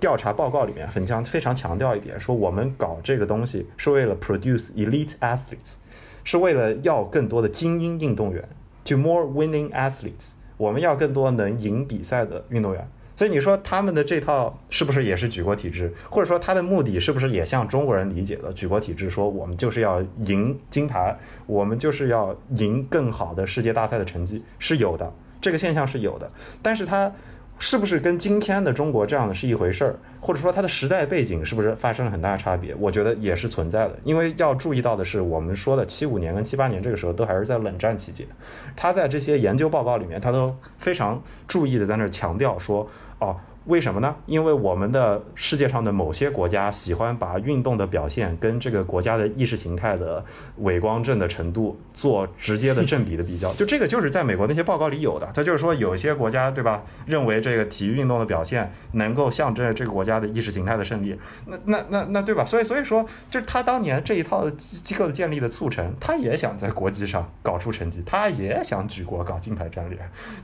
[0.00, 5.74] 调查报告里面，很强非常强调一点，说我们搞这个东西是为了 produce elite athletes，
[6.24, 8.48] 是为了要更多的精英运动员。
[8.86, 12.88] To more winning athletes，我们要更多能赢比赛的运动员。
[13.22, 15.92] 所以你说他们的这套是不是也是举国体制？
[16.10, 19.08] 或者说他的目的是不是也像中国人理解的举国体制？
[19.08, 21.16] 说我们就是要赢金牌，
[21.46, 26.28] 我们就是要赢更好的世界大赛的成绩，是有的，这个现象是有的。
[26.60, 27.12] 但是它。
[27.58, 32.74] 是不是跟今天的中国这样的是一回事儿，或者说它的时代背景是不是发生了很大的差别？
[32.74, 33.96] 我觉得也是存在的。
[34.02, 38.26] 因为要注意到的是，我们说的七五年跟七八年这个时候都还是在冷战期间，
[38.74, 42.88] 他在这些研究报告里面，他都非常注意的在那儿强调说，
[43.22, 43.51] 哦。
[43.66, 44.16] 为什么呢？
[44.26, 50.24] 因为我们的世界上的某些国家喜欢把运动的表现跟这个国家的意识形态的
[50.56, 53.52] 伪光正的程度做直接的正比的比较。
[53.54, 55.30] 就这个就是在美国那些报告里有的。
[55.32, 61.16] 他就是说，有些国家对吧，认为这个体育运动的表现能够象征这个国家的意识形态的胜利。
[61.46, 62.44] 那那那那对吧？
[62.44, 69.96] 所以所以说，就是他当年这一套机机构的建立的促成，他也想在国际上搞出成绩，他也想举国搞金牌战略。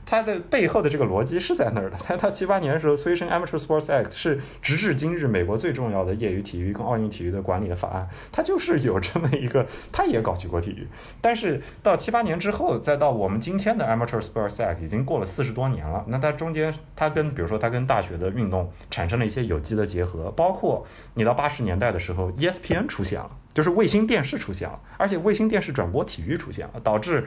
[0.05, 1.97] 他的背后的这个逻辑是在那儿的。
[2.01, 2.95] 他他七八年的时候。
[3.09, 10.87] 推升 Amateur Sports Act 是直至今日美国最重要的业余体育跟奥运体育的管理的法案，它就是有这么一个，它也搞举国体育。
[11.19, 16.05] 但是到七八年之后，再到我们今天的 Amateur Sports Act 已经过了四十多年了。
[16.07, 27.25] 那它中间，它跟比如说它跟大学的运动产生了一些有机的结合，包括你到八十年代的时候，ESPN 出现了，就是卫星电视出现了，而且卫星电视转播体育出现了，导致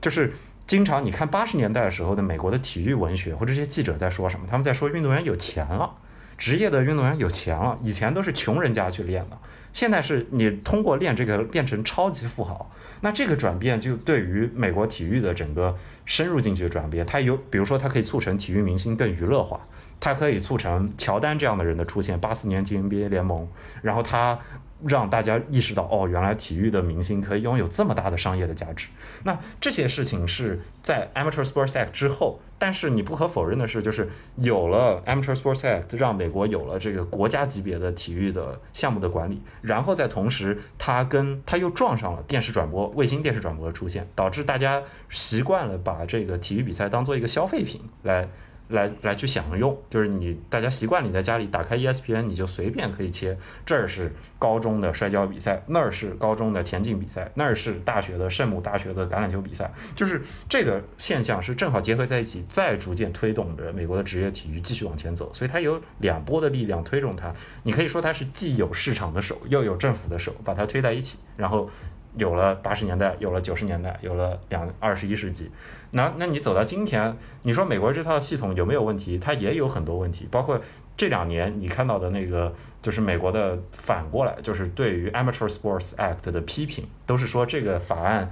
[0.00, 0.32] 就是。
[0.66, 4.46] 经常你看八十年代的时候的美国的体育文学或者这些记者在说什么？
[4.50, 5.94] 他们在说运动员有钱了，
[6.38, 7.78] 职业的运动员有钱了。
[7.82, 9.36] 以前都是穷人家去练的，
[9.74, 12.70] 现在是你通过练这个变成超级富豪。
[13.02, 15.76] 那这个转变就对于美国体育的整个
[16.06, 19.60] 深入进去的转变，它有比如说它可以促成体育明星更娱乐化，
[20.00, 22.18] 它可以促成乔丹这样的人的出现。
[22.18, 23.46] 八四年进 NBA 联盟，
[23.82, 24.38] 然后他。
[24.86, 28.88] 让大家意识到，哦，原来体育的明星可以拥有这么大的商业的价值。
[29.22, 48.28] 那这些事情是在 Amateur Sports Act 之后，但是你不可否认的是，就是有了 Amateur Sports Act，让美国有了这个国家级别的体育的项目的管理，然后在同时，它跟它又撞上了电视转播、卫星电视转播的出现，导致大家习惯了把这个体育比赛当做一个消费品来。
[48.74, 67.32] 来来去享用，就是你大家习惯你在家里打开 ESPN，你就随便可以切，这儿是高中的摔跤比赛，那儿是高中的田径比赛，那儿是大学的圣母大学的橄榄球比赛，就是这个现象是正好结合在一起，再逐渐推动着美国的职业体育继续往前走，所以它有两波的力量推动它，
[67.62, 71.70] 你可以说它是既有市场的手，又有政府的手，把它推在一起，然后。
[72.16, 75.50] 有了八十年代，有了九十年代，有了两二十一世纪，
[75.90, 79.18] 那那你走到今天，你说美国这套系统有没有问题？
[79.18, 80.60] 它也有很多问题，包括
[80.96, 88.30] 这两年你看到的那个，就是美国的反过来，就是对于 Amateur Sports Act 的批评，都是说这个法案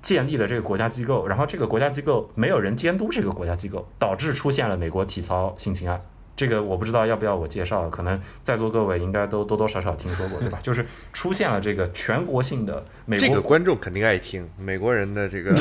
[0.00, 6.00] 建立了这个国家机构，然后这个国家机构没有人监督这个国家机构，导致出现了美国体操性侵案。
[6.34, 10.58] 这个我不知道要不要我介绍，可能在座各位应该都多多少少听说过，对吧？
[10.64, 15.52] 就是出现了这个全国性的美国这个观众肯定爱听美国人的这个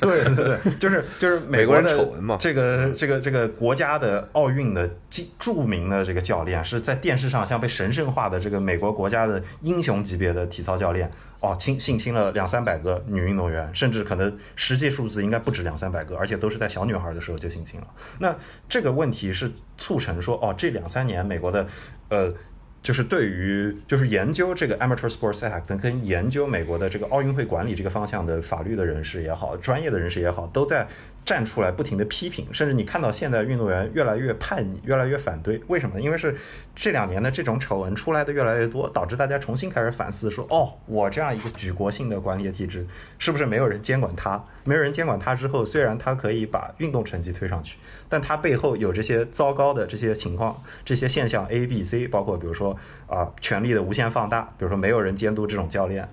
[0.00, 11.10] 对对对，就是就是美美国人的丑闻嘛这个这个这个国家的奥运的著著名的这个教练，是在电视上像被神圣化的这个美国国家的英雄级别的体操教练。
[11.40, 17.86] 哦，亲性侵了两三百个女运动员，甚至可能实际数字应该不止两三百个，而且都是在小女孩的时候就性侵了。
[18.18, 18.36] 那
[18.68, 21.66] 这个问题是促成说，哦，这两三年美国的，
[22.08, 22.34] 呃，
[22.82, 30.88] 就是对于就是研究这个 Amateur Sports Act 跟研究美国的这个奥运会管理这个方向的法律的人士也好，专业的人士也好，都在
[31.28, 36.00] 站出来不停的批评，甚至你看到现在运动员越来越叛逆，越来越反对，为什么呢？
[36.00, 36.34] 因为是
[36.74, 42.86] 这两年的这种丑闻出来的越来越多，导致大家重新开始反思说，哦，我这样一个举国性的管理的体制，
[43.18, 44.42] 是不是没有人监管他？
[44.64, 47.76] 没有人监管他之后，虽然他可以把运动成绩推上去，
[48.08, 52.74] 但他背后有这些糟糕的这些情况、这些现象 A、B、C，包括比如说
[53.06, 56.08] 啊、权力的无限放大，比如说没有人监督这种教练。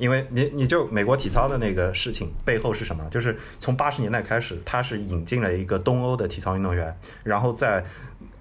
[0.00, 3.06] 因为你你就美国体操的那个事情背后是什么？
[3.10, 7.84] 就是从八十年代开始，他是引进了一个东欧的体操运动员，然后在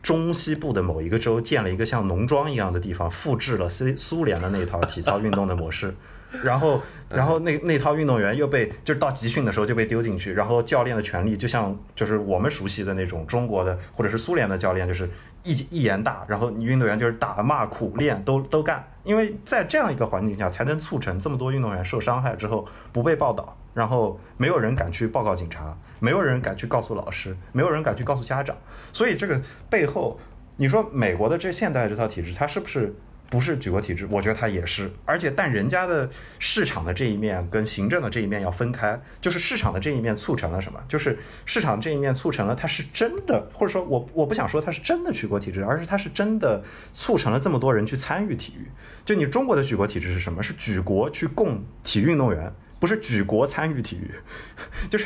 [0.02, 5.94] 中西部的某一个州建了一个像农庄一样的地方，复制了苏苏联的那套体操运动的模式。
[6.44, 6.80] 然后，
[7.10, 15.10] 然后那那套运动员又被就是到集训的时候就被丢进去，然后教练的权利就像就是我们熟悉的那种中国的或者是苏联的教练，就是
[15.43, 28.55] 一一言大，然后你运动员就是打骂苦练都都干，因为在这样一个环境下，才能促成这么多运动员受伤害之后不被报道，然后没有人敢去报告警察，没有人敢去告诉老师，没有人敢去告诉家长，
[28.93, 30.19] 所以这个背后，
[30.57, 32.95] 你说美国的这现代这套体制，它是不是？
[33.30, 40.84] 不是举国体制，我觉得它也是，而且但人家的市场的这一面跟行政的这一面要分开，就是市场的这一面促成了什么？
[40.88, 46.64] 就是市场这一面促成了它是真的，或者说我我不想说它是真的举国体制，而是它是真的
[46.95, 48.68] 促成了这么多人去参与体育。
[49.06, 50.41] 就你中国的举国体制是什么？
[50.41, 52.51] 是举国去供体育运动员。
[52.80, 54.10] 不是举国参与体育，
[54.89, 55.06] 就是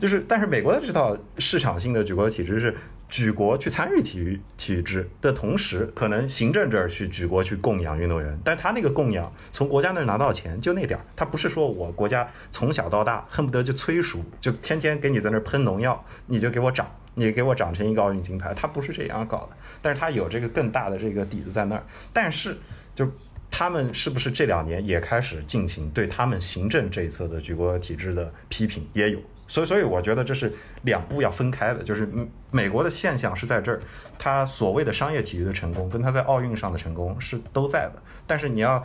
[0.00, 2.74] 就是，但是美国的这套市场性的举国体制是
[3.08, 16.88] 举国去参与体育体制的同时，可能行政这儿去举国去供养运动员，但是他那个供养从国家那儿拿到钱就那点儿，他不是说我国家从小到大恨不得就催熟，就天天给你在那儿喷农药，你就给我长。
[17.14, 21.82] 你给我长成一个奥运金牌，他不是这样搞的，但是他有这个更大的这个底子在那儿，
[22.12, 22.56] 但是
[22.94, 23.10] 就。
[23.50, 28.86] 他们是不是这两年也开始进行对他们行政这一侧的举国体制的批评？
[28.92, 30.52] 也有，所以，所以我觉得这是
[30.82, 31.82] 两步要分开的。
[31.82, 32.08] 就是
[32.50, 33.80] 美国的现象是在这儿，
[34.18, 38.02] 它所谓的商业体育的成功，跟它在奥运上的成功是都在的。
[38.26, 38.84] 但是你要，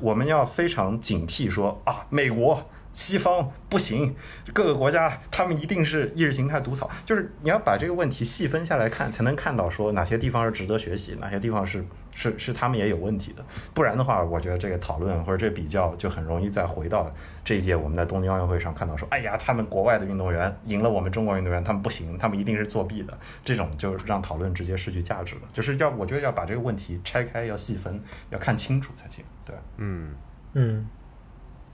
[0.00, 2.68] 我们要非常警惕说啊，美国。
[2.90, 4.16] 西方不行，
[4.52, 11.84] 各个国家他们一定是意识形态毒草，就是你要把这个问题细分下来看，才能看到说哪些地方是值得学习，哪些地方是
[12.18, 13.44] 是是他们也有问题的。
[13.72, 17.08] 不然的话，我觉得这个讨论或者这比较就很容易再回到
[17.44, 25.42] 这一届我们在东京奥运会上看到说，哎呀，他们国外的运动员赢了我们中国运动员，他们不行，他们一定是作弊的，这种就让讨论直接失去价值了。
[25.52, 28.00] 就是要我觉得要把这个问题拆开，要细分，
[28.30, 29.24] 要看清楚才行。
[29.44, 30.10] 对，嗯
[30.54, 30.84] 嗯。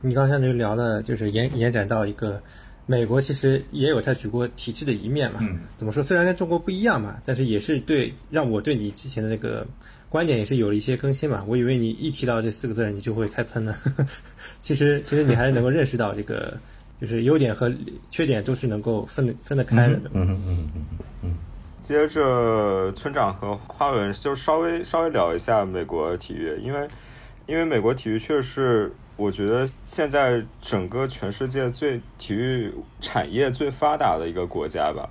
[0.01, 2.39] 你刚才就聊了，就是延延展到一个，
[2.85, 5.39] 美国其实也有它举国体制的一面嘛。
[5.41, 5.61] 嗯。
[5.77, 6.03] 怎么说？
[6.03, 9.67] 虽然跟中国不一样嘛，但是也是对让我对你之前的那个
[10.15, 11.45] 观点也是有了一些更新嘛。
[11.49, 13.75] 我以为你一提到这四个字你就会开喷呢，
[14.63, 16.57] 其实其实你还是能够认识到这个，
[17.01, 17.69] 就是优点和
[18.11, 19.97] 缺点都是能够分分得开的。
[20.13, 21.35] 嗯嗯嗯嗯嗯。
[21.81, 26.89] 接着村长和花文就稍微稍微聊一下美国体育，因为
[27.49, 28.93] 因为美国体育确实。
[29.17, 35.09] 我觉得现在整个全世界最体育产业最发达的一个国家吧。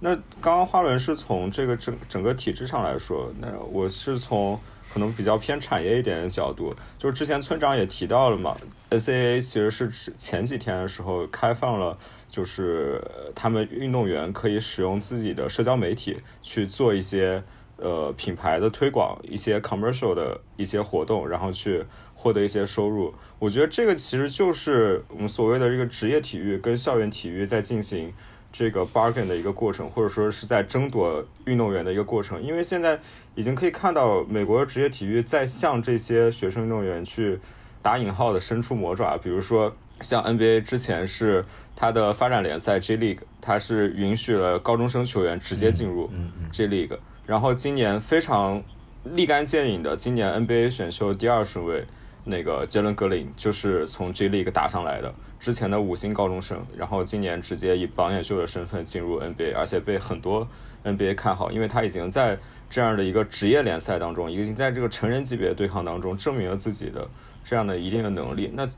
[0.00, 4.58] 那刚刚花轮是从这个整整个体制上来说，那我是从
[4.92, 8.56] 可能比较偏产业一点的角度，就是之前村长也提到了嘛
[8.90, 11.96] ，SAA 其实是前几天的时候开放了，
[12.28, 13.02] 就是
[13.34, 17.42] 他们运动员可以使用自己的社交媒体去做一些
[17.76, 21.84] 呃品牌的推广，一些 commercial 的一些活动，然后去。
[22.18, 28.10] 获得一些收入，我觉得这个其实就是我们所谓的这个职业体育跟校园体育在进行
[28.52, 32.42] 这个 bargain 的一个过程，或者说是在争夺运动员的一个过程。
[32.42, 32.98] 因为现在
[33.34, 37.38] 已经可以看到，美国的职业体育在向这些学生运动员去
[37.82, 39.18] 打引号的伸出魔爪。
[39.18, 41.44] 比如说，像 NBA 之前是
[41.74, 46.10] 它的发展联赛 J League，它是允许了高中生球员直接进入
[46.52, 48.62] J League，然后今年非常
[49.04, 51.84] 立竿见影的，今年 NBA 选秀第二顺位。
[52.28, 55.14] 那个杰伦格林就是从 G League 打上来的，
[55.46, 60.44] 之前的五星高中生，然后今年直接以榜眼秀的身份进入 NBA，而且被很多
[60.82, 62.36] NBA 看好，因为他已经在
[62.68, 67.08] 这样的一个职业联赛当中，已经在这个成人级别对抗当中证明了自己的
[67.44, 68.50] 这样的一定的能力。
[68.54, 68.68] 那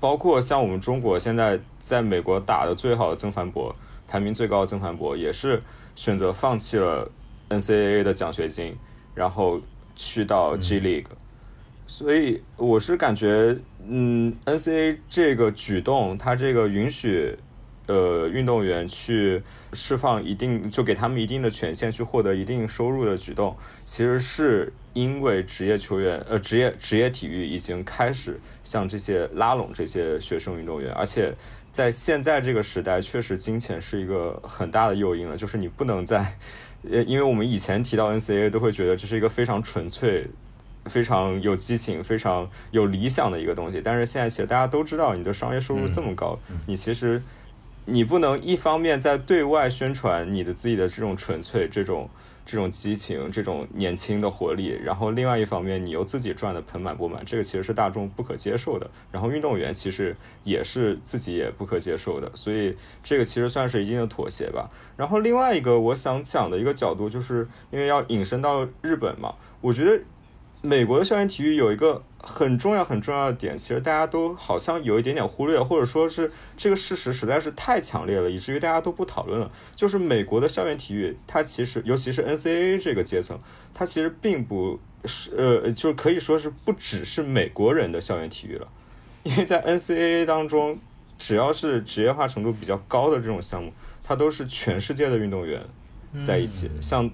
[0.00, 3.72] 包括像我们中国现在在美国打的最好的曾凡博，
[4.08, 5.62] 排名最高的曾凡博，也是
[5.94, 7.08] 选择放弃了
[7.48, 8.76] NCAA 的奖学金，
[9.14, 9.60] 然后
[9.94, 11.06] 去到 G League。
[11.86, 13.56] 所以我是感觉，
[13.88, 17.36] 嗯，NCAA 这个举动，它这个允许
[17.86, 19.42] 呃运动员去
[19.72, 31.34] 释放一定，就给他们一定的权限去获得一定收入的举动，其实是因为职业球员呃职业职业体育已经开始向这些拉拢这些学生运动员，而且
[31.72, 36.38] 在现在这个时代，确实金钱是一个很大的诱因了，就是你不能在，
[36.88, 40.28] 呃，因为我们以前提到 NCAA 都会觉得这是一个非常纯粹。
[40.86, 47.22] 非常有激情、非常有理想的一个东西，但是现在其实大家都知道，你的商业收入这么高，你其实
[47.84, 52.10] 你不能一方面在对外宣传你的自己的这种纯粹、这种
[52.44, 58.90] 这种激情、这种年轻的活力，然后另外一方面你又自己赚的盆满钵满，这个其实是大众不可接受的。
[59.12, 64.68] 然后运动员其实也是自己也不可接受的，所以这个其实算是一定的妥协吧。
[64.96, 70.02] 然后另外一个我想讲的一个角度，就是因为要引申到日本嘛，我觉得。
[70.62, 79.50] 美国的校园体育有一个很重要很重要的点，其实大家都好像有一点点忽略，或者说是这个事实实在是太强烈了，以至于大家都不讨论了。
[79.74, 83.36] 就是美国的校园体育，它其实尤其是 NCAA 这个阶层，
[83.74, 88.68] 它其实并不是呃，就是可以说是不只是美国人的校园体育了，
[89.24, 90.78] 因为在 NCAA 当中，
[91.18, 93.72] 只要是职业化程度比较高的这种项目，
[94.04, 95.60] 它都是全世界的运动员
[96.20, 96.70] 在一起。
[96.80, 97.10] 像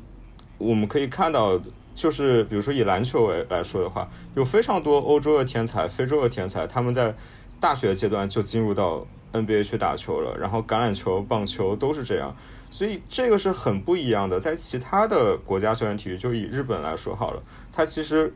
[0.58, 1.58] 我们可以看到。
[1.98, 7.12] 就是比如说以篮球为来说的话，有非常多欧洲的天才、非洲的天才，他们在
[7.58, 10.38] 大学阶段就进入到 NBA 去打球了。
[10.38, 12.36] 然后橄榄球、棒球都是这样，
[12.70, 14.38] 所以这个是很不一样的。
[14.38, 17.42] 在其他的国家校园体育，就以日本来说好了，
[17.72, 18.32] 它其实，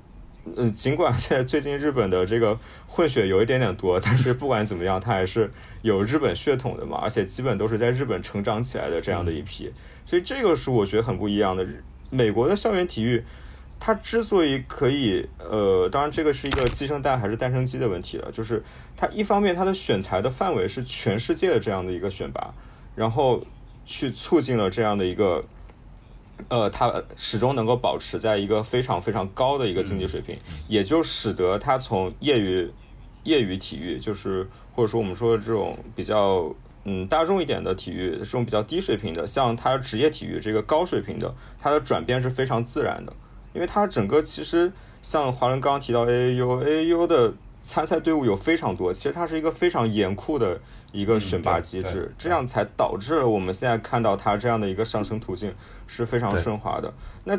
[0.57, 2.59] 嗯，尽管现在最近日本的这个
[2.89, 5.49] 混血有一点点多，但是不管怎么样，它还是
[5.83, 9.73] 有日本血统的嘛，而且基本都是在日本成长起来的这样的一批，
[10.05, 11.65] 所以这个是我觉得很不一样的。
[12.11, 13.23] 美国的校园体育。
[13.85, 18.31] 它之所以可以，呃，当然这个是一个鸡生蛋还是蛋生鸡的问题了。
[18.31, 18.63] 就是
[18.97, 22.55] 它一方面它的选材的范围是全世界的这样的一个选拔，
[22.95, 23.45] 然后
[23.85, 25.45] 去促进了这样的一个，
[26.49, 30.39] 呃，它始终能够保持在一个非常非常高的一个竞技水平，
[30.69, 32.71] 也就使得它从业余
[33.25, 36.55] 业余体育，就是或者说我们说的这种比较
[36.85, 43.13] 嗯大众一点的体育，这种比较低水平的，像它职业体育这个高水平的，它的转变是非常自然的。
[43.53, 44.73] 因为它整个其实
[45.03, 50.61] 像华伦刚刚提到 A A U A A U 的参赛队伍有非常多，其实它是一个非常严酷的
[50.91, 55.55] 一个选拔机制，这样才导致了我们现在看到它这样的一个上升途径
[55.87, 56.93] 是非常顺滑的。
[57.25, 57.39] 那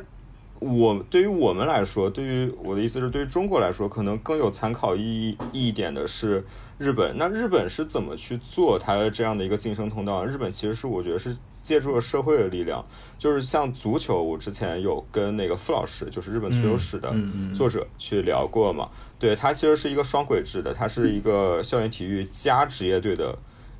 [0.60, 6.45] 我对于我们来说，对于我的意思是，对于中国来说，可能更有参考意义一点的是
[6.77, 7.18] 日本。
[7.18, 10.23] 那日本是怎么去做它的这样的一个晋升通道？
[10.23, 11.35] 日本其实是我觉得是。
[11.64, 12.85] 借助了社会的力量，
[13.18, 17.15] 就是像足球，我之前有跟那个傅老师，就是日本足球史的
[17.56, 18.90] 作者去聊过嘛。
[19.18, 23.38] 对他其实是一个双轨制的，它是一个校园体育加职业队的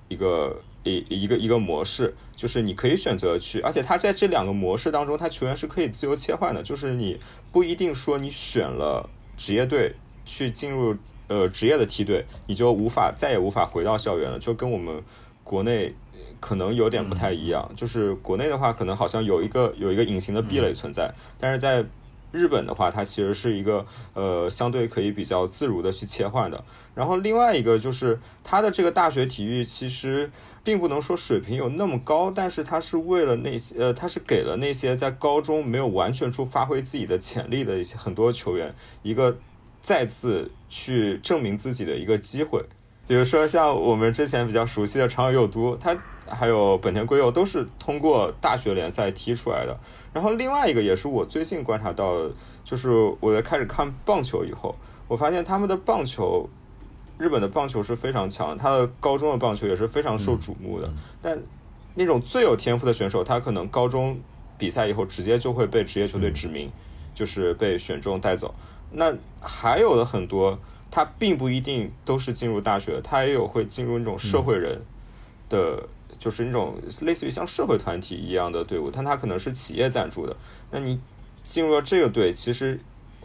[0.08, 7.20] 一个一一个一个模式，就是你可以选择去，而且他在这两个模式当中，他球员是可以自由切换的，就是你
[7.52, 9.94] 不一定说你选了职业队
[10.24, 10.96] 去进入
[11.28, 15.04] 呃职业的梯队，你就无法再也无法回到校园了，就跟我们
[15.44, 15.94] 国内。
[16.44, 21.10] 可能有点不太一样，就是国内的话，可能好像有一个有一个隐形的壁垒存在，
[21.40, 21.86] 但是在
[22.34, 26.62] 日本的话，它其实是一个呃相对可以比较自如的去切换的。
[26.94, 30.30] 然后另外一个就是它的这个大学体育其实
[30.66, 39.38] 并不能说水平有那么高，但是它是为了那些呃，它是给了那些在高中没有完全出发挥自己的潜力的一些很多球员一个
[39.82, 42.66] 再次去证明自己的一个机会。
[43.08, 45.96] 比如说像我们之前比较熟悉的长友佑都，他。
[46.34, 49.78] 还有本田圭佑都是通过大学联赛踢出来的。
[50.14, 52.16] 然后另外一个也是我最近观察到，
[52.64, 52.90] 就是
[53.20, 54.76] 我在开始看棒球以后，
[55.08, 56.48] 我发现他们的棒球，
[57.18, 60.92] 日本的棒球是非常强，他的高中的棒球也是非常受瞩目的。
[61.22, 61.42] 但
[61.96, 64.20] 那种最有天赋的选手，他可能高中
[64.58, 66.72] 比赛以后直接就会被职业球队指名，
[67.16, 68.54] 就是被选中带走。
[68.92, 70.60] 那还有的很多，
[70.92, 74.82] 他并不一定都是进入大学，他也有会进入那种社会人
[75.50, 75.88] 的。
[76.24, 80.34] 就是那种类似于像社会团体一样的队伍，但它可能是企业赞助的。
[80.72, 80.98] 那你
[81.44, 82.80] 进入了这个队，其实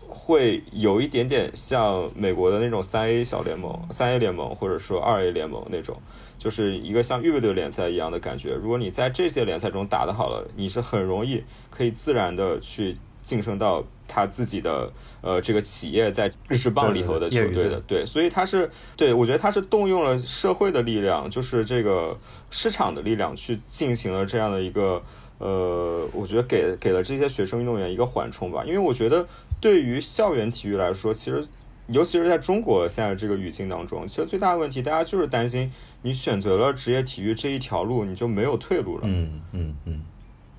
[0.09, 5.97] 会有一点点像美国的那种三 A 小联盟、三 A 联盟或者说二 A 联盟那种，
[6.41, 8.55] 就是一个像预备队联赛一样的感觉。
[8.55, 12.97] 如果你在这些联赛中打得好了，你是很容易可以自然的去
[13.29, 14.91] 晋升到他自己的
[15.21, 17.79] 呃这个企业在日职棒里头的球队的。
[17.87, 22.19] 对，所以他是对我觉得他是动用了社会的力量，就是这个
[22.51, 25.03] 市场的力量去进行了这样的一个。
[25.41, 29.25] 呃，我觉得给给了这些学生运动员一个缓冲吧，因为我觉得
[29.61, 31.47] 对于校园体育来说，其实
[31.87, 35.71] 尤其是在中国现在这个语境当中，其实最大的问题，大家就是担心
[36.03, 39.03] 你选择了职业体育这一条路，你就没有退路了。
[39.05, 40.03] 嗯嗯嗯。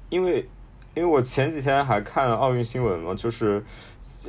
[0.10, 0.48] 因为
[1.00, 3.64] 因为我前几天还看奥运新闻嘛，就是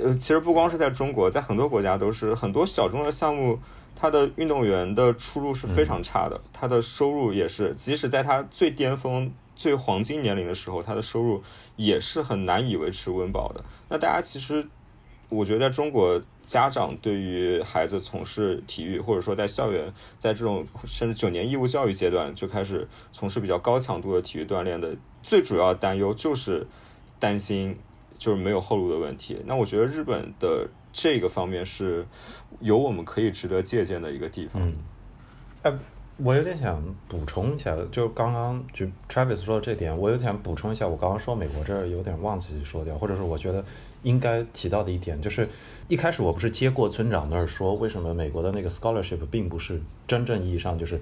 [0.00, 3.58] 呃，其实不光是在中国，在很多国家都是很多小众的项目，
[3.96, 9.32] 他的运动员的出路是非常差的，他的收入也是，即使在他最巅峰。
[9.56, 11.42] 最黄金年龄的时候，他的收入
[11.76, 13.62] 也是很难以维持温饱的。
[13.90, 14.66] 那大家其实，
[15.28, 26.66] 我觉得在中国，家长对于孩子从事体育，或者说在校园，在这种甚至九年义务教育阶段就开始从事比较高强度的体育锻炼的，最主要担忧就是
[27.18, 27.76] 担心
[28.18, 29.40] 就是没有后路的问题。
[29.46, 32.06] 那我觉得日本的这个方面是
[32.60, 34.62] 有我们可以值得借鉴的一个地方。
[35.64, 35.78] 嗯，
[36.16, 40.86] 我有点想补充一下，就刚刚就 Travis 说的这点，我有点想补充一下。
[40.86, 43.64] 我刚刚说美国这儿有点忘记说掉，或者是我觉得
[44.02, 45.48] 应该提到的一点，就是
[45.88, 51.00] 一开始我不是接过村长那儿说，为什么美国的那个 scholarship 并不是真正意义上就是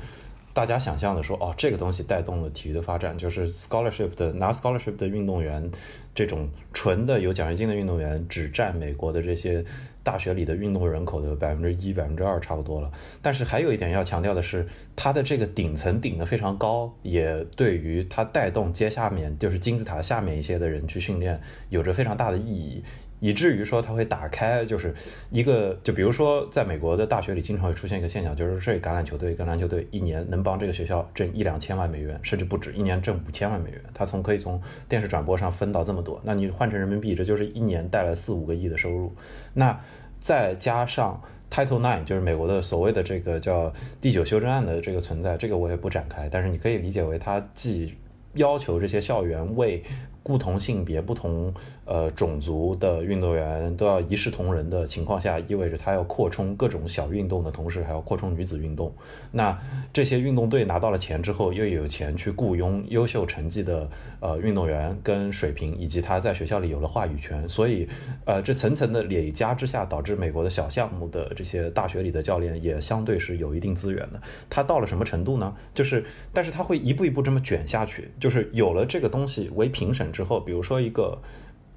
[0.58, 5.70] 大家想象的说，哦，这个东西带动了体育的发展，就是 scholarship 的拿 scholarship 的运动员，
[6.16, 9.64] 这种纯的有奖学金的运动员，只占美国的这些。
[10.04, 12.90] 大学里的运动人口的百分之一、百分之二差不多了，
[13.20, 14.66] 但是还有一点要强调的是，
[14.96, 22.82] 它的这个顶层顶得非常高，也对于它带动接下面就是金字塔下面一些的人去训练有着非常大的意义。
[23.20, 24.94] 以至于说它会打开，就是
[25.30, 33.80] 一个，就比如说在美国的大学里，经常会出现一个现象，就是这橄榄球队跟篮球队一年能帮这个学校挣一两千万美元，甚至不止，一年挣五千万美元。
[33.92, 39.12] 他从可以从电视转播上分到这么多，那你换成人民币，这就是一年带来四五个亿的收入。
[39.54, 39.80] 那
[40.20, 41.20] 再加上
[41.50, 47.94] Title Nine，就是美国的所谓的这个叫第九修正案的这个存在，这个我也不展开，但是你可以理解为它既
[48.34, 49.82] 要求这些校园为
[50.22, 51.54] 不同性别、不同
[51.88, 58.92] 呃种族的运动员都要一视同仁的情况下，意味着他要扩充各种小运动的同时，还要扩充女子运动。
[59.32, 59.58] 那
[59.90, 63.88] 这些运动队拿到了钱之后，又有钱去雇佣优秀成绩的
[64.20, 67.48] 呃运动员跟水平，以及他在学校里有了话语权。
[67.48, 67.88] 所以，
[68.26, 74.20] 呃，这层层的累加之下，导致美国的小项目的这些大学里的教练也相对是有一定资源的。
[74.50, 75.54] 他到了什么程度呢？
[75.72, 76.04] 就是，
[76.34, 80.08] 但是他会一步一步这么卷下去，就是有了这个东西为评审。
[80.12, 81.20] 之后，比如说一个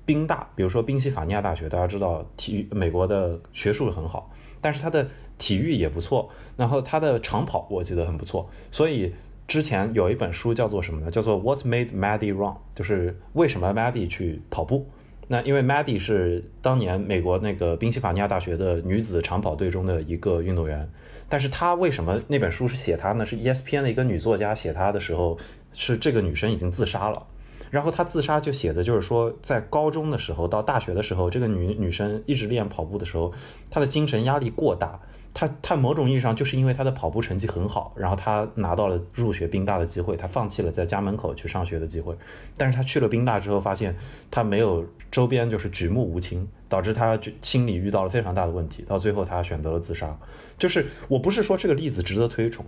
[0.05, 4.29] 宾大，比如说宾夕法尼亚大学，大家知道体育美国的学术很好，
[4.59, 5.07] 但是它的
[5.37, 9.13] 体育也不错，然后它的长跑我记得很不错，所以
[9.47, 11.11] 之前有一本书叫做什么呢？
[11.11, 14.87] 叫做 What Made Maddie Run，就是为什么 Maddie 去跑步？
[15.27, 20.89] 那因为 Maddie 是当年美国那个宾夕法尼亚大学的女子长跑队中的一个运动员，
[21.29, 23.25] 但是她为什么那本书是写她呢？
[23.25, 25.37] 是 ESPN 的一个女作家写她的时候，
[25.71, 27.25] 是这个女生已经自杀了。
[27.71, 33.33] 然后她自杀就写的就是说，在高中的时候到大学的时候，这个女女生一直练跑步的时候，
[33.71, 34.99] 她的精神压力过大。
[35.33, 42.13] 她她某种意义上就是因为她的跑步成绩很好，然后她拿到了入学宾大的机会，她放弃了在家门口去上学的机会。
[42.57, 43.95] 但是她去了宾大之后，发现
[44.29, 48.83] 她没有周边就是举目无亲，导致她就心理遇到了非常大的问题。
[48.85, 50.19] 到最后，她选择了自杀。
[50.57, 52.65] 就是我不是说这个例子值得推崇，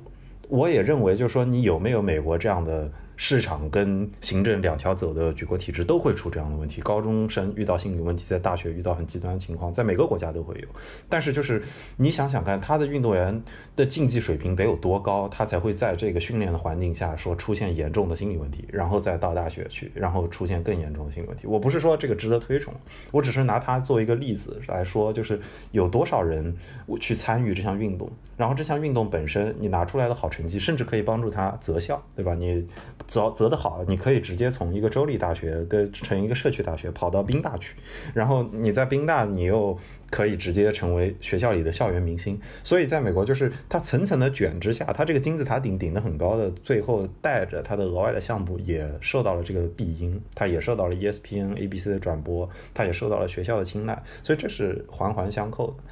[0.47, 2.89] 我也认为就是说你有没有美国这样的。
[3.25, 6.81] 市场跟行政两条走的举国体制都会出这样的问题。
[6.81, 10.67] 高中生遇到心理问题，在大学遇到很极端的情况，在每个国家都会有。
[11.07, 11.63] 但是就是
[11.95, 13.41] 你想想看，他的运动员
[13.77, 21.47] 的竞技水平得有多高，他才会在这个训练的环境下说出现严重的心理问题，然后再到大学去，然后出现更严重的心理问题。
[21.47, 22.73] 我不是说这个值得推崇，
[23.11, 25.39] 我只是拿他作为一个例子来说，就是
[25.71, 26.53] 有多少人
[26.99, 32.35] 去参与这项运动，然后这项运动本身你拿出来的好成绩，甚至可以帮助他择校，对吧？
[32.35, 32.67] 你。
[33.13, 37.75] 择择的好，你可以直接从一个州立大学跟成一个社区大学跑到宾大去，
[38.13, 39.77] 然后你在宾大，你又
[40.09, 42.39] 可以直接成为学校里的校园明星。
[42.63, 55.83] 所以在美国，就是它层层的卷之下，它这个金字塔顶顶的很高的，最后带着它的额外的项目也受到了这个庇荫，它也受到了 ESPN、ABC 的转播，它也受到了学校的青睐，所以这是环环相扣的。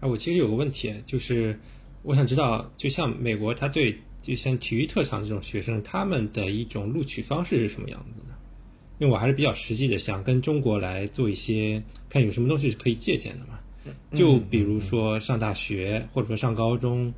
[0.00, 1.58] 啊，我其实有个问题，就是
[2.02, 3.98] 我想知道，就像美国，它对
[4.28, 8.34] 就像体育特长这种学生，他们的一种录取方式是什么样子的？
[8.98, 13.58] 因为我还是比较实际的，想跟中国来做一些，看有什么东西是可以借鉴的嘛。
[14.12, 17.12] 就比如说上大学或者说上高中，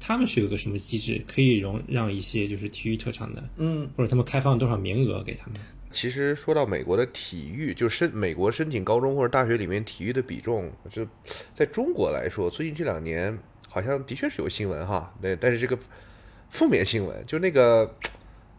[0.00, 5.60] 他们是有个什么机制可以容让一些就是体育特长的，嗯，或者他们开放多少名额给他们？
[5.90, 11.06] 其实说到美国的体育，就申美国申请高中或者大学里面体育的比重，就
[11.54, 13.36] 在中国来说，最近这两年
[13.68, 15.78] 好像的确是有新闻哈，对，但是这个
[16.50, 17.94] 负面新闻，就那个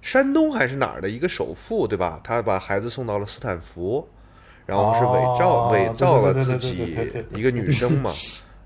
[0.02, 2.20] 山东还是哪儿的一个首富，对吧？
[2.24, 4.08] 他把孩子送到了斯坦福，
[4.66, 6.96] 然后是伪造、哦伪造了自己
[7.36, 8.14] 一个女生嘛，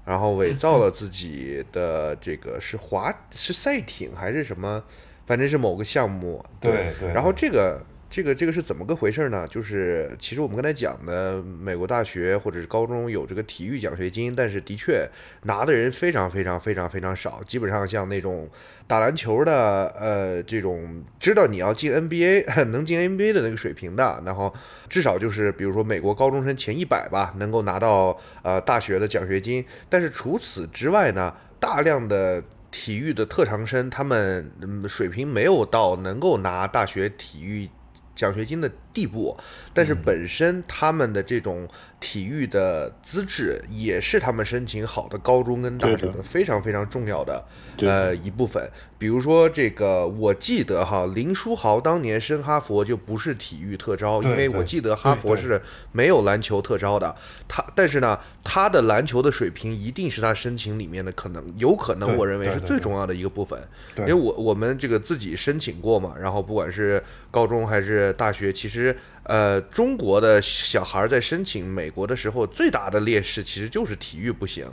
[0.06, 4.84] 然后伪造了自己的这个是滑是赛艇还是什么，
[5.26, 7.82] 反正是某个项目，对对然后这个
[8.14, 9.48] 这个这个是怎么个回事呢？
[9.48, 15.10] 就是其实我们刚才讲的，美国大学或者是高中有这个体育奖学金，但是的确
[15.46, 18.48] 拿的人非常非常非常非常少，基本上像那种
[18.86, 24.54] 打篮球的，呃，这种知道你要进 NBA 能进 NBA 的那个水平的，然后
[24.88, 32.44] 至少就是比如说美国高中生前一百吧，能够拿到呃大学的奖学金，但是除此之外呢，大量的。
[32.76, 34.52] 体育的特长生，他们
[34.90, 37.70] 水平没有到能够拿大学体育
[38.16, 39.36] 奖学金的地步，
[39.74, 41.68] 但是本身他们的这种
[42.00, 47.44] 体育的资质也是他们申请好的高中跟大学的的非常非常重要的
[47.80, 48.70] 呃一部分。
[48.98, 55.62] 比如说这个，我记得哈，林书豪当年升哈佛就不是体育特招，因为我记得哈佛是
[55.92, 57.14] 没有篮球特招的。
[57.46, 63.60] 他但是呢，他的篮球的水平一定是他申请里面的可能有可能，我认为是最重要的一个部分。
[63.98, 68.83] 因为我我们这个自己申请过嘛，然后不管是高中还是大学，其实
[69.24, 74.66] 呃，中国的小孩在申请美国的时候，最大的劣势其实就是体育不行，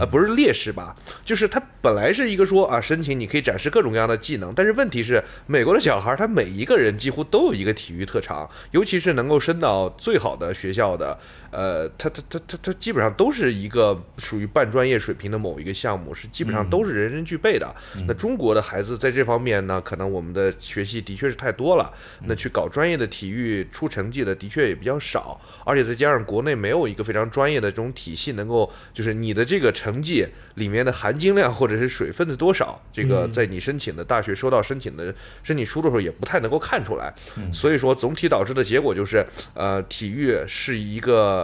[0.00, 11.16] 呃，不是劣势吧，就是他本来是一个说啊，申请你可以展示各种各样的技能，但是问题是，美国的小孩他每一个人几乎都有一个体育特长，尤其是能够升到最好的学校的，
[11.52, 17.74] 呃，他他他他他基本上都是一个属于半专业水平的某一个项目，是基本上都是人人具备的。
[18.08, 21.92] 那中国的孩子在这方面呢，可能我们的学习的确是太多了，
[22.24, 37.12] 那去搞专业的体育出成绩的的确也比较少，而且再加上国内没有一个非常专业的这种体系，能够就是你的这个成绩里面的含金量或者是水分的多少，这个在你申请的大学收到申请的申请书的时候也不太能够看出来。
[37.52, 39.22] 所以说总体导致的结果就是，
[39.52, 41.41] 呃，体育是一个。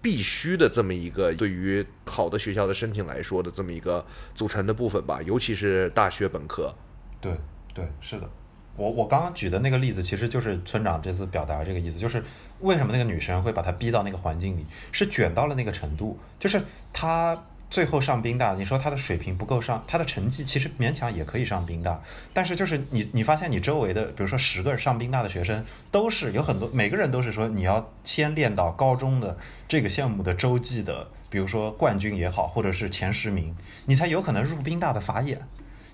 [0.00, 4.04] 必须的这么一个对于好的学校的申请来说的这么一个
[4.34, 6.74] 组成的部分吧，尤其是大学本科。
[7.20, 7.36] 对
[7.74, 8.28] 对，是的。
[8.76, 12.22] 我我刚刚举的那个例子，其实就是村长这次表达这个意思，就是
[12.60, 16.62] 为什么那个女生会把她逼到那个环境里，是卷到了那个程度，就是
[16.92, 22.00] 她最后上兵大，你说他的水平不够上，他的成绩其实勉强也可以上兵大，
[22.32, 29.36] 但是就是你你发现你周围的，比如说十个上兵大的学生，都是有很多每个人都是说你要先练到高中的
[29.68, 33.54] 这个项目的洲际的，比如说冠军也好，或者是前十名，
[33.84, 35.40] 你才有可能入兵大的法眼。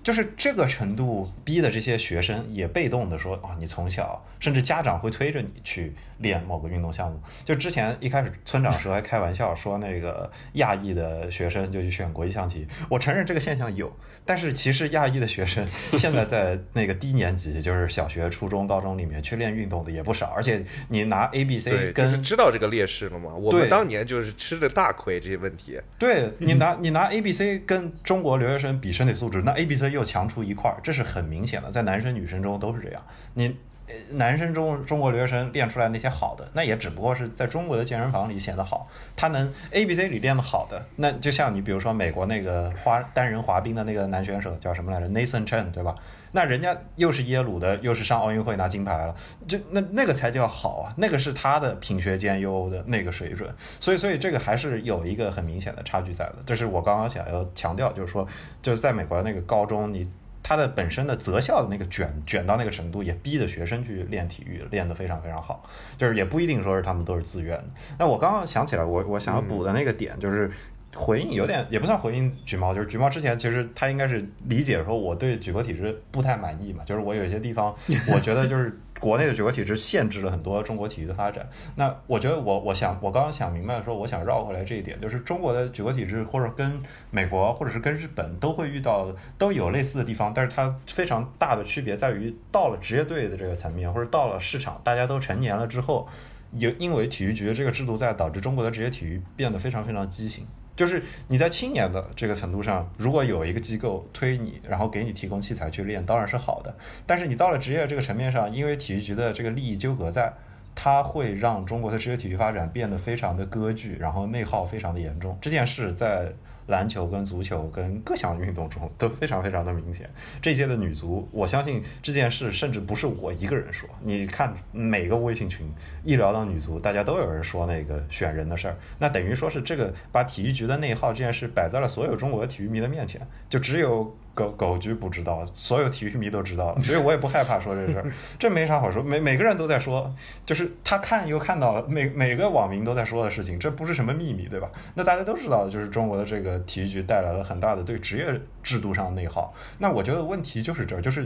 [0.05, 7.19] 就是这个程度逼的这些学生也被动的说啊，你从小甚至家长会推着你去练某个运动项目。
[7.43, 13.91] 就之前一开始村长时候还开玩笑说那个亚裔的学生就去选国际象棋，我承认这个现象有，
[14.23, 15.67] 但是其实亚裔的学生
[15.97, 23.33] 现在在那个低年级，就是小学、初中、高中里面去练运动的也不少，而且你拿 A、B、对 C，就是跟知道这个劣势了吗。
[23.33, 25.81] 我们对当年就是吃的大亏这些问题。
[25.97, 33.01] 对你拿你拿 A、B、C 跟中国留学生比身体素质，那 A、B、C 又强出一块儿，这是很明显的，在男生女生中都是这样。
[33.33, 33.57] 你
[33.87, 38.87] 呃男生中中国留学生练出来那些好的，那也只不过是在中国的健身房里显得好。
[39.15, 45.95] 他能 A、B、C 里练的好的，那就像你比如说美国那个滑单人滑冰的那个男选手叫什么来着？Nathan Chen 对吧？
[46.35, 49.15] 那人家又是耶鲁的，又是上奥运会拿金牌了，
[49.47, 53.49] 就那那个才叫好啊，那个是他的品学兼优的那个水准，
[53.79, 58.27] 所以所以这个还是有一个很明显的差距在的，这是我刚刚想要强调，就是说
[58.61, 60.07] 就是在美国那个高中你。
[60.47, 65.63] 他的本身的择校的那个卷卷到那个程度，也逼着学生去练体育，练得非常非常好。
[65.97, 67.65] 就是也不一定说是他们都是自愿的。
[67.97, 70.51] 那我刚刚想起来，我我想要补的那个点就是。
[70.95, 77.75] 回应有点也不算回应橘猫，就是橘猫之前其实他应该是理解说我对举国体制不太满意嘛，就是我有一些地方
[78.11, 81.45] 我觉得就是国内的举国体制限制了很多中国体育的发展。
[81.75, 86.81] 那我觉得我我想我刚刚想明白说，我想绕回来这一点，就是中国的举国体制或者跟
[87.11, 96.07] 美国或者是跟日本都会遇到都有类似的地方，但是它非常大的区别在于到了职业队的这个层面，或者到了市场，大家都成年了之后，
[96.53, 100.47] 有因为体育局的这个制度在，导致中国的职业体育变得非常非常畸形。
[100.75, 106.75] 就是你在青年的这个程度上，如果有一个机构推你，然后给你提供器材去练，当然是好的。
[107.05, 110.33] 但是你到了职业这个层面上，因为体育局的这个利益纠葛在，
[110.75, 115.37] 它会让中国的职业体育发展变得非常的割据，然后内耗非常的严重。
[115.41, 116.33] 这件事在
[116.67, 120.09] 篮球、跟足球、跟各项运动中都非常非常的明显。
[120.41, 123.87] 这届的女足，我相信这件事甚至不是我一个人说。
[124.01, 125.65] 你看每个微信群，
[126.03, 128.77] 一聊到女足，大家都有人说那个选人的事儿。
[128.99, 134.15] 那等于说是这个把体育局的内耗这件事摆在了所有中国的体育迷的面前，就只有。
[134.35, 139.01] 狗狗局不知道，所有体育迷都知道了，所以我也不害怕说这事儿， 这没啥好说。
[139.01, 140.13] 每每个人都在说，
[140.45, 144.69] 就是他看又看到了，每每个网民都在说的事情，这不是什么秘密，对吧？
[144.93, 149.53] 那大家都知道，就是中国的这个体育局带来了很大的对职业制度上的内耗。
[149.79, 151.25] 那我觉得问题就是这儿，就是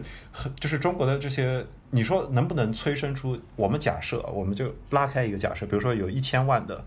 [0.59, 3.35] 就是中国的这些，你说能不能催生出？
[3.55, 6.85] 我们假设，我们就拉开一个假设，比如说有一千万的。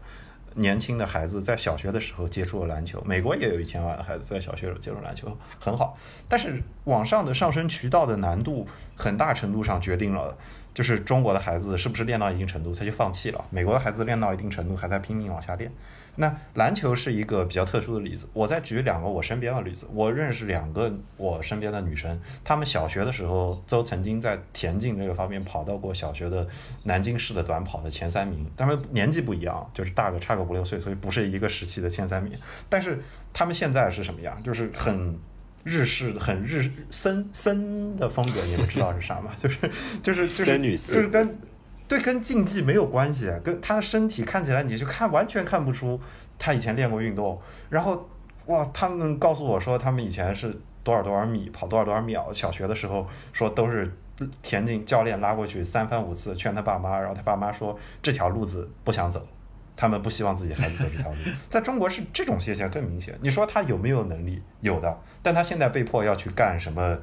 [0.54, 5.96] 年轻的孩子在小学的时候接触了篮球，美国也有一千万的孩子在小学时候接触篮球，很好。
[6.28, 8.66] 但是网上的上升渠道的难度
[8.96, 10.36] 很大程度上决定了，
[10.74, 15.70] 就是中国的孩子是不是练到一定程度他就放弃了，美国的孩子练到一定程度还在拼命往下练。
[16.16, 18.28] 那篮球是一个比较特殊的例子。
[18.32, 19.86] 我再举两个我身边的例子。
[19.92, 26.46] 我认识两个我身边的女生，她们小学的时候都曾经在田径这个方面跑到过小学的
[26.82, 28.46] 南京市的短跑的前三名。
[28.56, 32.38] 她们年纪不一样，就是大个差个五六岁，所以不是一个时期的前三名。
[32.68, 33.02] 但是
[33.32, 34.42] 她们现在是什么样？
[34.42, 35.18] 就是很
[35.64, 38.44] 日式、很日森森的风格。
[38.44, 39.30] 你们知道是啥吗？
[39.40, 39.58] 就是
[40.02, 41.38] 就是就是就是跟。
[41.92, 46.00] 对，跟竞技没有关系，跟他的身体看起来，你就看完全看不出
[46.38, 47.38] 他以前练过运动。
[47.68, 48.08] 然后，
[48.46, 53.94] 哇，他们告诉我说，他们以前是多少多少米跑多少多少秒，小学的时候说都是
[54.40, 59.28] 田径教练拉过去三番五次劝他爸妈，然后他爸妈说这条路子不想走，
[59.76, 61.18] 他们不希望自己孩子走这条路。
[61.50, 63.14] 在中国是这种现象更明显。
[63.20, 64.42] 你说他有没有能力？
[64.62, 66.98] 有的，但他现在被迫要去干什么？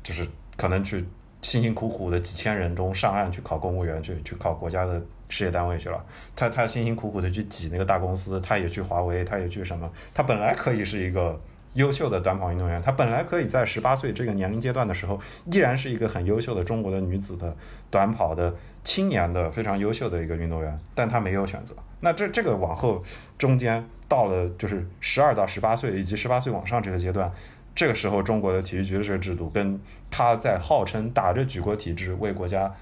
[0.00, 0.24] 就是
[0.56, 1.04] 可能去。
[1.42, 6.04] 辛辛苦苦的几千人中上岸去考公务员去去考国家的事业单位去了，
[6.34, 9.90] 他他辛辛苦苦的去挤那个大公司，他也去华为，他也去什么？
[10.12, 11.40] 他本来可以是一个
[11.74, 15.20] 优秀的短跑运动员，他本来可以在十八岁这个年龄阶段的时候，
[15.52, 17.54] 依然是一个很优秀的中国的女子的
[17.90, 21.74] 短跑的青年的非常优秀的一个运动员，但他没有选择。
[22.00, 23.02] 那这这个往后
[23.36, 27.30] 中间到了就是十二到十八岁以及十八岁往上这个阶段。
[27.78, 29.80] 这个时候，中国的体育局的这个制度，跟
[30.10, 32.74] 他在号称打着举国体制为国家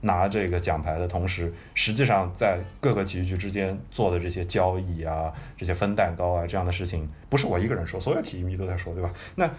[0.00, 9.12] 拿这个奖牌的同时，实际上在各个体育局之间做的这些交易啊、这些分蛋糕啊这样的事情，不是我一个人说，所有体育迷都在说，对吧？
[9.36, 9.50] 那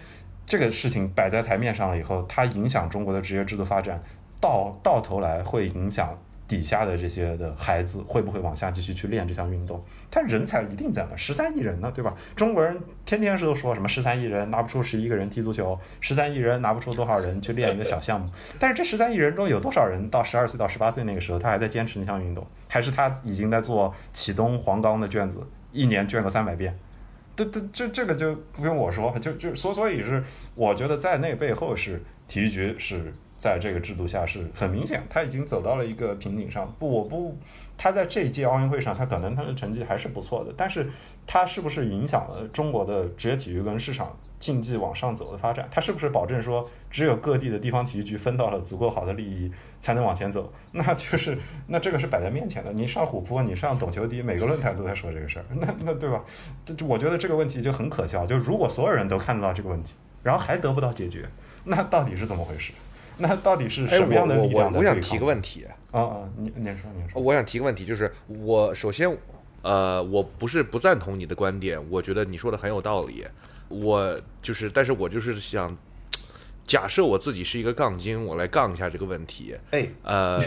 [0.44, 4.02] 这个事情摆在台面上了以后，它影响中国的职业制度发展，
[4.40, 6.18] 到到头来会影响。
[6.50, 9.80] 底下的这些的孩子会不会往下继续去练这项运动？
[10.10, 12.12] 他人才一定在那，十三亿人呢，对吧？
[12.34, 18.28] 中国人天天是都说什么十三亿人拿不出十一个人踢足球，十三亿人拿不出多少人去练一个小项目。
[18.58, 26.76] 但是这十三亿人中有多少人到十二岁到十八岁那个时候，他还在坚持那项运动，还是他已经在做启东黄冈的卷子，一年卷个三百遍？
[27.36, 30.20] 这这这这个就不用我说，就就所所以是
[30.56, 33.14] 我觉得在那背后是体育局是。
[33.40, 36.70] 在这个制度下是很明显，他已经走到了一个瓶颈上。
[36.78, 37.36] 不，我不，
[37.78, 40.88] 他在这一届奥运会上，他可能他的成绩还是不错的，但是
[41.26, 45.66] 他是不是影响了中国的职业体育跟市场竞技往上走的发展？
[45.70, 49.50] 他是不是保证说，只有各地的地方体育局分到了足够好的利益，
[49.80, 50.52] 才能往前走？
[50.72, 52.70] 那就是，那这个是摆在面前的。
[52.74, 56.22] 你上虎扑，你上懂球帝，每个论坛都在说这个事儿，那那对吧？
[56.66, 58.26] 这我觉得这个问题就很可笑。
[58.26, 61.26] 就如果所有人都看得到这个问题，然后还得不到解决，
[61.64, 62.74] 那到底是怎么回事？
[63.20, 64.66] 那到底是什么样的力量？
[64.72, 69.16] 我我我想提个问题啊啊，你你说你说，我想提个问题，就是我首先
[69.62, 73.24] 呃，我不是不赞同你的观点，我觉得你说的很有道理，
[73.68, 75.76] 我就是，但是我就是想
[76.64, 79.56] 假设我自己是一个杠精，我来杠一下这个问题。
[79.72, 80.40] 哎，呃，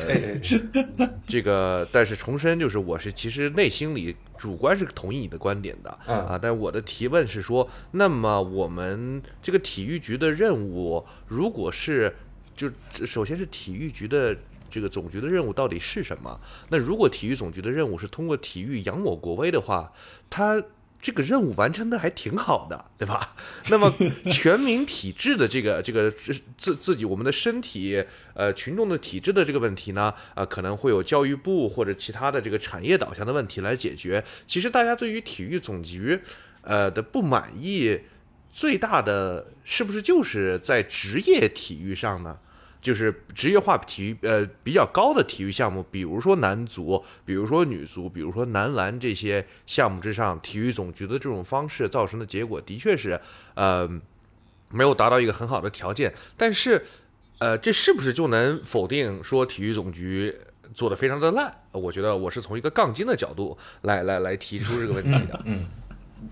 [1.28, 12.16] 这个，但是重申，就是我是其实内心里主观是同意你的观点的啊，但我的提问是说，那么我们这个体育局的任务，如果是
[12.56, 12.70] 就
[13.06, 14.36] 首先是体育局的
[14.70, 16.40] 这个总局的任务到底是什么？
[16.70, 19.92] 那如果体育总局的任务是通过体育扬我国威的话，
[20.30, 20.64] 他
[21.02, 23.36] 这个任务完成的还挺好的，对吧？
[23.70, 23.94] 那么
[24.32, 26.10] 全民体制的这个这个
[26.58, 28.04] 自自己我们的身体
[28.34, 34.24] 呃群众的体质的这个问题呢，呃可能会有教育部或者其他的这个产业导向的问题来解决。
[34.48, 36.20] 其实大家对于体育总局
[36.62, 38.00] 呃的不满意。
[38.54, 42.40] 最大的是不是就是在职业体育上呢？
[42.80, 53.18] 就是职业化体育，呃，比较高的体育项目，比如说男足，比如说女足，比如说男篮这些项目之上，体育总局的这种方式造成的结果，的确是，
[53.56, 53.90] 呃，
[54.70, 56.14] 没有达到一个很好的条件。
[56.36, 56.86] 但是，
[57.40, 60.36] 呃，这是不是就能否定说体育总局
[60.74, 61.56] 做的非常的烂。
[61.72, 65.42] 我觉得我是从一个杠精的角度来来来提出这个问题的。
[65.46, 65.68] 嗯，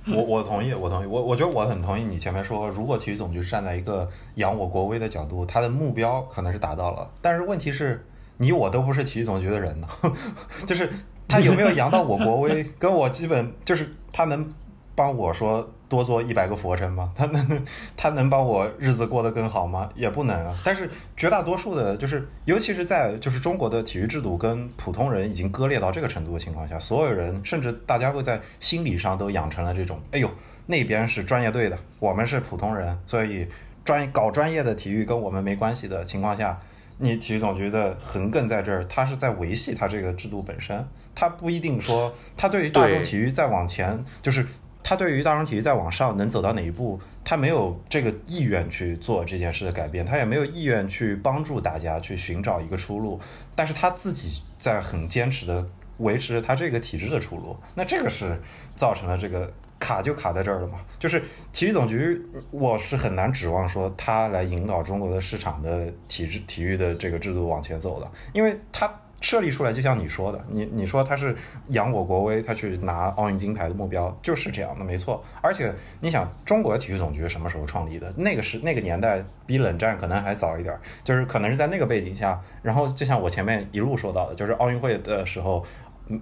[0.07, 8.05] 我我同意，我同意，我我觉得我很同意你前面说，如果体育总局站在一个扬我国威的角度，他的目标可能是达到了，但是问题是，
[8.37, 9.87] 你我都不是体育总局的人呢，
[10.67, 10.89] 就是
[11.27, 14.53] 他有没有扬到我国威，跟我基本就是他能
[14.95, 15.69] 帮我说。
[15.91, 17.11] 多做一百个俯卧撑吗？
[17.13, 17.65] 他 能
[17.97, 19.89] 他能帮我日子过得更好吗？
[19.93, 20.57] 也不能啊。
[20.63, 30.31] 但是绝大多数的，就是尤其是在就是中国的体育制度跟普通人已经割裂到这个程度的情况下，所有人甚至大家会在心理上都养成了这种：哎呦，
[30.65, 33.45] 那边是专业队的，我们是普通人，所以
[33.83, 36.57] 专搞专业的体育跟我们没关系的情况下，
[36.99, 44.47] 你体育总局的横亘在这儿，他是在维系他这个制度本身，他不一定说他对于大众体育再往前就是。
[44.83, 53.19] 他对于大众体育再往上能走到哪一步，他没有这个意愿去做这件事的改变，他也没有意愿去帮助大家去寻找一个出路，
[53.55, 55.65] 但是他自己在很坚持的
[55.97, 58.41] 维持他这个体制的出路，那这个是
[58.75, 60.79] 造成了这个卡就卡在这儿了嘛？
[60.99, 61.21] 就是
[61.53, 68.91] 体育总局，我是很难指望说他来引导中国的市场的体制体育的这个制度往前走的，因为他。
[69.21, 71.35] 设立出来，就像你说的，你你说他是
[71.69, 75.23] 扬我国威，他去拿奥运金牌的目标就是这样的，没错。
[75.41, 78.11] 而且你想，中国体育总局什么时候创立的？
[78.17, 82.41] 那个是那个年代比冷战可能还早一点，就是可能是在那个背景下。
[82.63, 85.63] 然后就像我前面一路说到的，就是奥运会的时候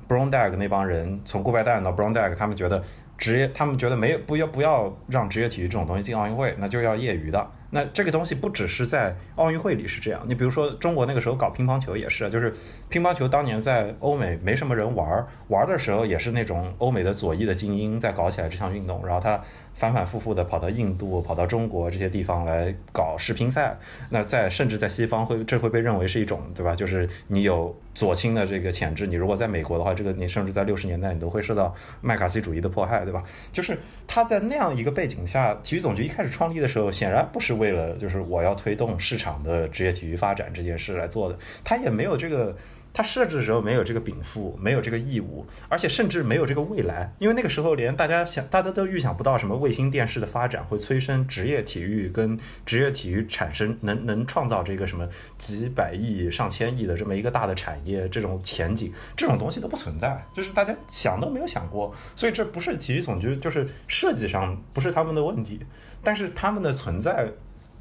[0.07, 2.83] ，Brondeg 那帮人从顾拜旦到 Brondeg，他们觉得
[3.17, 7.49] 职业，他们觉得没有不要不要让职业体育这种东西进奥运会，那就要业余的。
[7.71, 12.53] 那这个东西不只是在奥运会里是这样，你比如说中国那个时候搞乒乓球也是，就是
[12.89, 19.39] 乒乓球当年在欧美没什么人玩儿，玩儿的时候也是那种欧美的左翼的精英在搞起来这项运动，然后他
[19.79, 23.77] 反反复复的跑到印度、跑到中国这些地方来搞世乒赛。
[24.09, 26.75] 那在甚至在西方会这会被认为是一种对吧？
[26.75, 33.23] 就是你有左倾的这个潜质，你如果在美国的话，这个你甚至在六十年代你都会受到麦卡锡主义的迫害，对吧？
[33.53, 33.77] 就是
[34.07, 37.59] 他在那样一个背景下，体育总局一开始创立的时候，显然不是。
[37.59, 42.55] 为了就是我要推动市场的职业体育发展这件事来做的，他也没有这个，
[42.99, 55.07] 他设置的时候没有这个禀赋，没有这个义务，而且甚至没有这个未来，因为那个时候连大家想，大家都预想不到什么卫星电视的发展会催生职业体育跟职业体育产生能能创造这个什么
[55.37, 65.61] 几百亿上千亿的这么一个大的产业，这种前景这种东西都不存在，就是大家想都没有想过，所以这不是体育总局就是设计上不是他们的问题，
[66.03, 67.29] 但是他们的存在。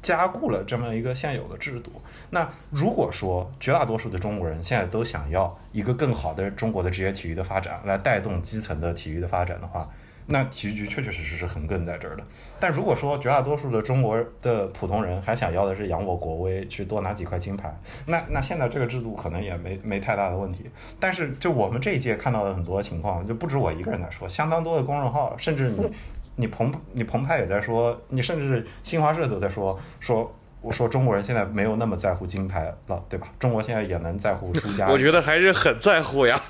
[0.01, 1.91] 加固了这么一个现有的制度。
[2.29, 9.89] 那如果说绝大多数的中国人现在都想要一个更好的中国的职业体育的发展，来带动基层的体育的发展的话，
[10.27, 12.23] 那体育局确确实实是横亘在这儿的。
[12.59, 20.69] 但如果说绝大多数的中国的普通人还想要的是扬我国威，去多拿几块金牌，那那现在这个制度可能也没没太大的问题。
[20.99, 25.91] 但是就我们这一届看到的很多情况，就不止我一个人在说，相当多的公众号，甚至你。
[26.39, 33.27] 你澎你澎湃也在说，你甚至新华社都在说说，我说中国人现在没有那么在乎金牌了，对吧？
[33.37, 34.87] 中国现在也能在乎出家。
[34.91, 36.41] 我觉得还是很在乎呀。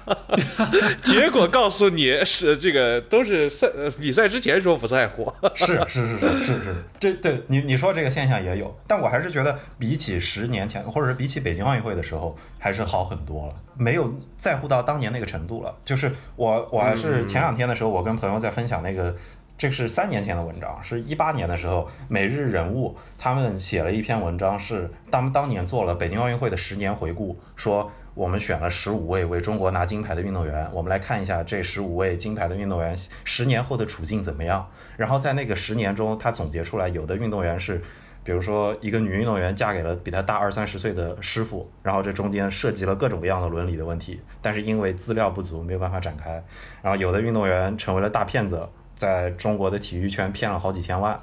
[1.02, 3.68] 结果告诉你是这个都是赛
[3.99, 5.32] 比赛之前说不在乎。
[5.56, 15.76] 是是是是是是，这对你你说这个现象也有，但我还是觉得比起十年前，或者是比起北京奥运会的时候，还是好很多了，没有在乎到当年那个程度了。
[15.86, 19.16] 就是我我还是前两天的时候，我跟朋友在分享那个。
[19.60, 32.95] 这是三年前的文章，是一八年的时候，每日人物他们写了一篇文章，是当当年做了北京奥运会的十年回顾，说我们选了十五位为中国拿金牌的运动员，我们来看一下这十五位金牌的运动员
[33.26, 34.65] 十年后的处境怎么样。
[34.95, 37.81] 然后在那个十年中，他总结出来，有的运动员是，
[38.23, 46.41] 比如说一个女运动员嫁给了比她大二三十岁的师傅，然后这中间涉及了各种各样的伦理的问题，但是因为资料不足，没有办法展开。
[46.81, 48.65] 然后有的运动员成为了大骗子。
[49.00, 51.20] 在中国的体育圈骗了好几千万，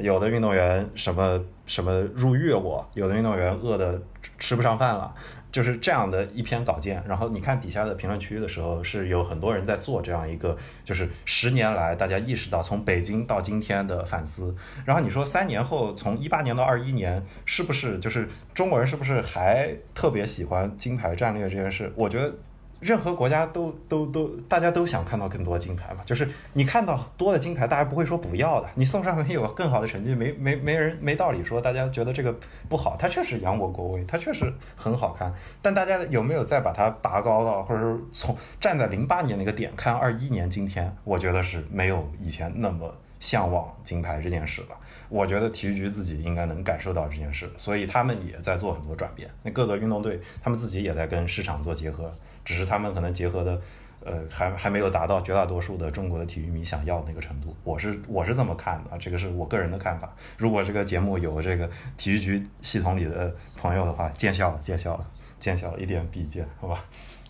[0.00, 4.00] 有的运动员什么什么入狱过，有的运动员饿的
[4.38, 5.14] 吃不上饭了，
[5.52, 7.02] 就是这样的一篇稿件。
[7.06, 14.56] 然后你看底下的评论区的时候，是有很多人在做这样一个，就是十年来大家意识到从北京到今天的反思。
[14.86, 21.92] 然后你说三年后，从一八年到二一年，是不是就是中国人是不是还特别喜欢金牌战略这件事？
[21.94, 22.34] 我觉得。
[22.80, 26.00] 任何国家都都都，大家都想看到更多金牌嘛。
[26.04, 28.68] 就是你看到多的金牌，大家不会说不要的。
[28.74, 32.34] 你送上门有更好的成绩，没没没人没道理说大家觉得这个
[32.68, 32.96] 不好。
[32.98, 35.34] 它确实扬我国威，它确实很好看。
[35.60, 40.94] 但大家有没有再把它拔高到，或者说从站在零八年那个点看二一年今天？
[41.04, 44.68] 我觉得是没有以前那么向往金牌这件事了。
[45.08, 49.28] 我觉得体育局自己应该能感受到这件事，所以他们也在做很多转变。
[49.42, 52.12] 那各个运动队他们自己也在跟市场做结合，
[52.48, 53.60] 只是他们可能结合的，
[54.02, 57.54] 呃，还还没有达到绝大多数的中国的体育迷想要的那个程度。
[57.62, 60.16] 我是我是这么看的，这个是我个人的看法。
[60.38, 61.68] 如果这个节目有这个
[61.98, 65.06] 体育局系统里的朋友的话，见笑了，见笑了，
[65.38, 66.82] 见笑了，一点比见，好吧？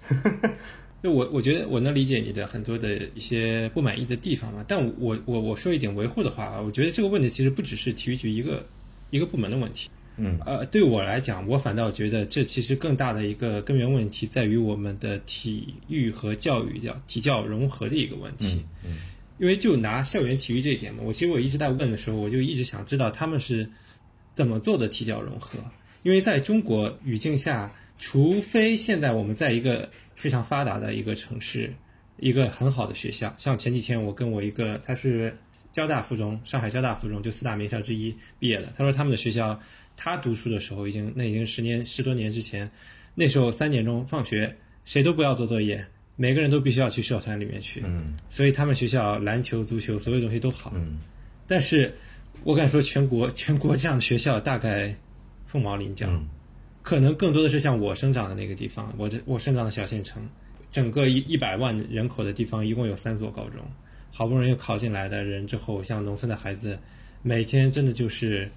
[1.03, 8.65] 就我我觉得我能理解你的很多的一些不满意的地方嘛，但我我我说一点维护的话啊，我觉得这个问题其实不只是体育局一个
[9.11, 10.39] 一个部门的问题，嗯。
[10.45, 18.99] 呃，对我来讲，我反倒觉得这其实更大的一个根源问题在于我们的体育和教育叫体教融合的一个问题，嗯
[19.39, 23.71] 因为就拿校园体育这一点嘛，我其实我一直在问的时候，我就一直想知道他们是
[24.35, 25.61] 怎么做的体教融合，
[26.03, 31.73] 因为在中国语境下，除非现在我们在一个非常发达的一个城市，
[32.19, 35.37] 一个很好的学校，像前几天我跟我一个他是
[35.71, 39.61] 交大附中，上海交大附中就四大名校之一毕业的，他说他们的学校
[40.01, 42.71] 他读书的时候已经那已经十年十多年之前，
[43.17, 45.85] 那时候三点钟放学，谁都不要做作业，
[46.15, 48.17] 每个人都必须要去社团里面去，嗯。
[48.31, 50.73] 所以他们学校篮球、足球所有东西都好。
[50.77, 51.01] 嗯。
[51.49, 51.93] 但是
[52.45, 54.95] 我敢说，全国全国这样的学校大概
[55.47, 56.29] 凤毛麟角，嗯。
[56.81, 60.27] 可能更多的是像我生长的那个地方，我这我生长的小县城，
[60.71, 63.61] 整个一一百万人口的地方，一共有三所高中，
[64.13, 66.79] 好不容易考进来的人之后，像农村的孩子，
[67.21, 68.49] 每天真的就是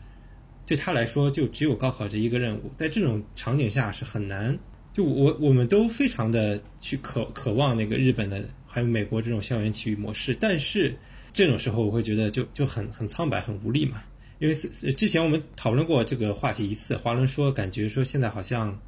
[0.72, 4.58] 对他来说就只有高考这一个任务，在这种场景下是很难。
[4.94, 10.96] 就我我们都非常的去渴渴望那个日本的还有美国这种校园体育模式，但是
[11.34, 14.02] 这种时候我会觉得就就很很苍白很无力嘛。
[14.40, 18.80] 因为之前我们讨论过这个话题一次，华伦说感觉说现在好像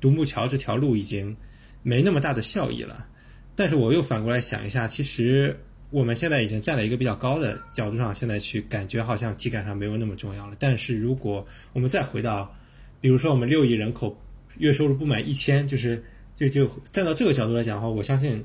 [0.00, 1.36] 独木桥这条路已经
[1.84, 3.06] 没那么大的效益了，
[3.54, 5.56] 但是我又反过来想一下，其实
[5.90, 10.56] 我们现在已经站在一个比较高的角度上，现在去感觉好像体感上没有那么重要了。
[10.58, 12.54] 但是如果我们再回到，
[13.00, 14.16] 比如说我们六亿人口
[14.58, 16.02] 月收入不满一千，就是
[16.36, 18.44] 就就站到这个角度来讲的话，我相信。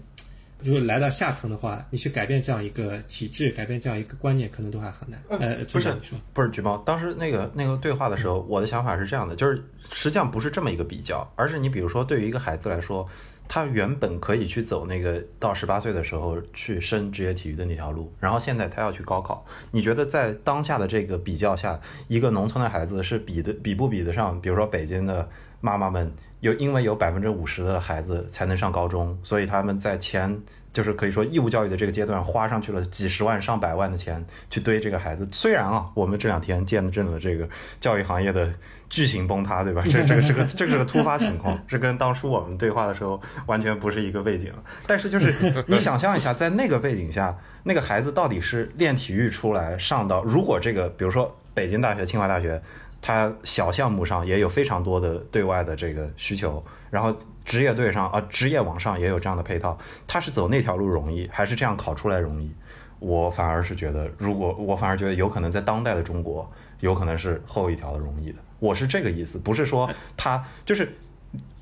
[0.64, 5.22] 如果来到下层的话，你去改变这样一个体制，改变这样一个观念，可能都还很难。
[5.28, 5.94] 呃，不是
[6.34, 9.62] 不是橘猫，当时那个那个对话的时候，我的想法是这样的，就是
[9.92, 13.06] 实际上不是这么一个比较，而是你比如说对于一个孩子来说，
[13.48, 25.30] 他原本可以去走那个到十八岁的时候去升职业体育的那条路，然后现在他要去高考，你觉得在当下的这个比较下，一个农村的孩子是比的比不比得上，比如说北京的
[25.62, 30.42] 妈妈们有因为有百分之五十的孩子才能上高中，所以他们在前。
[30.76, 35.26] 就是可以说义务教育的这个阶段，花上去了几十万、上百万的钱去堆这个孩子。
[35.32, 37.48] 虽然啊，我们这两天见证了这个
[37.80, 38.54] 教育行业的
[38.90, 39.82] 巨型崩塌，对吧？
[39.90, 44.52] 这这个是个这是个突发情况，这跟当初我们对话的时候完全不是一个背景。
[44.86, 45.34] 但是就是
[45.66, 47.34] 你想象一下，在那个背景下，
[47.64, 52.62] 那个孩子到底是练体育出来上到，如果这个比如说北京大学、清华大学，
[53.02, 56.62] 它小项目上也有非常多的对外的这个需求，
[56.92, 57.16] 然后。
[57.46, 62.52] 职业队上啊，职业网上也有这样的配套，他是走那条路容易，还是这样考出来容易？
[63.00, 66.50] 我反而是觉得，如果我反而觉得有可能在当代的中国，
[66.80, 68.40] 有可能是后一条的容易的。
[68.60, 70.98] 我是这个意思，不是说他就是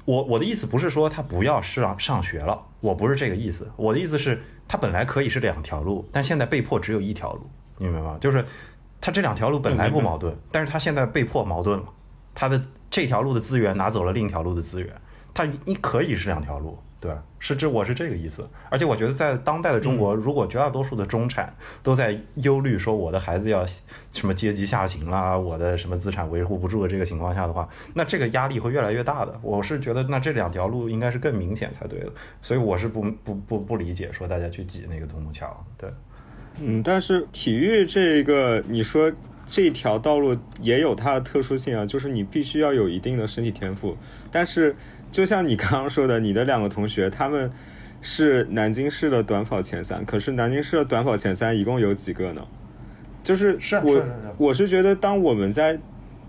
[0.06, 3.70] 我我的意思不是说他不要上上学了，我不是这个意思。
[3.76, 8.18] 我的意思是，他本来可以是两条路，但现在被迫只有一条路，你明白吗？
[8.22, 8.46] 就是
[9.02, 11.86] 他这两条路本来不矛盾，但是他现在被迫矛盾了，
[12.36, 14.94] 他的这条路的资源拿走了另一条路的资源。
[15.34, 17.24] 它你可以是两条路，对吧？
[17.40, 18.48] 是这我是这个意思。
[18.70, 23.66] 而且我觉得在当代的中国，如果绝大多数的中产都在忧虑说我的孩子要
[24.14, 29.38] 什么阶级下行啦，我的什么资产维护不住的这个情况下的话，那这个压力会越来越大的。
[29.42, 32.14] 我是觉得那这两条路应该是更明显才对的。
[32.42, 35.90] 所以我是不不不不理解说大家去挤那个独木桥，对。
[36.62, 39.12] 嗯，但是体育这个你说
[39.46, 43.98] 这条道路也有它的特殊性啊，就是你必须要有一定的身体天赋，
[44.32, 44.74] 但是。
[45.14, 47.52] 就像你刚刚说的，你的两个同学他们
[48.02, 52.44] 是南京市的短跑前三，可是南京市的短跑前三一共有几个呢？
[53.22, 54.04] 就是我
[54.38, 55.80] 我是觉得，当我们在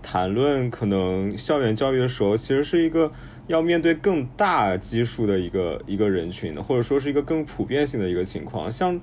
[0.03, 3.11] 谈论可能校园教育的时候，其实是一个
[3.47, 8.71] 要面对更大基数的一个一个人群的，或者说是一个更普遍性的一个情况。
[8.71, 9.01] 像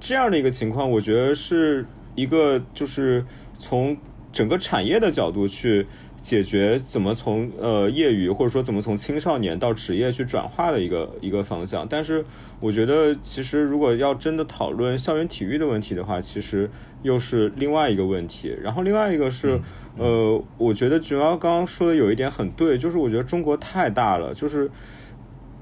[0.00, 1.84] 这样的一个情况，我觉得是
[2.14, 3.22] 一个就是
[3.58, 3.94] 从
[4.32, 5.86] 整个产业的角度去。
[6.22, 12.24] 解决怎么从呃业余或者说怎么从青少年到职业去转化的一个一个方向，但是
[12.60, 16.70] 我觉得其实如果要真的讨论校园体育的问题的话，其实
[17.02, 18.54] 又是另外一个问题。
[18.62, 19.58] 然后另外一个是，
[19.96, 24.70] 呃，我觉得橘猫刚刚说的有一点很对，就是我觉得中国太大了，就是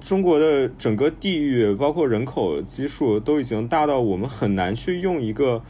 [0.01, 5.63] 中国的整个地域包括人口基数都已经大到我们很难去用一个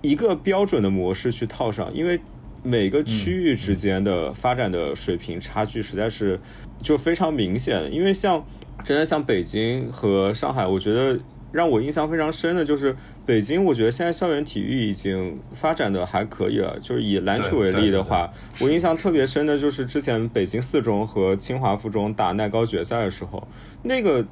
[0.00, 2.20] 一个标准的模式去套上，因为
[2.66, 6.40] 每个区域之间的发展的水平差距实在是
[6.82, 7.92] 就非常明显。
[7.92, 8.44] 因为像
[8.84, 11.18] 真的像北京和上海，我觉得
[11.52, 16.76] 让我印象非常深的就是北京，我觉得现在校园体育已经发展的还可以了。
[16.82, 23.46] 就是以篮球为例的话，我印象特别深的就是之前北京四中和清华附中打耐高决赛的时候，
[23.82, 24.26] 那个。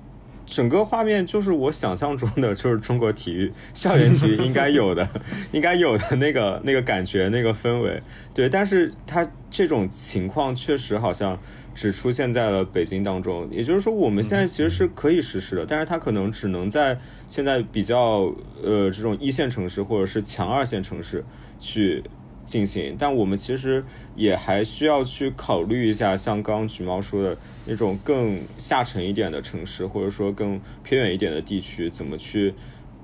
[0.47, 5.09] 整个画面就是我想象中的，就是中国体育校园体育应该有的，
[5.53, 8.03] 应该有的那个那个感觉、那个氛围。
[8.35, 11.39] 对，但是它这种情况确实好像
[11.75, 13.49] 只出现在了北京当中。
[13.51, 21.25] 也就是说，我们现在其实是可以实施的，但是它可能只能在现在比较呃这种一线城市或者是强二线城市
[21.59, 22.05] 去。
[22.47, 23.85] 进行，但我们其实
[24.15, 32.55] 也还需要去考虑一下，像刚刚橘猫说的那种更下沉一点的城市，或者说更偏远一点的地区，怎么去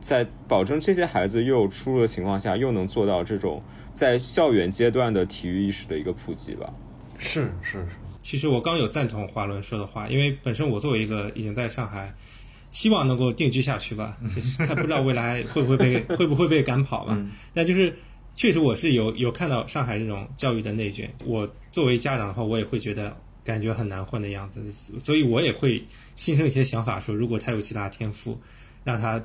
[0.00, 3.62] 在保证这些孩子又有出路的情况下，又能做到这种
[3.94, 6.72] 在校园阶段的体育意识的一个普及吧？
[7.18, 7.86] 是是是。
[8.22, 12.14] 其实我刚有赞同华伦说的话，因为本身我作为一个已经在上海，
[12.70, 14.18] 希望能够定居下去吧，
[14.58, 17.18] 看不知道未来会不会被会不会被赶跑吧，
[17.54, 17.96] 但就是。
[18.40, 21.12] 确实，我是有有看到上海这种教育的内卷。
[21.26, 23.14] 我作为家长的话，我也会觉得
[23.44, 25.84] 感觉很难混的样子，所以我也会
[26.16, 28.40] 心生一些想法，说如果他有其他天赋，
[28.82, 29.22] 让他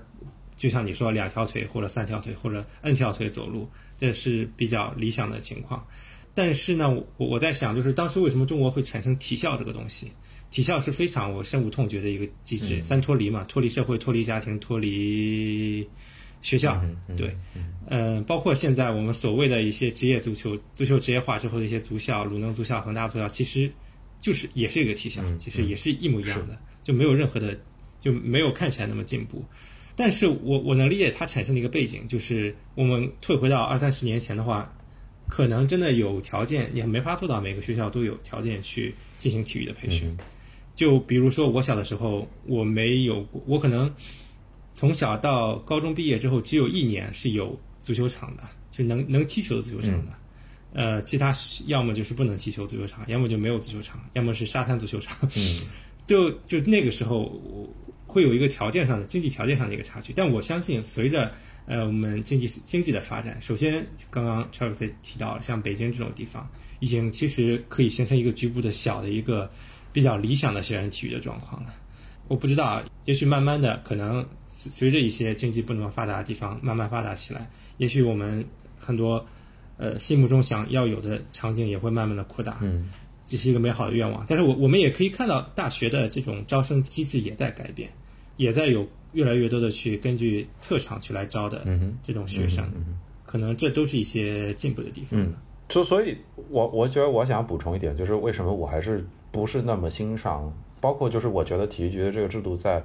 [0.57, 5.87] 就像你说两条腿或者三条腿或者 N 条腿走路，这是比较理想的情况。
[6.33, 10.11] 但是呢，我我在想，就是当时为什么中国会产生体校这个东西？
[10.51, 15.87] 体校是非常我深恶痛绝的一个机制，三脱离嘛，脱离社会，脱离家庭，脱离。
[16.45, 16.79] 学校
[17.17, 17.35] 对，
[17.89, 23.67] 嗯，包括现在我们所谓的一些职业足球、足球职业化之后的一些足校，鲁能足校、恒大足校，其实
[24.21, 27.57] 就是也是一个体校，其实也是一模一样的，就没有任何的，
[27.99, 29.43] 就没有看起来那么进步。
[29.95, 34.71] 但是我我能理解它产生的一个背景，就是我们退回到二三十年前的话，
[35.27, 40.15] 可能真的有条件，也没法做到每个学校都有条件去进行体育的培训。
[40.75, 43.91] 就比如说我小的时候，我没有，我可能。
[44.75, 50.11] 从小到高中毕业之后，只有一年是有足球场的，就能能踢球的足球场的。
[50.73, 51.33] 呃，其他
[51.67, 55.17] 要么就是不能踢球足球场，要么就没有足球场，要么是沙滩足球场。
[55.37, 55.61] 嗯，
[56.05, 57.41] 就就那个时候
[58.05, 60.11] 会有一个条件上的经济条件上的一个差距。
[60.11, 61.31] 但我相信，随着
[61.65, 66.45] 呃我们经济经济的发展，首先刚刚 Charles 提到了，像北京这种地方，
[66.81, 69.49] 已经其实可以形成一个局部的小的一个
[69.93, 71.73] 比较理想的校园体育的状况了。
[72.27, 74.27] 我不知道，也许慢慢的可能。
[74.69, 78.45] 随着一些经济不那么发达的地方慢慢发达起来，也许我们
[78.79, 79.25] 很多
[79.77, 82.57] 呃心目中想要有的场景也会慢慢的扩大。
[82.61, 82.89] 嗯，
[83.27, 84.25] 这是一个美好的愿望。
[84.27, 87.89] 但是我我们也可以看到，大学的这种招生机制也在改变，
[88.37, 91.65] 也在有越来越多的去根据特长去来招的
[92.03, 92.65] 这种学生。
[92.75, 95.19] 嗯可能这都是一些进步的地方。
[95.19, 95.33] 嗯，
[95.67, 96.15] 所所以，
[96.49, 102.81] 我我觉得我想补充一点，就是为什么我还是不是那么欣赏，包括就是我觉得体育局的这个制度在。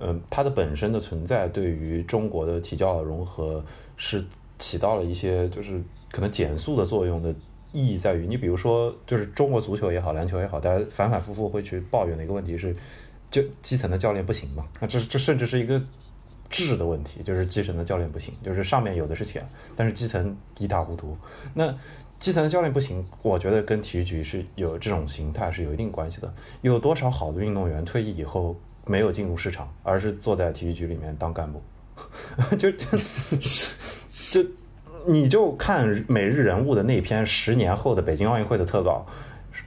[0.00, 3.64] 嗯，它的本身的存在对于中国的体教融合
[3.96, 4.24] 是
[4.58, 5.80] 起到了一些就是
[6.10, 7.34] 可能减速的作用的
[7.72, 12.74] 意义在于，你比如说就是中国足球也好，篮球也好，大家反反复复会去抱怨的一个问题是，
[13.30, 14.66] 就基层的教练不行嘛？
[14.80, 15.82] 那这这甚至是一个
[16.48, 21.16] 质的问题，就是基层的教练不行，就是上面有的是钱，但是基层一塌糊涂。
[21.52, 21.74] 那
[22.20, 26.32] 基层的教练不行，我觉得跟体育局是有这种形态是有一定关系的。
[26.62, 28.56] 有多少好的运动员退役以后？
[28.86, 31.62] 没有进入市场，而是坐在体育局里面当干部，
[32.58, 32.70] 就
[34.30, 34.44] 就
[35.06, 39.06] 你就看《每日人物》的那篇十年后的北京奥运会的特稿，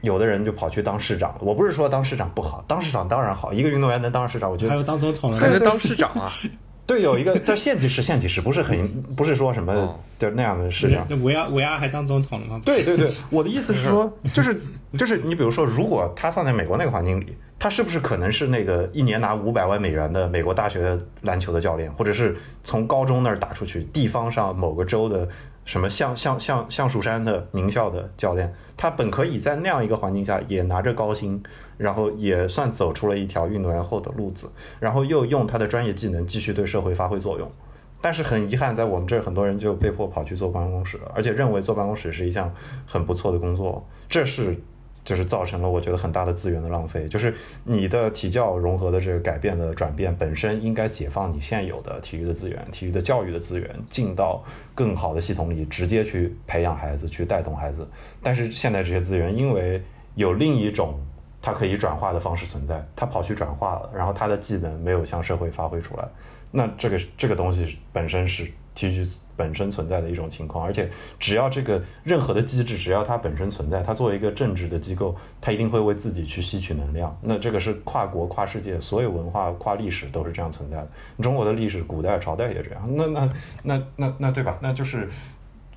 [0.01, 1.35] 有的人就跑去当市长。
[1.39, 6.33] 我不是说当市长不好，当市长当然好，一个运动员能当市长，我觉得还有当总统还能当市长啊。
[6.87, 11.05] 对，有一个叫县级市，县级市不是很不是说什么就那样的市长。
[11.09, 12.61] 那维亚维亚还当总统了吗？
[12.63, 14.57] 对对对，我的意思是说，就是
[14.95, 17.35] 就是你比如说，如果他放在美国那个环境里。
[17.59, 25.27] 他是不是可能是那个一年拿五百万美元的美国大学篮球的教练，或者是从高中那儿打出去地方上某个州的
[25.65, 28.53] 什么橡橡橡橡树山的名校的教练？
[28.77, 31.41] 他本可以在那样一个环境下也拿着高薪，
[31.77, 34.47] 然后也算走出了一条运动员后的路子，
[34.79, 37.51] 然后又用他的专业技能继续对社会发挥作用。
[37.99, 42.53] 但是很遗憾，在我们这儿很多人就被迫跑去坐办公室了，而且认为坐办公室是一项
[42.85, 44.61] 很不错的工作，这是。
[45.07, 47.07] 就是造成了我觉得很大的资源的浪费。
[47.07, 54.43] 就是你的体教融合的这个改变的转变本身应该解放你现有的体育的资源、体育的教育的资源，进到
[54.75, 57.87] 更好的系统里，直接去培养孩子、去带动孩子。
[58.21, 59.81] 但是现在这些资源因为
[60.15, 60.99] 有另一种
[61.41, 66.05] 它可以转化的方式存在，它跑去转化了，然后它的技能没有向社会发挥出来，
[66.51, 68.51] 那这个这个东西本身是。
[68.77, 77.17] 体育本身存在的一种情况，而且只要这个任何的机制，只要它本身存在，它作为一个政治的机构，它一定会为自己去吸取能量。
[77.21, 80.89] 那这个是跨国、跨世界，所有文化、跨历史都是这样存在的。
[81.21, 82.89] 中国的历史，古代朝代也这样。
[82.97, 83.31] 那那
[83.63, 84.57] 那那那对吧？
[84.61, 85.07] 那就是，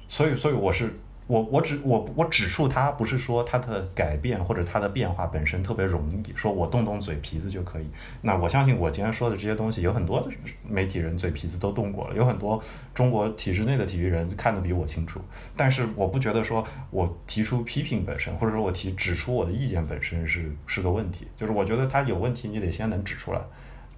[0.08, 0.98] 所以所以我是。
[1.30, 7.86] 我我指我我指出它，不是说它的改变或者它的变化本身特别容易，说我动动嘴皮子就可以。
[8.20, 10.28] 那我相信我今天说的这些东西，有很多
[10.68, 12.60] 媒体人嘴皮子都动过了，有很多
[12.92, 15.20] 中国体制内的体育人看得比我清楚。
[15.56, 21.28] 但是我不觉得说我提出批评本身，或者说我提指出我的意见本身是是个问题。
[21.36, 23.40] 就是我觉得它有问题，你得先能指出来。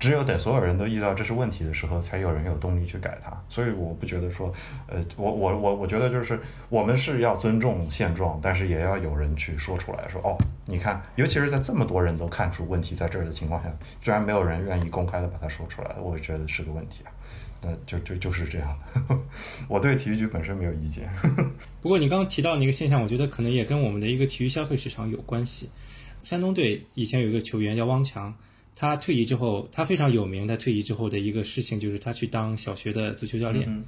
[0.02, 3.30] 只有等所有人都意识到这是问题的时候，才有人有动力去改它。
[3.48, 4.52] 所以我不觉得说，
[4.88, 17.12] 呃，我我我我觉得就是我们是要尊重现状，但是也要有人去说出来说，哦，你看，尤其是在这么多人都看出问题在这儿的情况下，居然没有人愿意公开的把它说出来，我觉得是个问题啊。
[17.62, 18.76] 那就就就是这样，
[19.70, 21.08] 我对体育局本身没有意见。
[21.80, 25.70] 不过你刚刚提到那个现象，我觉得可能也跟我们的一个体育消费市场有关系。
[26.24, 28.34] 山东队以前有一个球员叫汪强。
[28.82, 30.44] 他退役之后，他非常有名。
[30.44, 33.64] 他退役之后的一个事情就是他去当小学的足球教练。
[33.68, 33.84] 嗯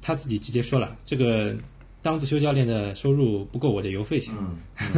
[0.00, 1.56] 他自己直接说了，这个
[2.02, 4.32] 当足球教练的收入不够我的邮费钱。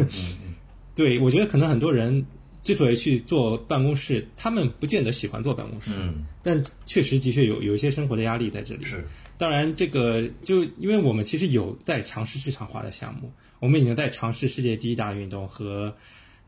[0.94, 2.26] 对，我觉得可能很多人
[2.62, 8.84] 之所以去做办公室，他们不见得喜欢坐办公室，嗯，但确实的确有有一些生活的压力在这里。
[8.84, 9.02] 是，
[9.38, 15.96] 当然这个就因为我们其实有在尝试市场化的项目，我们已经在尝试世界第一大运动和。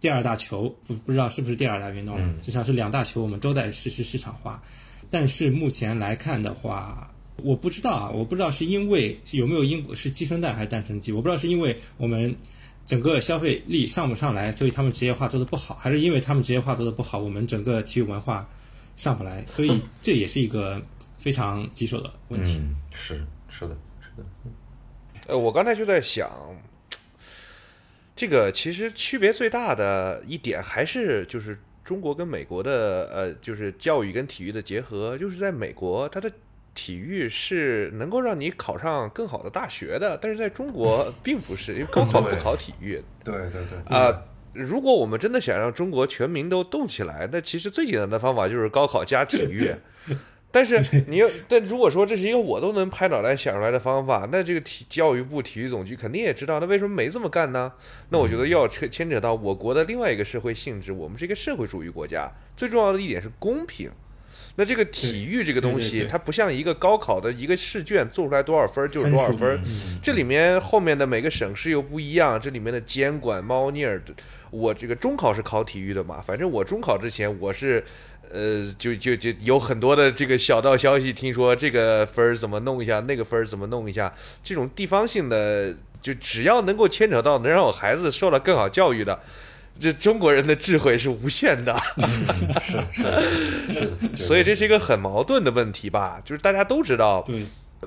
[0.02, 4.60] 第二大球不不知道是不是第二大运动了，至少是两大球，我们都在实施市场化。
[5.08, 12.34] 但是目前来看的话，我不知道啊，我不知道是因为有没有因果是鸡生蛋还是蛋生鸡，我不知道是因为我们
[12.84, 18.44] 整个消费力上不上来，所以他们职业化做的不好，还是因为他们职业化做的不好，我们整个体育文化
[18.96, 20.82] 上不来，所以这也是一个
[21.16, 22.56] 非常棘手的问题。
[22.56, 24.26] 嗯，是是的，是的。
[25.28, 26.28] 呃，我刚才就在想。
[28.22, 36.30] 这个其实区别最大的一点还是就是中国跟美国的呃，就是教育跟体育的结合，就是在美国它的
[36.72, 43.02] 体育是能够让你考上更好的大学的，但是在中国 并不是，因为高考不考体育。
[43.24, 43.96] 对对对。
[43.96, 44.22] 啊、呃，
[44.52, 49.74] 如果我们真的想让中国全民都动起来，那其实最简单的方法就是高考加体育。
[50.52, 57.72] 但是 你要，但如果说这是一个我都能拍脑袋想出来的方法，那这个体教育部体育总局肯定也知道，那为什么没这么干呢？
[58.10, 63.90] 那我觉得要牵牵扯到我国的另外一个社会性质，我们是一个社会主义国家，最重要的一点是公平。
[64.56, 69.58] 那这个体育这个东西，它不像一个高考的一个试卷做出来多少分就是多少分，
[70.02, 74.02] 这里面后面的每个省市又不一样，这里面的监管猫腻儿。
[74.50, 77.82] 我这个中考是考体育的嘛，反正我中考之前我是。
[78.32, 84.10] 呃，就就就有很多的这个小道消息，听说这个分儿怎么弄一下，那个分儿怎么弄一下，
[84.42, 89.20] 这种地方性的，就只要能够牵扯到能让我孩子受到更好教育的，
[89.78, 91.76] 这中国人的智慧是无限的。
[92.62, 96.18] 是是是，所以这是一个很矛盾的问题吧？
[96.24, 97.28] 就是大家都知道，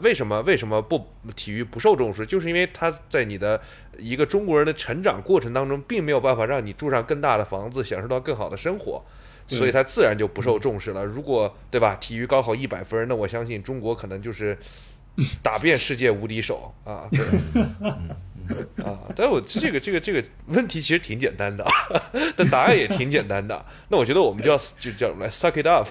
[0.02, 3.60] 为什么为什么不体育不受重视，就是因为他在你的
[3.98, 9.04] 一个中国人的成长过程当中，并没有办法让你住上更大的房子，享受到更好的生活。
[9.48, 11.04] 所以它自然就不受重视了。
[11.06, 14.58] 如果对吧，体育高考一百分，那我相信中国可能就是
[15.42, 17.10] 打遍世界无敌手啊！
[18.84, 21.66] 啊，但我这个这个这个问题其实挺简单的，
[22.36, 23.66] 但答案也挺简单的。
[23.90, 25.88] 那我觉得我们就要就叫什么来，suck it up，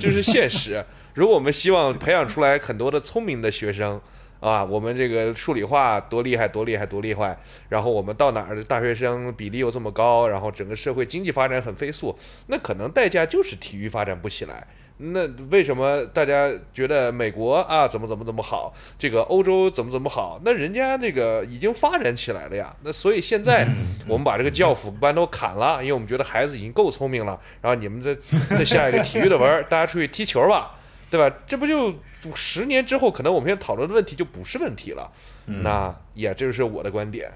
[0.00, 0.84] 这是现实。
[1.14, 4.00] 如果我们希望培养出来很多的聪明的学生。
[4.44, 7.34] 啊，我们这个数理化多厉害，多厉害，多厉害！
[7.70, 12.14] 然后我们到哪儿的大学生比例又这么高，然后整个社会经济发展很飞速，
[12.48, 14.66] 那可能代价就是体育发展不起来。
[14.98, 20.38] 那为什么大家觉得美国啊怎么怎么怎么好，这个欧洲怎么怎么好？
[20.44, 22.70] 那人家这个已经发展起来了呀。
[22.82, 23.66] 那所以现在
[24.06, 27.40] 我们把这个教辅班都砍了，因为我们觉得孩子已经够聪明了。
[27.62, 28.14] 然后你们再
[28.50, 30.74] 再下一个体育的文，大家出去踢球吧，
[31.14, 31.36] 对吧？
[31.46, 31.94] 这不就？
[32.34, 35.12] 十年之后，可能我们现在讨论的问题就不是问题了。
[35.44, 37.30] 嗯、那也这就是我的观点。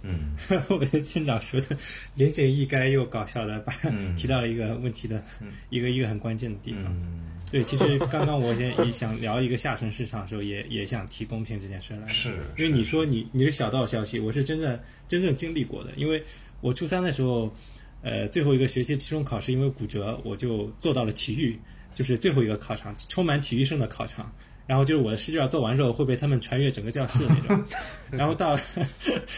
[0.00, 0.34] 嗯，
[0.68, 1.76] 我觉得村长说的
[2.14, 5.22] 言简意赅又搞笑的，把、嗯、 提到了一个问题的
[5.68, 6.84] 一个一个很关键的地方。
[6.86, 12.08] 嗯、对，其实刚刚我也也想聊一个下沉市场的时候，也也想提公平这件事来。
[12.08, 15.90] 是，因为你说你你是小道消息，我是真正真正经历过的。
[15.96, 16.24] 因为
[16.62, 17.54] 我初三的时候，
[18.00, 21.58] 呃，最后一个学期期中考试，因为骨折，我就做到了体育。
[21.94, 24.30] 就是最后一个考场，充满体育生的考场。
[24.66, 27.64] 然后就是我的试卷做完之后，会被他们传阅整个教室那种。
[28.10, 28.58] 然后到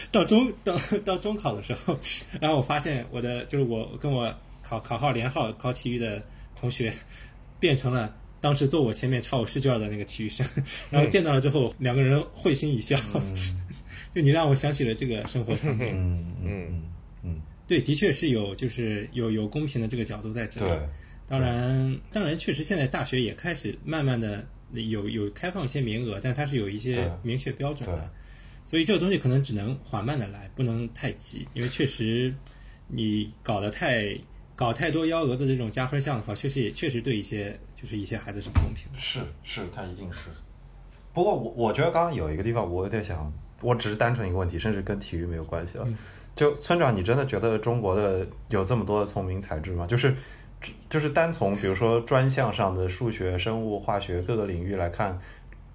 [0.09, 1.99] 到中到到中考的时候，
[2.39, 6.23] 然后我发现我的就是我跟我考考号连号考体育的
[6.55, 6.93] 同学，
[7.59, 10.47] 变成了当时坐我前面抄我试卷的那个体育生，
[10.89, 12.97] 然后见到了之后，两个人会心一笑。
[14.15, 15.89] 就你让我想起了这个生活场景。
[15.93, 16.83] 嗯嗯
[17.21, 20.67] 嗯对，的确是有，就是有有公平的这个角度在这里。
[20.67, 20.79] 对，
[21.27, 28.09] 当然，当然，确实现在大学也开始慢慢的有有开放一些名额，但它是有一些明确标准的，
[28.65, 32.33] 所以这个东西可能只能缓慢的来，不能太急，因为确实
[32.87, 34.17] 你搞得太
[34.55, 38.99] 搞太多幺蛾子这种加分项的话，确实也确实对一些就是一些孩子是不公平的。
[38.99, 40.29] 是是，它一定是。
[41.13, 43.31] 不过我我觉得刚刚有一个地方我有点想，
[43.61, 45.87] 我只是单纯一个问题，甚至跟体育没有关系了。
[46.35, 49.87] 就村长，你真的觉得中国的有这么多的聪明才智吗？
[49.87, 50.15] 就是
[50.89, 55.19] 就是单从比如说专项上的数学、生物、化学各个领域来看，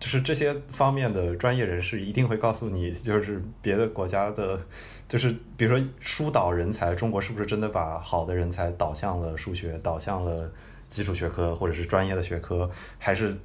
[0.00, 4.60] 就是这些方面的专业人士一定会告诉你，就是别的国家的，
[5.08, 10.50] 就是比如说疏导人才，中国是不是真的把好的人才导向了数学，导向了
[10.88, 12.68] 基础学科或者是专业的学科，
[12.98, 13.36] 还是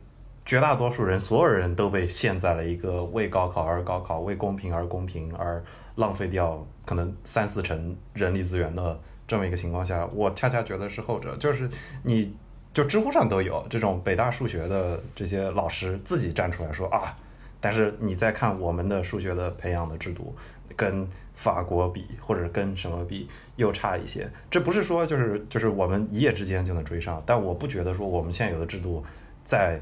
[0.45, 5.63] 绝大多数人，所有人都被陷在了一个为高考而高考、为公平而公平而
[5.95, 11.69] 浪费掉可能三四成人力资源的这么一个情况下，我恰恰觉得是后者，就是
[12.03, 12.33] 你
[12.73, 17.17] 就知乎上都有这种北大数学的这些老师自己站出来说啊，
[17.59, 20.35] 但是你再看我们的数学的培养的制度，
[20.75, 23.27] 跟法国比或者跟什么比
[23.57, 24.29] 又差一些。
[24.49, 29.03] 这不是说就是就是我们一夜之间就能追上，但我不觉得说我们现有的制度
[29.43, 29.79] 在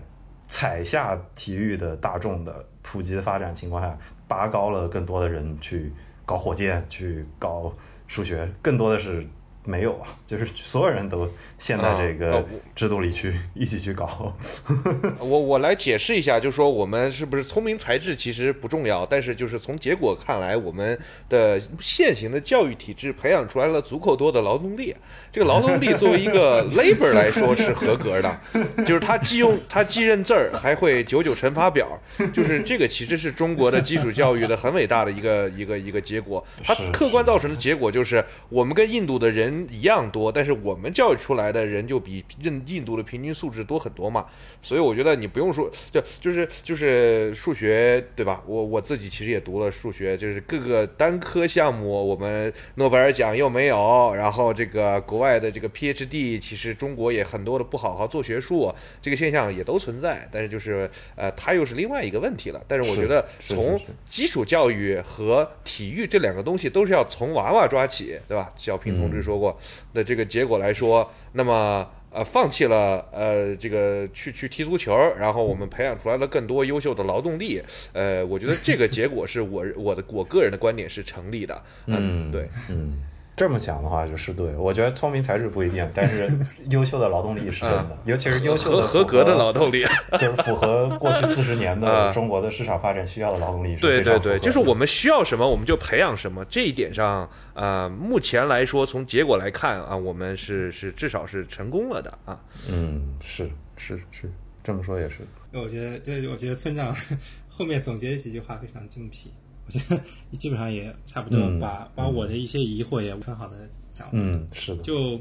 [0.48, 3.98] 踩下体育的大众的普及的发展情况下，
[4.28, 5.92] 拔高了更多的人去
[6.26, 7.74] 搞火箭，去搞
[8.07, 9.26] 数学，更多的是
[9.66, 14.34] 没有啊， 就是所有人都陷在这啊个呃制度里去、 一起去搞。
[15.20, 20.98] 我我来解释一下，就是说我们是不是聪明才智其实不重要，但是就是从结果看来，我们
[21.28, 24.96] 的现行的教育体制培养出来了足够多的劳动力。
[25.32, 28.40] 这个劳动力作为一个 labor 来说是合格的，
[28.86, 31.88] 就是他既用他既认字儿，还会九九乘法表，
[32.34, 36.46] 就是这个其实是中国的基础教育的很伟大的一个一个一个结果。
[36.64, 44.26] 它客观造成的结果就是我们跟印度的人一样多，但是我们教育出来的人就比印印度的平均素质多很多嘛。
[44.61, 48.41] 所以我觉得你不用说，就就是就是数学对吧？
[48.48, 60.27] 我我自己其实也读了数学，就是各个单科项目我们诺贝尔奖又没有，然后这个国外的这个 PhD，其实中国也很多的不好好做学术，这个现象也都存在。
[60.32, 62.61] 但是就是呃，它又是另外一个问题了。
[62.68, 68.53] 但是我觉得从基础教育和体育这两个东西都是要从娃娃抓起，对吧？
[68.56, 69.45] 小平同志说过
[69.94, 71.86] 的这个结果来说，那么。
[72.16, 77.62] 呃，放弃了呃这个去去踢足球，然后我们培养出来了更多优秀的劳动力。
[77.92, 81.62] 呃，我觉得这个结果是我我的我个人的观点是成立的。
[81.88, 83.02] 嗯对，嗯，
[83.36, 84.56] 这么想的话就是对。
[84.56, 86.32] 我觉得聪明才智不一定，但是
[86.72, 89.84] 优秀的劳动力是真的，尤其是优秀的合格的劳动，力。
[90.14, 96.45] 就是符合过去四十年的啊中国的市场发展需要的劳动力是对对对，就是我们需要什么我们就培养什么。
[96.45, 102.40] 这一点上，呃，目前来说，从结果来看啊，我们是是至少是成功了的啊。
[102.70, 104.32] 嗯，是是是，
[104.64, 105.18] 这么说也是。
[105.52, 106.95] 我觉得，对，我觉得村长
[107.49, 109.34] 后面总结的几句话非常精辟，
[109.68, 110.02] 我觉得
[110.38, 114.14] 基本上也差不多嗯把、把我的一些疑惑也很好的讲了。
[114.14, 114.84] 嗯，是的。
[114.84, 115.20] 就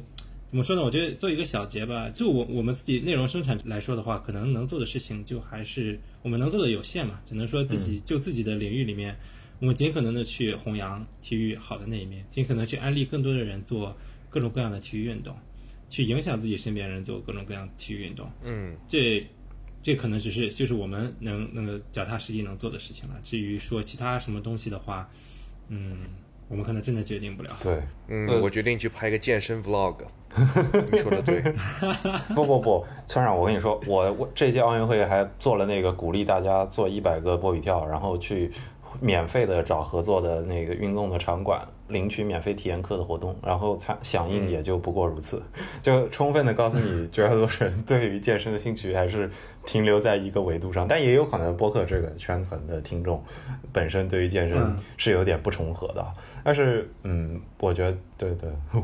[0.50, 0.82] 怎么说呢？
[0.82, 9.16] 我觉得做一个小结吧，就我我们自己内容生产来说的话，可能能做的事情就还是我们能做的有限嘛，只能说自己、就自己的领域里面，
[9.58, 13.96] 我们尽可能的去弘扬体育好的那一面，尽可能去安利更多的人做
[14.30, 15.34] 各种各样的体育运动，
[15.88, 18.30] 去影响自己身边人做各种各样的体育运动。
[18.44, 19.26] 嗯，这
[19.84, 23.14] 这可能只是就是我们能那个脚踏实地能做的事情了。
[23.22, 25.06] 至于说其他什么东西的话，
[25.68, 25.98] 嗯，
[26.48, 27.50] 我们可能真的决定不了。
[27.62, 29.96] 对，嗯，呃我决定去拍个健身 vlog。
[30.90, 31.40] 你说的对，
[32.34, 38.50] 不不不，村长，我跟你说，我我这届奥运会还做了那个鼓励大家做一百个波比跳，然后去
[39.00, 41.64] 免费的找合作的那个运动的场馆
[41.94, 45.40] 领取免费体验课的活动，然后参响应也就不过如此，
[45.82, 49.30] 就充分的告诉你， 绝大多数人对于健身的兴趣还是
[49.64, 53.22] 停留在一个维度上，但也有可能播客这个圈层的听众
[53.72, 54.76] 本身对于健身嗯。
[54.96, 56.04] 是有点不重合的，
[56.42, 58.82] 但是嗯，我觉得对对， 我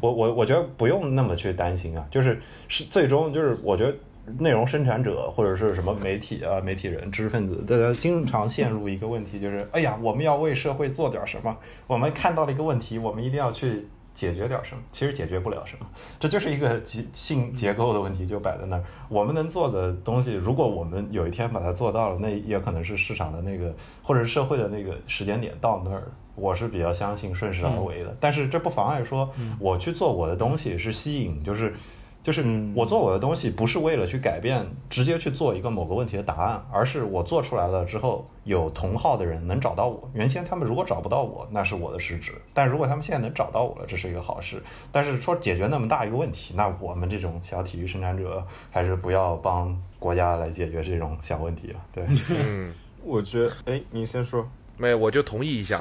[0.00, 3.94] 我我我觉得不用那么去担心啊，就是是最终就是我觉得。
[4.38, 11.56] 内容生产者或者是什么媒体啊、媒体人、知识分子，大家经常陷入一个问题，就是哎呀，我们要为社会做点什么，
[11.86, 14.82] 我们看到了一个问题，我们一定要去解决点什么。
[14.92, 15.86] 其实解决不了什么，
[16.18, 18.84] 这就是一个结性结构的问题，就摆在那儿。
[19.08, 26.10] 我们能做的东西，如果我们有一天把它做到了，那也可能是市场的那个或者是社会的那个时间点到那儿。
[26.36, 29.28] 我是比较相信顺势而为的，但是这不妨碍说
[29.58, 31.74] 我去做我的东西是吸引，就是
[32.22, 32.44] 就是
[32.74, 40.08] 我做我的东西不是为了去改变，直接去做一个某个问题的答案，而是我做出来了之后，有同号的人能找到我。
[40.12, 44.62] 原先他们如果找不到我，那是我的失职；但如果他们现在能找到我了，这是一个好事。
[44.92, 51.80] 但是说解决那么大一个问题，那我们这种小体育生产者还是不要帮国家来解决这种小问题了。
[51.90, 54.46] 对，嗯， 我觉得，哎，你先说。
[54.80, 55.78] 没，我就同意一下。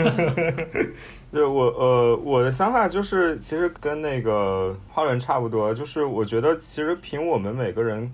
[1.32, 8.12] 对我，呃，我的想法就是，其实跟那个花轮差不多，就是我觉得其实凭我们每个人，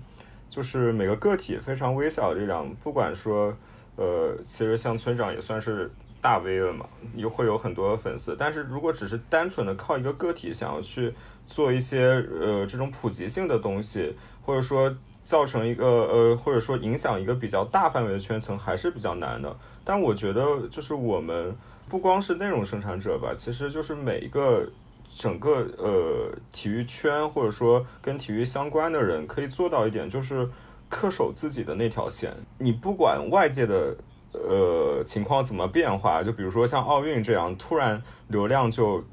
[0.49, 3.53] 就是每个个体非常微小的力量，不管说，
[3.97, 5.91] 呃，其实像村长也算是
[6.21, 11.13] 大 V 了嘛，也会有很多粉丝，但是如果只是单纯的靠一个个体想要去
[11.45, 14.15] 做一些呃这种普及性的东西，
[14.45, 14.95] 或者说。
[15.27, 19.53] 造成一个呃，或者说影响一个比较大范围的圈层，还是比较难的。
[19.83, 21.53] 但我觉得，就是我们
[21.89, 24.65] 不光是内容生产者吧，其实就是每一个
[25.13, 30.47] 整个呃体育圈或者说跟体育相关的人，可以做到一点，就是
[30.89, 32.33] 恪守自己的那条线。
[32.57, 33.97] 你不管外界的
[34.31, 39.03] 呃情况怎么变化，就比如说像奥运这样，突然流量就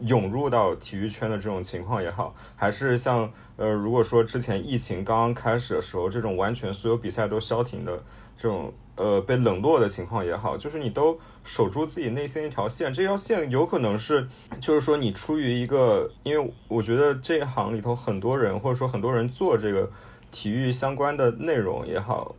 [0.00, 3.30] 涌入到体育圈的这种情况也好，还是像。
[3.60, 8.02] 呃，如果说之前疫情刚刚开始的时候，这种完全所有比赛都消停的
[8.34, 14.26] 这种呃被冷落的情况也好，就是你都守住自己内心一条线，这条线有可能是，
[14.62, 19.90] 就是说你出于一个，因为我觉得这一行里头很多人或者说很多人做这个
[20.30, 22.34] 体育相关的内容也好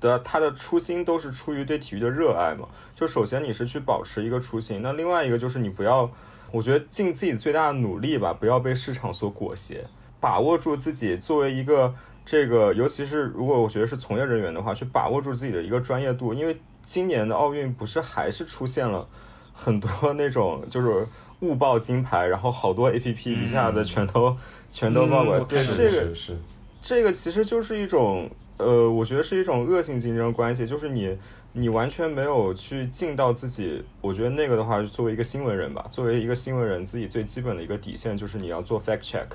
[0.00, 2.68] 的，他的初心都是出于对体育的热爱嘛。
[2.96, 6.10] 就首先你是去保持一个初心，那另外一个就是你不要，
[6.50, 9.86] 我觉得尽自己最大的努力吧，不要被市场所裹挟。
[10.24, 11.94] 把握住自己作为一个
[12.24, 16.32] 这个，尤其是如果我觉得是从业人员的话，去把握住自己的一个专业度。
[16.32, 19.06] 因为今年的奥运不是还是出现了
[19.52, 21.06] 很多那种就是
[21.40, 24.34] 误报金牌，然后好多 A P P 一下子全都
[24.72, 25.44] 全都报过来。
[25.44, 26.38] 对，这个是
[26.80, 31.18] 这个其实就是一种呃，我觉得是一种恶性竞争关系，就是你
[31.52, 33.84] 你完全没有去尽到自己。
[34.00, 39.26] 我觉得那个的话，作为一个新闻人吧，作为一个新闻人，自己最基本的一个底线就是你要做 fact check。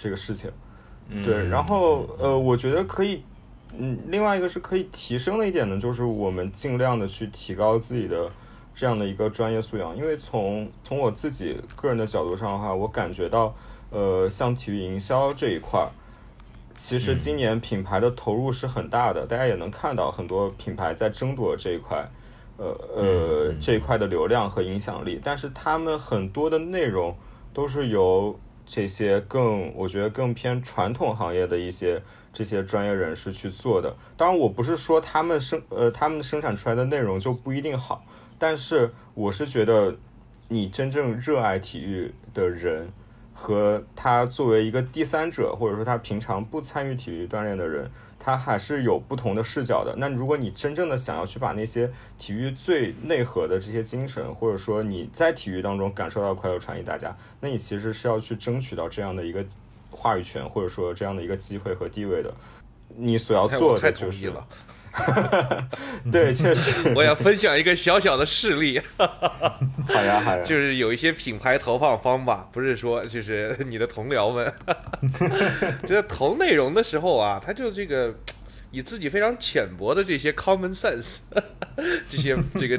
[0.00, 0.50] 这个事情，
[1.22, 3.22] 对，然后呃，我觉得可以，
[3.76, 8.30] 嗯，另外一个是可以提升的一点呢，就是我们尽量的去提高自己的
[8.74, 13.54] 这样的一个专业素养，因为从从我自己个人的角度上的话，我感觉到，
[13.90, 15.92] 呃，像体育营销这一块儿，
[16.74, 22.10] 其实今年品牌的投入是很大的，大家也能看到很多品牌在争夺这一块，
[22.56, 22.66] 呃
[22.96, 27.14] 呃这一块的流量和影响力，但是他们很多的内容
[27.52, 28.40] 都是由。
[28.72, 32.00] 这些更，我觉得更偏传统行业的一些
[32.32, 33.92] 这些专业人士去做的。
[34.16, 38.04] 当然，我不是说他们生呃他们生产出来的内容就不一定好，
[38.38, 39.96] 但是我是觉得，
[40.46, 42.88] 你真正热爱体育的人
[43.34, 47.90] 和他作为一个第三者，或者说他平常不参与体育锻炼的人。
[48.22, 49.94] 它还是有不同的视角的。
[49.96, 59.44] 那如果你真正的想要去把那些体育最内核的这些精神，或者说你在体育当中感受到快乐传递大家，那你其实是要去争取到这样的一个
[59.90, 62.32] 话语权，或者说这样的一个机会和地位的。
[62.94, 64.30] 你所要做的就是。
[66.10, 66.92] 对，确实。
[66.96, 68.80] 我要分享一个小小的事例。
[68.96, 70.42] 好呀，好呀。
[70.44, 74.52] 就是有一些品牌投放方吧，不是说就是你的同僚们，
[75.82, 78.14] 就在投内容的时候啊，他就这个
[78.70, 81.20] 以自己非常浅薄的这些 common sense，
[82.08, 82.78] 这些这个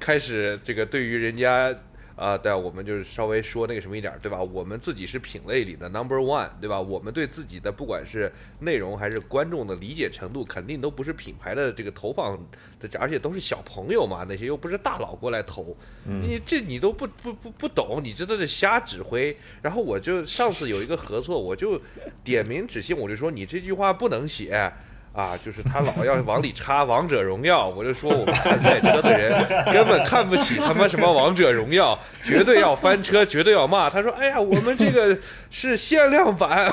[0.00, 1.74] 开始这个对于人家。
[2.14, 4.40] 啊，对啊，我们就是稍微说那个什么一点，对吧？
[4.40, 6.80] 我们自己是品类里的 number one，对吧？
[6.80, 8.30] 我们对自己的不管是
[8.60, 12.38] 内容还是观众的理解程度，肯定都不是品牌的这个投放
[12.78, 19.34] 的，而且都是小朋友嘛，那些又不是大佬过来投，你这你都不不不不懂，你这都是瞎指挥。
[19.62, 21.80] 然后我就上次有一个合作，我就
[22.22, 24.72] 点名指姓，我就说你这句话不能写。
[25.14, 29.30] 啊，就是他老要往里插王者荣耀，我就说我们看赛车的人
[29.70, 33.90] 根本看不起他妈什么王者荣耀，绝对要翻车，绝对要骂。
[33.90, 35.18] 他说：“哎呀，我们这个
[35.50, 36.72] 是限量版。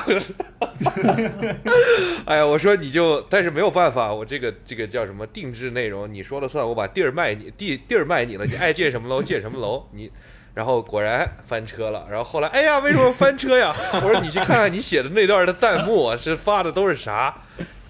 [2.24, 10.10] 哎呀，我说你就，但是没有办法，我这个这个叫什么定制内容，你说了算，我把地儿卖你，地地儿卖你了，你爱建什么楼建什么楼，你。
[10.52, 13.76] 然后果然翻车了，然后后来，哎呀，为什么翻车呀？
[13.94, 17.34] 我说你去看看你写的那段的弹幕，是发的都是啥？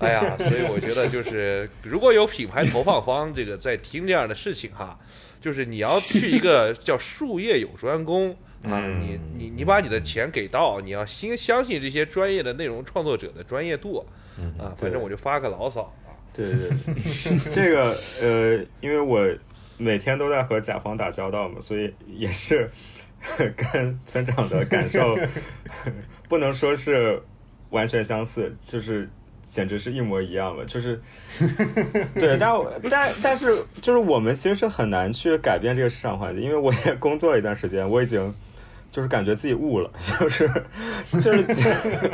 [0.05, 4.99] 哎呀，所以我觉得就是，如果有品牌投放方这个在听这样的事情哈，
[5.41, 14.05] 就是你要去一个叫术业有专攻 啊，你你你把你的钱给到，你要先相信这些专业的内容创作者的专业度
[14.59, 14.75] 啊。
[14.79, 16.17] 反正我就发个牢骚啊。
[16.33, 19.29] 对对对， 这个呃，因为我。
[19.83, 22.71] 每天都在和甲方打交道嘛，所以也是，
[23.57, 25.19] 跟村长的感受
[26.29, 27.19] 不能说是
[27.71, 29.09] 完全相似，就是
[29.51, 30.65] 简直是一模一样了。
[30.65, 31.03] 就是
[32.15, 32.55] 对，但
[32.89, 38.33] 但但是就是我们其实是很难去改变这个市场环境，因为我也工作了一段时间，我已经
[38.93, 40.49] 就是感觉自己悟了， 就是
[41.21, 41.45] 就是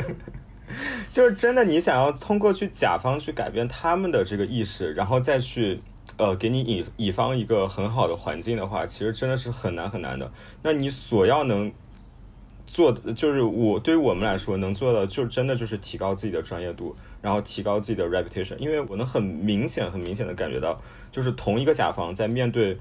[1.13, 5.79] 就是真的，你想要通过去甲方去改变他们的这个意识，然后再去。
[6.15, 10.31] 呃，给你乙乙方一个很好的环境的话，其实真的是很难很难的。
[10.63, 11.71] 那你所要能
[12.65, 16.95] 做的，就是我对于我们来说能做的，就真的就是提高自己的专业度，
[17.27, 18.55] 然后提高自己的 reputation。
[18.57, 20.81] 因为我能很明显、很明显的感觉到，
[21.11, 22.77] 就是同一个甲方在面对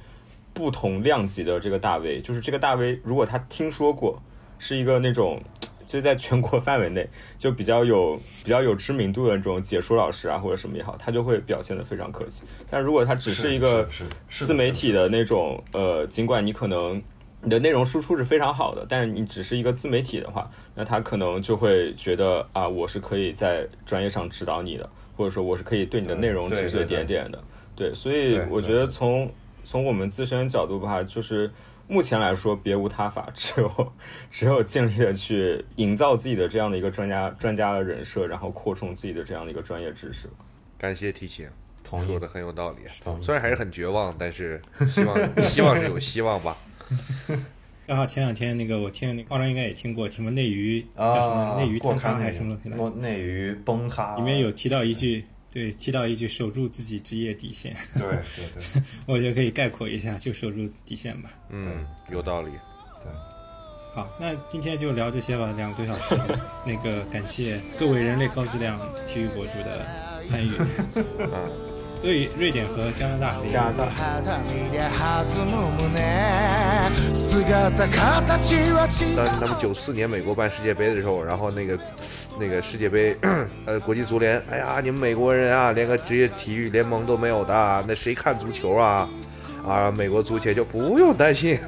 [0.54, 4.22] 不同量级的这个大 V，就是这个大 V 如果他听说过
[4.58, 5.42] 是一个那种。
[5.86, 7.08] 就在全国范围内，
[7.38, 12.42] 就比较有 比较有知名度的这种解说老师啊，或者什么也好，他就会表现的非常客气。
[12.68, 13.88] 但如果他只是一个
[14.28, 17.00] 自媒体的那种，呃，尽管你可能
[17.46, 27.40] 你的内容输出是非常好的，但是你只是一个自媒体的话，那他可能就会觉得啊，我是可以在专业上指导你的，或者说我是可以对你的内容指指点点的。
[27.76, 29.32] 对，所以我觉得从
[29.64, 31.48] 从我们自身角度吧，就是。
[31.88, 33.92] 目前来说，别无他法， 只有
[34.28, 40.28] 只有尽力的去营造自己的这样的一个专家专家的人设，然后扩充自己的这样的一个专业知识。
[40.76, 41.48] 感谢提醒，
[41.84, 42.78] 同说的很有道理。
[43.22, 46.56] 虽然还是很绝望，但是希望希望是有希望吧。
[47.86, 52.98] 刚好前两天那个我听那个奥张应该也听过，什么内娱叫什么内娱坍塌还是什么东西？
[52.98, 55.24] 内娱崩塌，里面有提到一句。
[55.52, 61.30] 对，提到一句“守住自己职业底线”，对对对， 我觉得可以概括一下，就守住底线吧。
[61.48, 62.50] 嗯，有道理。
[63.02, 63.10] 对，
[63.94, 66.14] 好，那今天就聊这些吧，两个多小时。
[66.66, 69.86] 那个感谢各位人类高质量体育博主的
[70.28, 70.50] 参与。
[71.24, 71.65] 嗯。
[72.06, 73.86] 所以瑞典和加拿大谁加拿大？
[79.16, 81.76] 当他们九四年美国办世界杯的时候，然后那个
[82.38, 83.16] 那个世界杯，
[83.66, 89.08] 呃，国际足联，哎呀，你们美国人啊，连个职业体育联盟都没有的，那谁看足球啊？
[89.66, 91.58] 啊，美国足协就不用担心。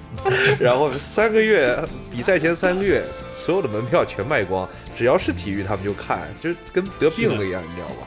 [0.60, 1.74] 然后三个月
[2.12, 3.02] 比赛前三个月，
[3.32, 8.06] 所有的门票全卖光，只要是体育他们就看，就跟得病了一样，你知道吧？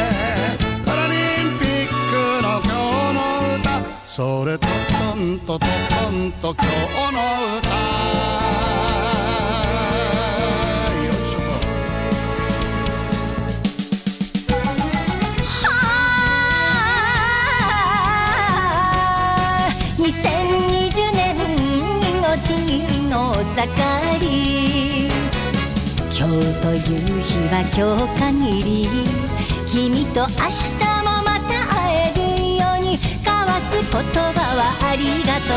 [4.13, 5.65] それとトントトト
[6.11, 7.19] ンと今日の
[7.59, 7.69] 歌。
[10.99, 11.39] よいしょ
[20.03, 21.23] 2020年
[22.21, 22.51] の地
[23.07, 23.15] の
[23.45, 23.63] 盛
[24.19, 25.07] り。
[26.13, 28.89] 今日という日は今日限り。
[29.69, 31.00] 君と明日
[33.81, 35.53] 言葉はありがと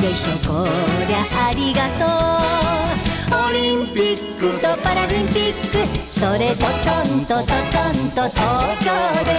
[0.00, 0.66] うよいしょこ
[1.06, 1.16] りゃ
[1.48, 6.64] ありがとうオリンピックとパラリンピックそれと。
[6.64, 6.66] ト
[7.14, 8.40] ントトトンと東
[8.80, 8.88] 京
[9.24, 9.30] で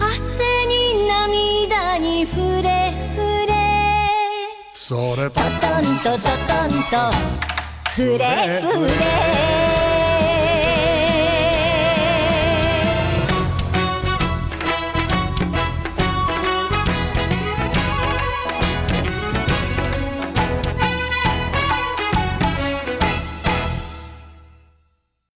[0.00, 0.02] 汗
[0.66, 3.50] に涙に触れ触れ
[4.72, 6.18] それトトント。
[6.18, 6.34] トト
[6.66, 6.96] ンと
[7.94, 9.81] 触れ触れ